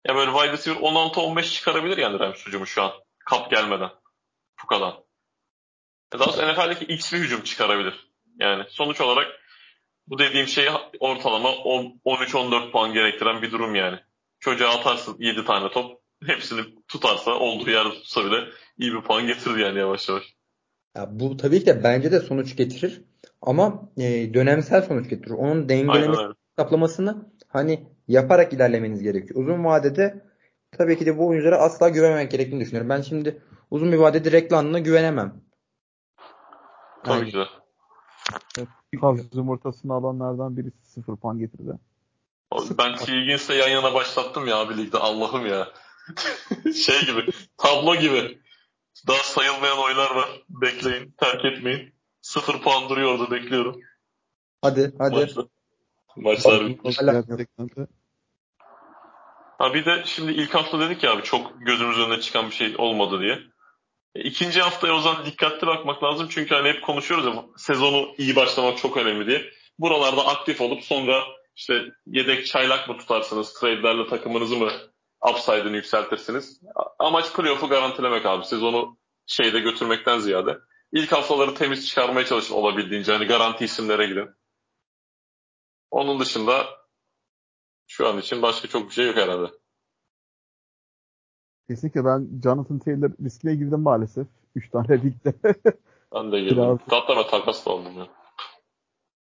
ya 0.09 0.15
böyle 0.17 0.33
wide 0.33 0.53
receiver 0.53 0.81
16-15 0.81 1.53
çıkarabilir 1.53 1.97
yani 1.97 2.19
Rams 2.19 2.47
hücumu 2.47 2.67
şu 2.67 2.83
an. 2.83 2.93
Kap 3.19 3.51
gelmeden. 3.51 3.91
Fuka'dan. 4.57 5.05
Ya 6.13 6.21
Daha 6.21 6.33
sonra 6.33 6.53
NFL'deki 6.53 6.85
X 6.85 7.13
bir 7.13 7.19
hücum 7.19 7.43
çıkarabilir. 7.43 8.13
Yani 8.41 8.65
sonuç 8.69 9.01
olarak 9.01 9.27
bu 10.07 10.19
dediğim 10.19 10.47
şey 10.47 10.69
ortalama 11.01 11.53
10 11.53 12.01
13-14 12.05 12.71
puan 12.71 12.93
gerektiren 12.93 13.43
bir 13.43 13.53
durum 13.53 13.75
yani. 13.75 13.99
Çocuğa 14.41 14.71
atarsın 14.71 15.17
7 15.19 15.45
tane 15.45 15.71
top. 15.71 16.01
Hepsini 16.27 16.61
tutarsa 16.89 17.31
olduğu 17.31 17.71
yerde 17.71 17.91
tutsa 17.91 18.25
bile 18.25 18.37
iyi 18.79 18.93
bir 18.93 19.01
puan 19.01 19.27
getirir 19.27 19.57
yani 19.57 19.79
yavaş 19.79 20.09
yavaş. 20.09 20.25
Ya 20.97 21.07
bu 21.11 21.37
tabii 21.37 21.61
ki 21.61 21.67
de 21.67 21.85
bence 21.85 22.13
de 22.13 22.21
sonuç 22.21 22.57
getirir. 22.57 23.03
Ama 23.43 23.91
e, 23.97 24.35
dönemsel 24.35 24.83
sonuç 24.83 25.11
getirir. 25.11 25.31
Onun 25.31 25.51
Aynen 25.51 25.69
dengelemesi 25.69 26.23
öyle. 26.59 26.63
hesaplamasını 26.63 27.33
hani 27.49 27.89
yaparak 28.09 28.53
ilerlemeniz 28.53 29.03
gerekiyor. 29.03 29.41
Uzun 29.41 29.65
vadede 29.65 30.25
tabii 30.79 30.99
ki 30.99 31.07
de 31.07 31.19
bu 31.19 31.27
oyunculara 31.27 31.57
asla 31.57 31.89
güvenmemek 31.89 32.31
gerektiğini 32.31 32.61
düşünüyorum. 32.61 32.91
Ben 32.91 33.03
şimdi 33.03 33.43
uzun 33.71 33.93
bir 33.93 33.97
vadede 33.97 34.33
Rekland'ına 34.33 34.79
güvenemem. 34.79 35.45
Tabii 37.05 37.19
Yani 37.19 37.31
ki 37.31 37.39
de. 37.39 37.45
Kaz 39.01 39.35
yumurtasını 39.35 39.95
alanlardan 39.95 40.57
birisi 40.57 40.77
sıfır 40.85 41.17
puan 41.17 41.39
getirdi. 41.39 41.73
Ben 42.79 42.97
T. 42.97 43.13
Higgins'le 43.13 43.51
yan 43.51 43.69
yana 43.69 43.95
başlattım 43.95 44.47
ya 44.47 44.57
abi 44.57 44.77
ligde. 44.77 44.99
Allah'ım 44.99 45.47
ya. 45.47 45.69
şey 46.75 47.01
gibi. 47.01 47.33
Tablo 47.57 47.97
gibi. 47.97 48.39
Daha 49.09 49.19
sayılmayan 49.19 49.79
oylar 49.79 50.15
var. 50.15 50.43
Bekleyin. 50.49 51.15
Terk 51.21 51.45
etmeyin. 51.45 51.95
Sıfır 52.23 52.63
puan 52.63 52.89
duruyor 52.89 53.19
orada 53.19 53.31
bekliyorum. 53.31 53.81
Hadi 54.63 54.93
hadi. 54.99 55.15
Maçta. 55.15 55.43
Maçlar 56.17 56.69
bitmiş. 56.69 56.97
Ha 59.59 59.75
bir 59.75 59.85
de 59.85 60.03
şimdi 60.07 60.33
ilk 60.33 60.55
hafta 60.55 60.81
dedik 60.81 61.03
ya 61.03 61.13
abi 61.13 61.23
çok 61.23 61.53
gözümüz 61.61 61.99
önüne 61.99 62.21
çıkan 62.21 62.47
bir 62.47 62.55
şey 62.55 62.75
olmadı 62.79 63.21
diye. 63.21 63.39
E, 64.15 64.21
İkinci 64.23 64.61
haftaya 64.61 64.95
o 64.95 65.01
zaman 65.01 65.27
dikkatli 65.27 65.67
bakmak 65.67 66.03
lazım. 66.03 66.27
Çünkü 66.31 66.55
hani 66.55 66.69
hep 66.69 66.83
konuşuyoruz 66.83 67.27
ya 67.27 67.45
sezonu 67.57 68.15
iyi 68.19 68.37
başlamak 68.37 68.79
çok 68.79 68.97
önemli 68.97 69.27
diye. 69.27 69.45
Buralarda 69.79 70.27
aktif 70.27 70.61
olup 70.61 70.83
sonra 70.83 71.23
işte 71.57 71.85
yedek 72.07 72.47
çaylak 72.47 72.89
mı 72.89 72.99
tutarsınız, 72.99 73.55
trade'lerle 73.55 74.09
takımınızı 74.09 74.57
mı 74.57 74.71
upside'ını 75.31 75.77
yükseltirsiniz. 75.77 76.61
Amaç 76.99 77.33
playoff'u 77.33 77.69
garantilemek 77.69 78.27
abi. 78.27 78.45
Sezonu 78.45 78.99
şeyde 79.27 79.61
götürmekten 79.61 80.19
ziyade. 80.19 80.59
İlk 80.93 81.13
haftaları 81.13 81.55
temiz 81.55 81.89
çıkarmaya 81.89 82.27
çalışın 82.27 82.55
olabildiğince. 82.55 83.13
Hani 83.13 83.27
garanti 83.27 83.65
isimlere 83.65 84.07
gidin. 84.07 84.31
Onun 85.95 86.21
dışında 86.21 86.65
şu 87.87 88.09
an 88.09 88.19
için 88.19 88.43
başka 88.43 88.69
çok 88.69 88.89
bir 88.89 88.95
şey 88.95 89.07
yok 89.07 89.17
herhalde. 89.17 89.51
Kesinlikle 91.69 92.05
ben 92.05 92.41
Jonathan 92.43 92.79
Taylor 92.79 93.11
riskine 93.25 93.55
girdim 93.55 93.81
maalesef. 93.81 94.27
3 94.55 94.71
tane 94.71 95.03
ligde. 95.03 95.35
Ben 96.15 96.33
de 96.33 96.41
girdim. 96.41 96.57
Biraz- 96.57 96.79
Hatta 96.89 97.17
ben 97.17 97.27
takas 97.31 97.67
da 97.67 97.71
aldım 97.71 97.99
ya. 97.99 98.07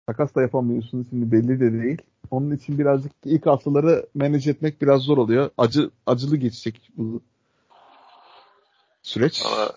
Takas 0.08 0.36
da 0.36 0.41
yapamıyorsunuz 0.41 1.08
şimdi 1.10 1.32
belli 1.32 1.60
de 1.60 1.84
değil. 1.84 2.01
Onun 2.32 2.51
için 2.51 2.80
birazcık 2.80 3.12
ilk 3.26 3.45
haftaları 3.45 4.08
manage 4.16 4.49
etmek 4.49 4.82
biraz 4.82 5.01
zor 5.01 5.18
oluyor. 5.18 5.49
Acı 5.58 5.91
acılı 6.05 6.38
geçecek 6.38 6.89
bu 6.97 7.22
süreç. 9.01 9.43
Ama 9.45 9.72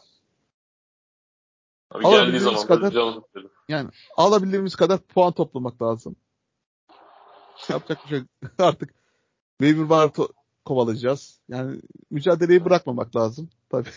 Abi 1.91 2.05
geldiği 2.05 2.41
zaman 2.41 2.67
kadar- 2.67 2.83
da 2.83 2.91
canım. 2.91 3.25
Yani 3.69 3.91
alabildiğimiz 4.17 4.77
kadar 4.77 4.99
puan 5.01 5.33
toplamak 5.33 5.83
lazım. 5.83 6.17
Yapacak 7.69 8.05
bir 8.05 8.09
şey 8.09 8.23
artık 8.59 8.95
waiver 9.61 9.89
bar 9.89 10.11
kovalayacağız. 10.65 11.41
Yani 11.49 11.81
mücadeleyi 12.11 12.65
bırakmamak 12.65 13.17
lazım. 13.17 13.51
Tabii. 13.71 13.89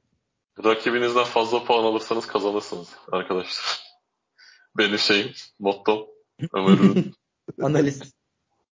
Rakibinizden 0.64 1.24
fazla 1.24 1.64
puan 1.64 1.84
alırsanız 1.84 2.26
kazanırsınız 2.26 2.88
arkadaşlar. 3.12 3.80
Benim 4.78 4.98
şeyim, 4.98 5.32
mottom. 5.58 6.06
Ömer'in 6.54 7.14
Analiz. 7.62 8.14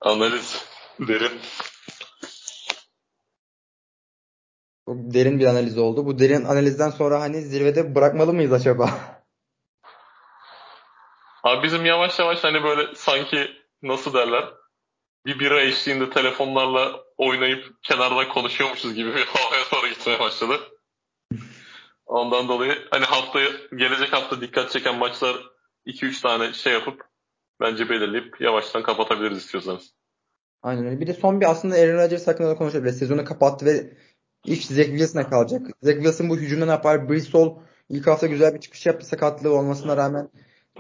analiz 0.01 0.65
derin. 1.01 1.41
Derin 4.89 5.39
bir 5.39 5.47
analiz 5.47 5.79
oldu. 5.79 6.07
Bu 6.07 6.19
derin 6.19 6.45
analizden 6.45 6.91
sonra 6.91 7.21
hani 7.21 7.43
zirvede 7.43 7.95
bırakmalı 7.95 8.33
mıyız 8.33 8.53
acaba? 8.53 8.91
Abi 11.45 11.63
bizim 11.63 11.85
yavaş 11.87 12.19
yavaş 12.19 12.45
hani 12.45 12.63
böyle 12.63 12.95
sanki 12.95 13.49
nasıl 13.83 14.15
derler 14.15 14.45
bir 15.27 15.39
bira 15.39 15.61
eşliğinde 15.61 16.11
telefonlarla 16.11 17.01
oynayıp 17.17 17.83
kenardan 17.83 18.29
konuşuyormuşuz 18.29 18.95
gibi 18.95 19.15
bir 19.15 19.25
havaya 19.27 19.63
doğru 19.73 19.89
gitmeye 19.89 20.21
başladı. 20.21 20.61
Ondan 22.07 22.49
dolayı 22.49 22.79
hani 22.91 23.05
haftaya 23.05 23.49
gelecek 23.77 24.13
hafta 24.13 24.41
dikkat 24.41 24.71
çeken 24.71 24.99
maçlar 24.99 25.37
2-3 25.87 26.23
tane 26.23 26.53
şey 26.53 26.73
yapıp 26.73 27.05
bence 27.61 27.89
belirleyip 27.89 28.41
yavaştan 28.41 28.83
kapatabiliriz 28.83 29.39
istiyorsanız. 29.39 29.95
Aynen 30.63 30.87
öyle. 30.87 31.01
Bir 31.01 31.07
de 31.07 31.15
son 31.15 31.41
bir 31.41 31.51
aslında 31.51 31.75
Aaron 31.75 31.99
Rodgers 31.99 32.27
hakkında 32.27 32.49
da 32.49 32.55
konuşabiliriz. 32.55 32.99
Sezonu 32.99 33.25
kapattı 33.25 33.67
ve 33.67 33.97
iş 34.45 34.67
Zach 34.67 34.87
Wilson'a 34.87 35.31
kalacak. 35.31 35.67
Zach 35.83 35.95
Wilson 35.95 36.29
bu 36.29 36.37
hücumda 36.37 36.65
ne 36.65 36.71
yapar? 36.71 37.01
Hall 37.33 37.55
ilk 37.89 38.07
hafta 38.07 38.27
güzel 38.27 38.55
bir 38.55 38.61
çıkış 38.61 38.87
yaptı 38.87 39.07
sakatlığı 39.07 39.55
olmasına 39.55 39.97
rağmen 39.97 40.31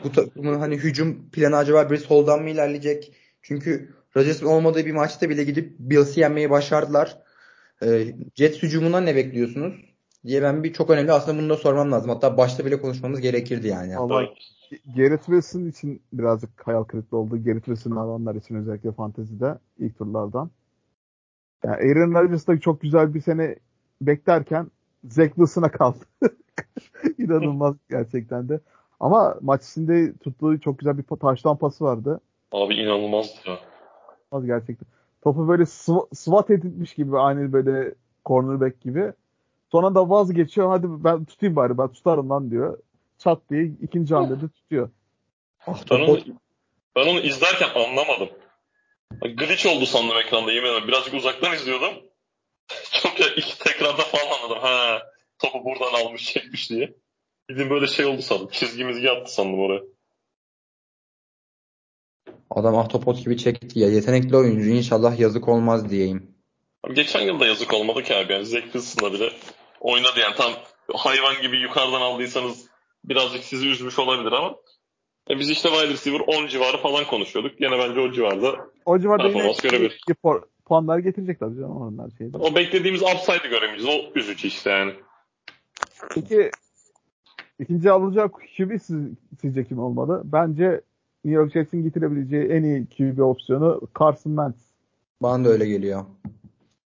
bu 0.05 0.12
takımın 0.12 0.59
hani 0.59 0.76
hücum 0.76 1.30
planı 1.30 1.57
acaba 1.57 1.90
Brees 1.90 2.11
Hall'dan 2.11 2.42
mı 2.42 2.51
ilerleyecek? 2.51 3.12
Çünkü 3.42 3.94
Rodgers'ın 4.16 4.46
olmadığı 4.46 4.86
bir 4.86 4.92
maçta 4.92 5.30
bile 5.30 5.44
gidip 5.44 5.78
Bills'i 5.78 6.20
yenmeyi 6.20 6.51
başardılar. 6.51 7.18
Ee, 7.82 8.05
Jets 8.34 8.62
hücumundan 8.62 9.07
ne 9.07 9.16
bekliyorsunuz? 9.16 9.88
diye 10.26 10.42
ben 10.42 10.64
bir 10.64 10.72
çok 10.72 10.90
önemli 10.90 11.12
aslında 11.12 11.38
bunu 11.38 11.49
da 11.49 11.57
sormam 11.57 11.92
lazım. 11.92 12.11
Hatta 12.11 12.36
başta 12.36 12.64
bile 12.64 12.80
konuşmamız 12.80 13.20
gerekirdi 13.20 13.66
yani. 13.66 13.99
Vallahi 13.99 14.28
Garrett 14.96 15.24
Wilson 15.24 15.64
için 15.64 16.03
birazcık 16.12 16.51
hayal 16.66 16.84
kırıklığı 16.84 17.18
oldu. 17.18 17.44
Garrett 17.44 17.64
Wilson'ı 17.64 18.01
alanlar 18.01 18.34
için 18.34 18.55
özellikle 18.55 18.92
fantezide 18.92 19.59
ilk 19.78 19.99
turlardan. 19.99 20.51
Yani 21.64 21.76
Aaron 21.76 22.14
Rodgers 22.14 22.46
da 22.46 22.61
çok 22.61 22.80
güzel 22.80 23.14
bir 23.14 23.20
sene 23.20 23.57
beklerken 24.03 24.70
Zach 25.05 25.28
Wilson'a 25.28 25.70
kaldı. 25.70 26.05
İnanılmaz 27.18 27.76
gerçekten 27.90 28.49
de. 28.49 28.61
Ama 29.01 29.36
maç 29.40 29.64
içinde 29.64 30.12
tuttuğu 30.18 30.61
çok 30.61 30.78
güzel 30.78 30.99
bir 30.99 31.03
taştan 31.03 31.57
pası 31.57 31.84
vardı. 31.84 32.20
Abi 32.53 32.74
inanılmazdı 32.74 33.38
ya. 33.46 33.59
Az 34.32 34.46
gerçekten. 34.46 34.88
Topu 35.22 35.49
böyle 35.49 35.62
sw- 35.62 36.14
swat 36.14 36.51
edilmiş 36.51 36.94
gibi 36.94 37.18
aynı 37.18 37.53
böyle 37.53 37.94
cornerback 38.26 38.80
gibi. 38.80 39.12
Sonra 39.72 39.94
da 39.94 40.11
vazgeçiyor. 40.11 40.68
Hadi 40.68 40.86
ben 41.05 41.24
tutayım 41.24 41.57
bari 41.57 41.78
ben 41.78 41.88
tutarım 41.88 42.30
lan 42.30 42.51
diyor. 42.51 42.78
Çat 43.18 43.38
diye 43.51 43.64
ikinci 43.82 44.14
hamlede 44.14 44.49
tutuyor. 44.49 44.90
Ah, 45.66 45.78
Ben 45.90 46.01
onu, 46.01 46.18
ben 46.96 47.07
onu 47.07 47.20
izlerken 47.20 47.68
anlamadım. 47.74 48.28
Glitch 49.22 49.66
oldu 49.66 49.86
sandım 49.86 50.16
ekranda 50.16 50.53
yemin 50.53 50.68
ederim. 50.68 50.88
Birazcık 50.88 51.14
uzaktan 51.14 51.55
izliyordum. 51.55 51.94
Çok 53.03 53.20
ya 53.20 53.26
ilk 53.36 53.61
tekrarda 53.61 54.03
falan 54.03 54.38
anladım. 54.38 54.59
Ha 54.62 55.03
topu 55.38 55.64
buradan 55.64 56.05
almış 56.07 56.24
çekmiş 56.24 56.70
diye. 56.70 56.94
Bildiğin 57.49 57.70
böyle 57.70 57.86
şey 57.86 58.07
oldu 58.07 58.22
sandım. 58.22 58.49
Çizgimizi 58.53 59.07
yaptı 59.07 59.34
sandım 59.34 59.61
oraya. 59.61 59.82
Adam 62.51 62.76
ahtapot 62.78 63.24
gibi 63.24 63.36
çekti 63.36 63.78
ya. 63.78 63.88
Yetenekli 63.88 64.36
oyuncu. 64.36 64.68
İnşallah 64.70 65.18
yazık 65.18 65.49
olmaz 65.49 65.90
diyeyim. 65.90 66.34
Abi 66.84 66.94
geçen 66.94 67.20
yıl 67.20 67.40
da 67.40 67.46
yazık 67.46 67.74
olmadı 67.74 68.03
ki 68.03 68.14
abi. 68.16 68.32
Yani 68.32 68.46
Zach 68.46 68.62
Wilson'la 68.62 69.12
bile 69.12 69.32
oynadı 69.80 70.20
yani. 70.20 70.34
Tam 70.36 70.53
hayvan 70.94 71.42
gibi 71.42 71.61
yukarıdan 71.61 72.01
aldıysanız 72.01 72.66
birazcık 73.05 73.44
sizi 73.44 73.68
üzmüş 73.68 73.99
olabilir 73.99 74.32
ama 74.32 74.57
e 75.30 75.38
biz 75.38 75.51
işte 75.51 75.68
wide 75.68 75.92
receiver 75.92 76.20
10 76.20 76.46
civarı 76.46 76.76
falan 76.76 77.05
konuşuyorduk. 77.07 77.61
Yine 77.61 77.78
bence 77.78 78.01
o 78.01 78.12
civarda 78.12 78.55
O 78.84 78.99
civarda 78.99 79.22
yine 79.22 79.32
Performans 79.32 79.61
görebilir. 79.61 80.01
puanlar 80.64 80.99
getirecek 80.99 81.40
tabii 81.40 81.57
canım 81.57 81.76
onlar 81.82 82.11
şeyde. 82.18 82.36
o 82.36 82.55
beklediğimiz 82.55 83.03
upside'ı 83.03 83.49
göremeyeceğiz. 83.51 83.99
O 84.01 84.18
üzücü 84.18 84.49
işte 84.49 84.70
yani. 84.70 84.94
Peki 86.14 86.51
ikinci 87.59 87.91
alınacak 87.91 88.35
QB 88.57 88.81
siz, 88.83 89.09
sizce 89.41 89.65
kim 89.65 89.79
olmalı? 89.79 90.23
Bence 90.25 90.81
New 91.25 91.41
York 91.41 91.53
Jets'in 91.53 91.83
getirebileceği 91.83 92.45
en 92.45 92.63
iyi 92.63 92.87
QB 92.87 93.19
opsiyonu 93.19 93.81
Carson 94.01 94.31
Wentz. 94.31 94.69
Bana 95.23 95.45
da 95.45 95.49
öyle 95.49 95.67
geliyor. 95.67 96.05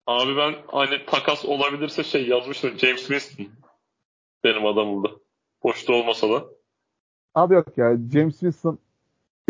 Abi 0.08 0.38
ben 0.38 0.56
hani 0.68 1.06
takas 1.08 1.46
olabilirse 1.46 2.04
şey 2.04 2.28
yazmıştım. 2.28 2.78
James 2.78 3.08
Winston 3.08 3.48
benim 4.44 4.66
adamımda. 4.66 5.08
Boşta 5.64 5.94
olmasa 5.94 6.30
da. 6.30 6.46
Abi 7.36 7.54
yok 7.54 7.78
ya 7.78 7.98
James 8.14 8.40
Winston 8.40 8.80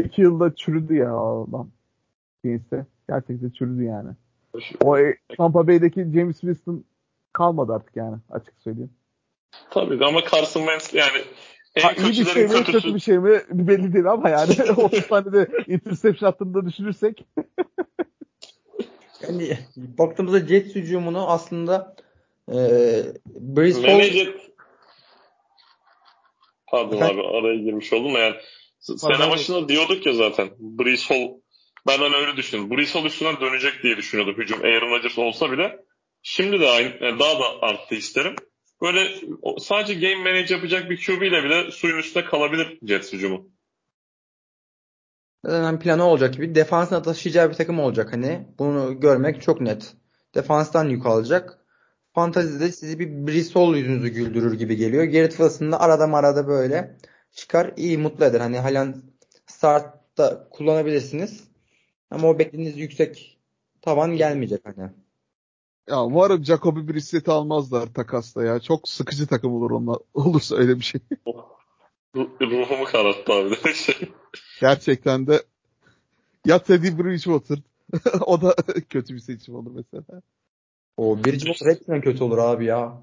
iki 0.03 0.21
yılda 0.21 0.55
çürüdü 0.55 0.95
ya 0.95 1.17
adam. 1.17 1.69
Saints'te. 2.41 2.85
Gerçekten 3.09 3.49
çürüdü 3.49 3.83
yani. 3.83 4.09
O 4.83 4.97
e, 4.97 5.17
Tampa 5.37 5.67
Bay'deki 5.67 6.03
James 6.03 6.39
Winston 6.39 6.83
kalmadı 7.33 7.73
artık 7.73 7.95
yani 7.95 8.17
açık 8.29 8.53
söyleyeyim. 8.59 8.91
Tabii 9.69 10.05
ama 10.05 10.21
Carson 10.31 10.61
Wentz 10.61 10.93
yani 10.93 11.21
en 11.75 11.81
Ha, 11.81 11.91
iyi 11.93 12.07
bir 12.09 12.25
şey 12.25 12.43
mi 12.43 12.49
kötüsü. 12.49 12.71
kötü 12.71 12.95
bir 12.95 12.99
şey 12.99 13.17
mi 13.19 13.41
belli 13.49 13.93
değil 13.93 14.05
ama 14.05 14.29
yani 14.29 14.53
30 14.77 15.07
tane 15.07 15.31
de 15.33 15.47
interception 15.67 16.29
attığında 16.29 16.65
düşünürsek 16.65 17.25
Yani 19.21 19.57
baktığımızda 19.75 20.47
Jets 20.47 20.75
hücumunu 20.75 21.29
aslında 21.29 21.95
e, 22.49 22.55
Brees 23.25 23.75
Hall 23.77 23.91
Manager 23.91 24.27
Pardon 26.67 26.97
Efendim? 26.97 27.19
abi 27.19 27.27
araya 27.27 27.55
girmiş 27.55 27.93
oldum 27.93 28.13
da 28.13 28.19
yani 28.19 28.35
sene 28.79 29.29
başında 29.29 29.69
diyorduk 29.69 30.05
ya 30.05 30.13
zaten 30.13 30.49
Brees 30.59 31.09
Hall 31.09 31.29
ben 31.87 31.97
hani 31.97 32.15
öyle 32.15 32.37
düşündüm. 32.37 32.71
Brees 32.77 32.95
Hall 32.95 33.05
üstünden 33.05 33.39
dönecek 33.41 33.83
diye 33.83 33.97
düşünüyordum 33.97 34.35
hücum. 34.37 34.59
Aaron 34.63 34.89
Rodgers 34.91 35.17
olsa 35.17 35.51
bile 35.51 35.77
şimdi 36.21 36.59
de 36.59 36.69
aynı, 36.69 36.93
yani 37.01 37.19
daha 37.19 37.39
da 37.39 37.61
arttı 37.61 37.95
isterim. 37.95 38.35
Böyle 38.81 39.07
sadece 39.59 39.93
game 39.93 40.31
manage 40.31 40.53
yapacak 40.53 40.89
bir 40.89 41.05
QB 41.05 41.21
ile 41.21 41.43
bile 41.43 41.71
suyun 41.71 41.97
üstünde 41.97 42.25
kalabilir 42.25 42.79
Jets 42.83 43.13
hücumu. 43.13 43.49
zaten 45.45 45.79
planı 45.79 46.03
olacak 46.03 46.33
gibi 46.33 46.55
defansına 46.55 47.01
taşıyacağı 47.01 47.49
bir 47.49 47.55
takım 47.55 47.79
olacak 47.79 48.13
hani. 48.13 48.47
Bunu 48.59 48.99
görmek 48.99 49.41
çok 49.41 49.61
net. 49.61 49.93
Defanstan 50.35 50.89
yük 50.89 51.05
alacak. 51.05 51.65
Fantazide 52.13 52.71
sizi 52.71 52.99
bir 52.99 53.53
Hall 53.53 53.75
yüzünüzü 53.75 54.07
güldürür 54.09 54.53
gibi 54.53 54.75
geliyor. 54.75 55.03
Garrett 55.03 55.31
Wilson 55.31 55.71
da 55.71 55.79
arada 55.79 56.07
marada 56.07 56.47
böyle 56.47 56.97
çıkar 57.31 57.73
iyi 57.77 57.97
mutlu 57.97 58.25
eder. 58.25 58.39
Hani 58.39 58.59
halen 58.59 59.03
startta 59.45 60.47
kullanabilirsiniz. 60.49 61.43
Ama 62.09 62.27
o 62.27 62.39
beklediğiniz 62.39 62.77
yüksek 62.77 63.39
tavan 63.81 64.17
gelmeyecek 64.17 64.61
hani. 64.65 65.04
Ya 65.87 66.03
umarım 66.03 66.45
Jacoby 66.45 66.93
Brissett'i 66.93 67.31
almazlar 67.31 67.93
takasla 67.93 68.43
ya. 68.43 68.59
Çok 68.59 68.89
sıkıcı 68.89 69.27
takım 69.27 69.53
olur 69.53 69.71
onlar 69.71 69.97
olursa 70.13 70.55
öyle 70.55 70.75
bir 70.75 70.83
şey. 70.83 71.01
Ruhumu 72.41 72.85
kararttı 72.85 73.33
abi 73.33 73.51
de 73.51 73.73
şey. 73.73 73.95
Gerçekten 74.61 75.27
de 75.27 75.43
ya 76.45 76.63
Teddy 76.63 76.87
Bridgewater 76.87 77.57
o 78.25 78.41
da 78.41 78.55
kötü 78.89 79.13
bir 79.13 79.19
seçim 79.19 79.55
olur 79.55 79.71
mesela. 79.71 80.21
O 80.97 81.23
Bridgewater 81.23 81.71
hepsinden 81.71 82.01
kötü 82.01 82.23
olur 82.23 82.37
abi 82.37 82.65
ya. 82.65 83.01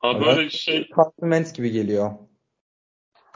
Abi 0.00 0.24
böyle 0.24 0.50
şey 0.50 0.88
Carson 0.88 1.12
Wentz 1.20 1.52
gibi 1.52 1.70
geliyor. 1.70 2.10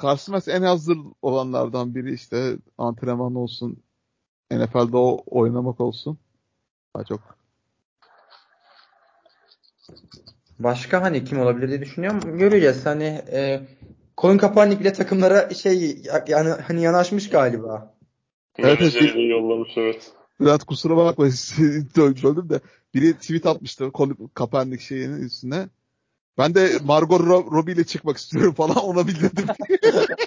Carson 0.03 0.33
Wentz 0.33 0.49
en 0.49 0.63
hazır 0.63 0.99
olanlardan 1.23 1.95
biri 1.95 2.15
işte 2.15 2.57
antrenman 2.79 3.35
olsun. 3.35 3.83
NFL'de 4.51 4.97
o 4.97 5.25
oynamak 5.27 5.81
olsun. 5.81 6.19
Daha 6.97 7.05
çok. 7.05 7.37
Başka 10.59 11.03
hani 11.03 11.25
kim 11.25 11.41
olabilir 11.41 11.69
diye 11.69 11.81
düşünüyorum. 11.81 12.39
Göreceğiz. 12.39 12.87
Hani 12.87 13.23
e, 13.33 13.61
Colin 14.19 14.39
Kaepernick 14.39 14.81
bile 14.81 14.93
takımlara 14.93 15.51
şey 15.51 16.03
yani 16.29 16.51
hani 16.51 16.83
yanaşmış 16.83 17.31
galiba. 17.31 17.95
Evet, 18.59 18.79
evet. 18.81 18.95
menajeriyle 18.95 19.35
yollamış 19.35 19.71
evet. 19.77 20.13
Bülent 20.41 20.65
kusura 20.65 20.97
bakma 20.97 21.25
böldüm 21.97 22.51
de 22.51 22.61
biri 22.95 23.15
tweet 23.15 23.47
atmıştı 23.47 23.91
Colin 23.95 24.31
Kaepernick 24.35 24.83
şeyinin 24.83 25.23
üstüne. 25.23 25.69
Ben 26.39 26.55
de 26.55 26.71
Margot 26.85 27.21
Ro- 27.21 27.51
Robbie 27.51 27.73
ile 27.73 27.85
çıkmak 27.85 28.17
istiyorum 28.17 28.55
falan 28.55 28.77
ona 28.85 29.07
bildirdim. 29.07 29.47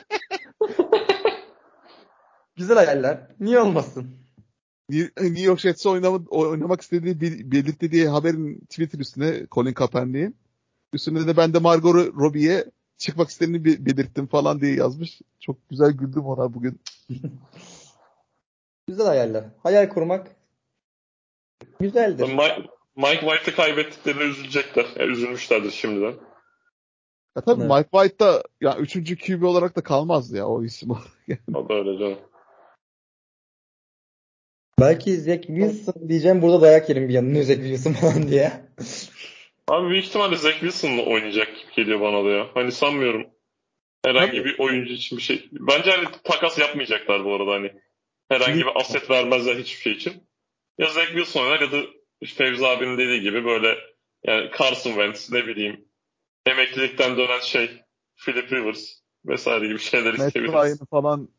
Güzel 2.60 2.76
hayaller. 2.78 3.28
Niye 3.40 3.60
olmasın? 3.60 4.08
New 4.90 5.42
York 5.42 5.60
Jets'e 5.60 5.90
oynama, 5.90 6.20
oynamak 6.30 6.82
istediği 6.82 7.22
belirtti 7.52 7.92
diye 7.92 8.08
haberin 8.08 8.60
Twitter 8.60 9.00
üstüne 9.00 9.48
Colin 9.52 9.74
Kaepernick'in. 9.74 10.36
Üstüne 10.94 11.28
de 11.28 11.38
ben 11.38 11.54
de 11.54 11.60
Margot 11.60 11.96
Robbie'ye 11.96 12.66
çıkmak 12.98 13.30
istediğini 13.30 13.66
be- 13.66 13.86
belirttim 13.86 14.28
falan 14.28 14.62
diye 14.62 14.76
yazmış. 14.76 15.22
Çok 15.40 15.70
güzel 15.70 15.92
güldüm 15.92 16.26
ona 16.26 16.54
bugün. 16.54 16.80
Güzel 18.88 19.06
hayaller. 19.06 19.44
Hayal 19.64 19.90
kurmak 19.90 20.28
güzeldir. 21.80 22.24
Mike, 22.24 22.70
Mike 22.96 23.20
White'ı 23.20 23.56
kaybettiklerine 23.56 24.24
üzülecekler. 24.24 24.86
Yani 25.00 25.12
üzülmüşlerdir 25.12 25.72
şimdiden. 25.72 26.14
Ya 27.38 27.42
tabii 27.46 27.62
Evet. 27.62 27.72
Mike 27.72 27.90
White 27.92 28.20
da 28.20 28.44
ya 28.62 28.78
üçüncü 28.78 29.18
QB 29.18 29.44
olarak 29.44 29.76
da 29.76 29.82
kalmazdı 29.82 30.38
ya 30.38 30.48
o 30.48 30.64
isim. 30.64 30.90
O 31.54 31.70
da 31.70 31.74
öyle 31.74 32.00
canım. 32.00 32.18
Belki 34.80 35.16
Zach 35.16 35.42
Wilson 35.42 36.10
diyeceğim 36.10 36.42
burada 36.42 36.62
dayak 36.62 36.90
yerim 36.90 37.10
bir 37.10 37.14
yanına 37.14 37.44
Zach 37.44 37.58
Wilson 37.58 37.94
falan 37.94 38.28
diye. 38.28 38.52
Abi 39.68 39.90
büyük 39.90 40.06
ihtimalle 40.06 40.36
Zach 40.36 40.60
Wilson'la 40.60 41.02
oynayacak 41.02 41.48
gibi 41.48 41.76
geliyor 41.76 42.02
bana 42.02 42.26
da 42.26 42.30
ya. 42.30 42.48
Hani 42.54 42.72
sanmıyorum. 42.72 43.28
Herhangi 44.06 44.32
Tabii. 44.32 44.46
bir 44.46 44.60
oyuncu 44.60 44.94
için 44.94 45.18
bir 45.18 45.24
şey. 45.24 45.50
Bence 45.52 45.92
hani 45.92 46.08
takas 46.24 46.60
yapmayacaklar 46.60 47.26
bu 47.26 47.36
arada 47.36 47.52
hani. 47.52 47.72
Herhangi 48.30 48.60
bir 48.60 48.76
aset 48.76 49.10
vermezler 49.10 49.56
hiçbir 49.56 49.82
şey 49.82 49.94
için. 49.94 50.14
Ya 50.78 50.88
Zach 50.88 51.08
Wilson 51.08 51.42
oynar 51.42 51.62
ya 51.62 51.72
da 51.72 51.78
Fevzi 52.26 52.68
abinin 52.68 52.98
dediği 52.98 53.22
gibi 53.22 53.46
böyle 53.46 53.78
yani 54.24 54.50
Carson 54.60 54.90
Wentz 54.90 55.32
ne 55.32 55.48
bileyim 55.48 55.86
emeklilikten 56.46 57.18
dönen 57.18 57.40
şey 57.40 57.70
Philip 58.26 58.52
Rivers 58.52 59.00
vesaire 59.26 59.68
gibi 59.68 59.80
şeyler 59.80 60.18
Matt 60.18 60.28
isteyebiliriz. 60.28 60.64
Ryan'ı 60.64 60.86
falan 60.92 61.30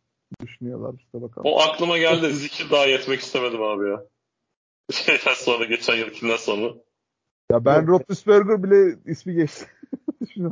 düşünüyorlar 0.40 0.94
işte 0.98 1.22
bakalım. 1.22 1.46
O 1.46 1.60
aklıma 1.60 1.98
geldi. 1.98 2.32
Zikir 2.32 2.70
daha 2.70 2.86
yetmek 2.86 3.20
istemedim 3.20 3.62
abi 3.62 3.88
ya. 3.88 4.04
Şeyden 4.92 5.34
sonra 5.34 5.64
geçen 5.64 5.96
yılkinden 5.96 6.36
sonra. 6.36 6.74
Ya 7.50 7.64
ben. 7.64 7.86
Roethlisberger 7.86 8.62
bile 8.62 8.98
ismi 9.06 9.34
geçti. 9.34 9.66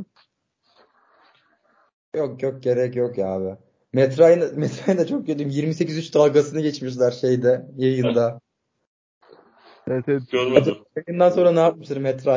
Yok 2.15 2.43
yok 2.43 2.63
gerek 2.63 2.95
yok 2.95 3.17
ya 3.17 3.27
abi. 3.27 3.57
Matt 3.93 4.19
Ryan 4.19 4.97
da 4.97 5.07
çok 5.07 5.27
kötü. 5.27 5.43
28-3 5.43 6.13
dalgasını 6.13 6.61
geçmişler 6.61 7.11
şeyde 7.11 7.65
yayında. 7.77 8.39
evet, 9.87 10.03
evet. 10.07 10.21
Görmedim. 10.31 10.75
Yayından 10.95 11.29
sonra 11.29 11.51
ne 11.51 11.59
yapmıştır 11.59 11.97
Matt 11.97 12.27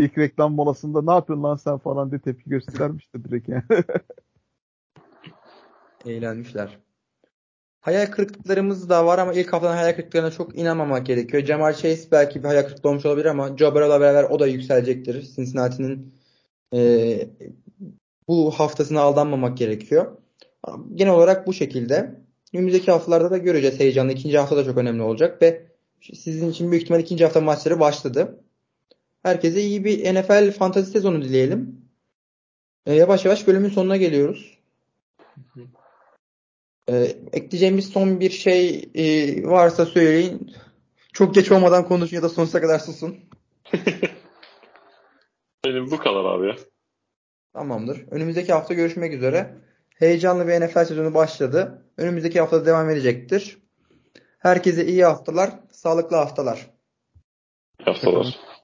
İlk 0.00 0.18
reklam 0.18 0.54
molasında 0.54 1.02
ne 1.02 1.10
yapıyorsun 1.10 1.44
lan 1.44 1.56
sen 1.56 1.78
falan 1.78 2.10
diye 2.10 2.20
tepki 2.20 2.50
göstermişti 2.50 3.24
direkt 3.24 3.48
yani. 3.48 3.62
Eğlenmişler. 6.06 6.78
Hayal 7.80 8.06
kırıklıklarımız 8.06 8.88
da 8.88 9.06
var 9.06 9.18
ama 9.18 9.32
ilk 9.32 9.52
haftanın 9.52 9.76
hayal 9.76 9.92
kırıklıklarına 9.92 10.30
çok 10.30 10.58
inanmamak 10.58 11.06
gerekiyor. 11.06 11.44
Jamal 11.44 11.72
Chase 11.72 12.10
belki 12.12 12.42
bir 12.42 12.48
hayal 12.48 12.62
kırıklığı 12.62 12.90
olmuş 12.90 13.06
olabilir 13.06 13.24
ama 13.24 13.56
Joe 13.56 13.74
Burrow'la 13.74 14.00
beraber 14.00 14.24
o 14.24 14.38
da 14.38 14.46
yükselecektir. 14.46 15.22
Cincinnati'nin 15.22 16.14
e, 16.74 17.28
bu 18.28 18.50
haftasına 18.50 19.00
aldanmamak 19.00 19.58
gerekiyor. 19.58 20.16
Genel 20.94 21.12
olarak 21.12 21.46
bu 21.46 21.52
şekilde. 21.52 22.20
Önümüzdeki 22.54 22.90
haftalarda 22.90 23.30
da 23.30 23.38
göreceğiz 23.38 23.80
heyecanlı. 23.80 24.12
İkinci 24.12 24.38
hafta 24.38 24.56
da 24.56 24.64
çok 24.64 24.78
önemli 24.78 25.02
olacak 25.02 25.42
ve 25.42 25.66
sizin 26.00 26.50
için 26.50 26.70
büyük 26.70 26.82
ihtimal 26.82 27.00
ikinci 27.00 27.24
hafta 27.24 27.40
maçları 27.40 27.80
başladı. 27.80 28.44
Herkese 29.22 29.62
iyi 29.62 29.84
bir 29.84 30.14
NFL 30.14 30.52
fantasy 30.52 30.90
sezonu 30.90 31.22
dileyelim. 31.22 31.88
E, 32.86 32.94
yavaş 32.94 33.24
yavaş 33.24 33.46
bölümün 33.46 33.68
sonuna 33.68 33.96
geliyoruz. 33.96 34.58
E, 36.88 36.94
ekleyeceğimiz 37.32 37.88
son 37.88 38.20
bir 38.20 38.30
şey 38.30 38.90
e, 38.94 39.42
varsa 39.48 39.86
söyleyin. 39.86 40.54
Çok 41.12 41.34
geç 41.34 41.52
olmadan 41.52 41.88
konuşun 41.88 42.16
ya 42.16 42.22
da 42.22 42.28
sonsuza 42.28 42.60
kadar 42.60 42.78
susun. 42.78 43.16
Benim 45.64 45.90
bu 45.90 45.98
kadar 45.98 46.24
abi 46.24 46.46
ya. 46.46 46.56
Tamamdır. 47.52 48.04
Önümüzdeki 48.10 48.52
hafta 48.52 48.74
görüşmek 48.74 49.12
üzere. 49.12 49.54
Heyecanlı 49.94 50.48
bir 50.48 50.60
NFL 50.60 50.84
sezonu 50.84 51.14
başladı. 51.14 51.82
Önümüzdeki 51.96 52.40
hafta 52.40 52.66
devam 52.66 52.90
edecektir. 52.90 53.58
Herkese 54.38 54.86
iyi 54.86 55.04
haftalar, 55.04 55.50
sağlıklı 55.72 56.16
haftalar. 56.16 56.70
Haftalar. 57.82 58.47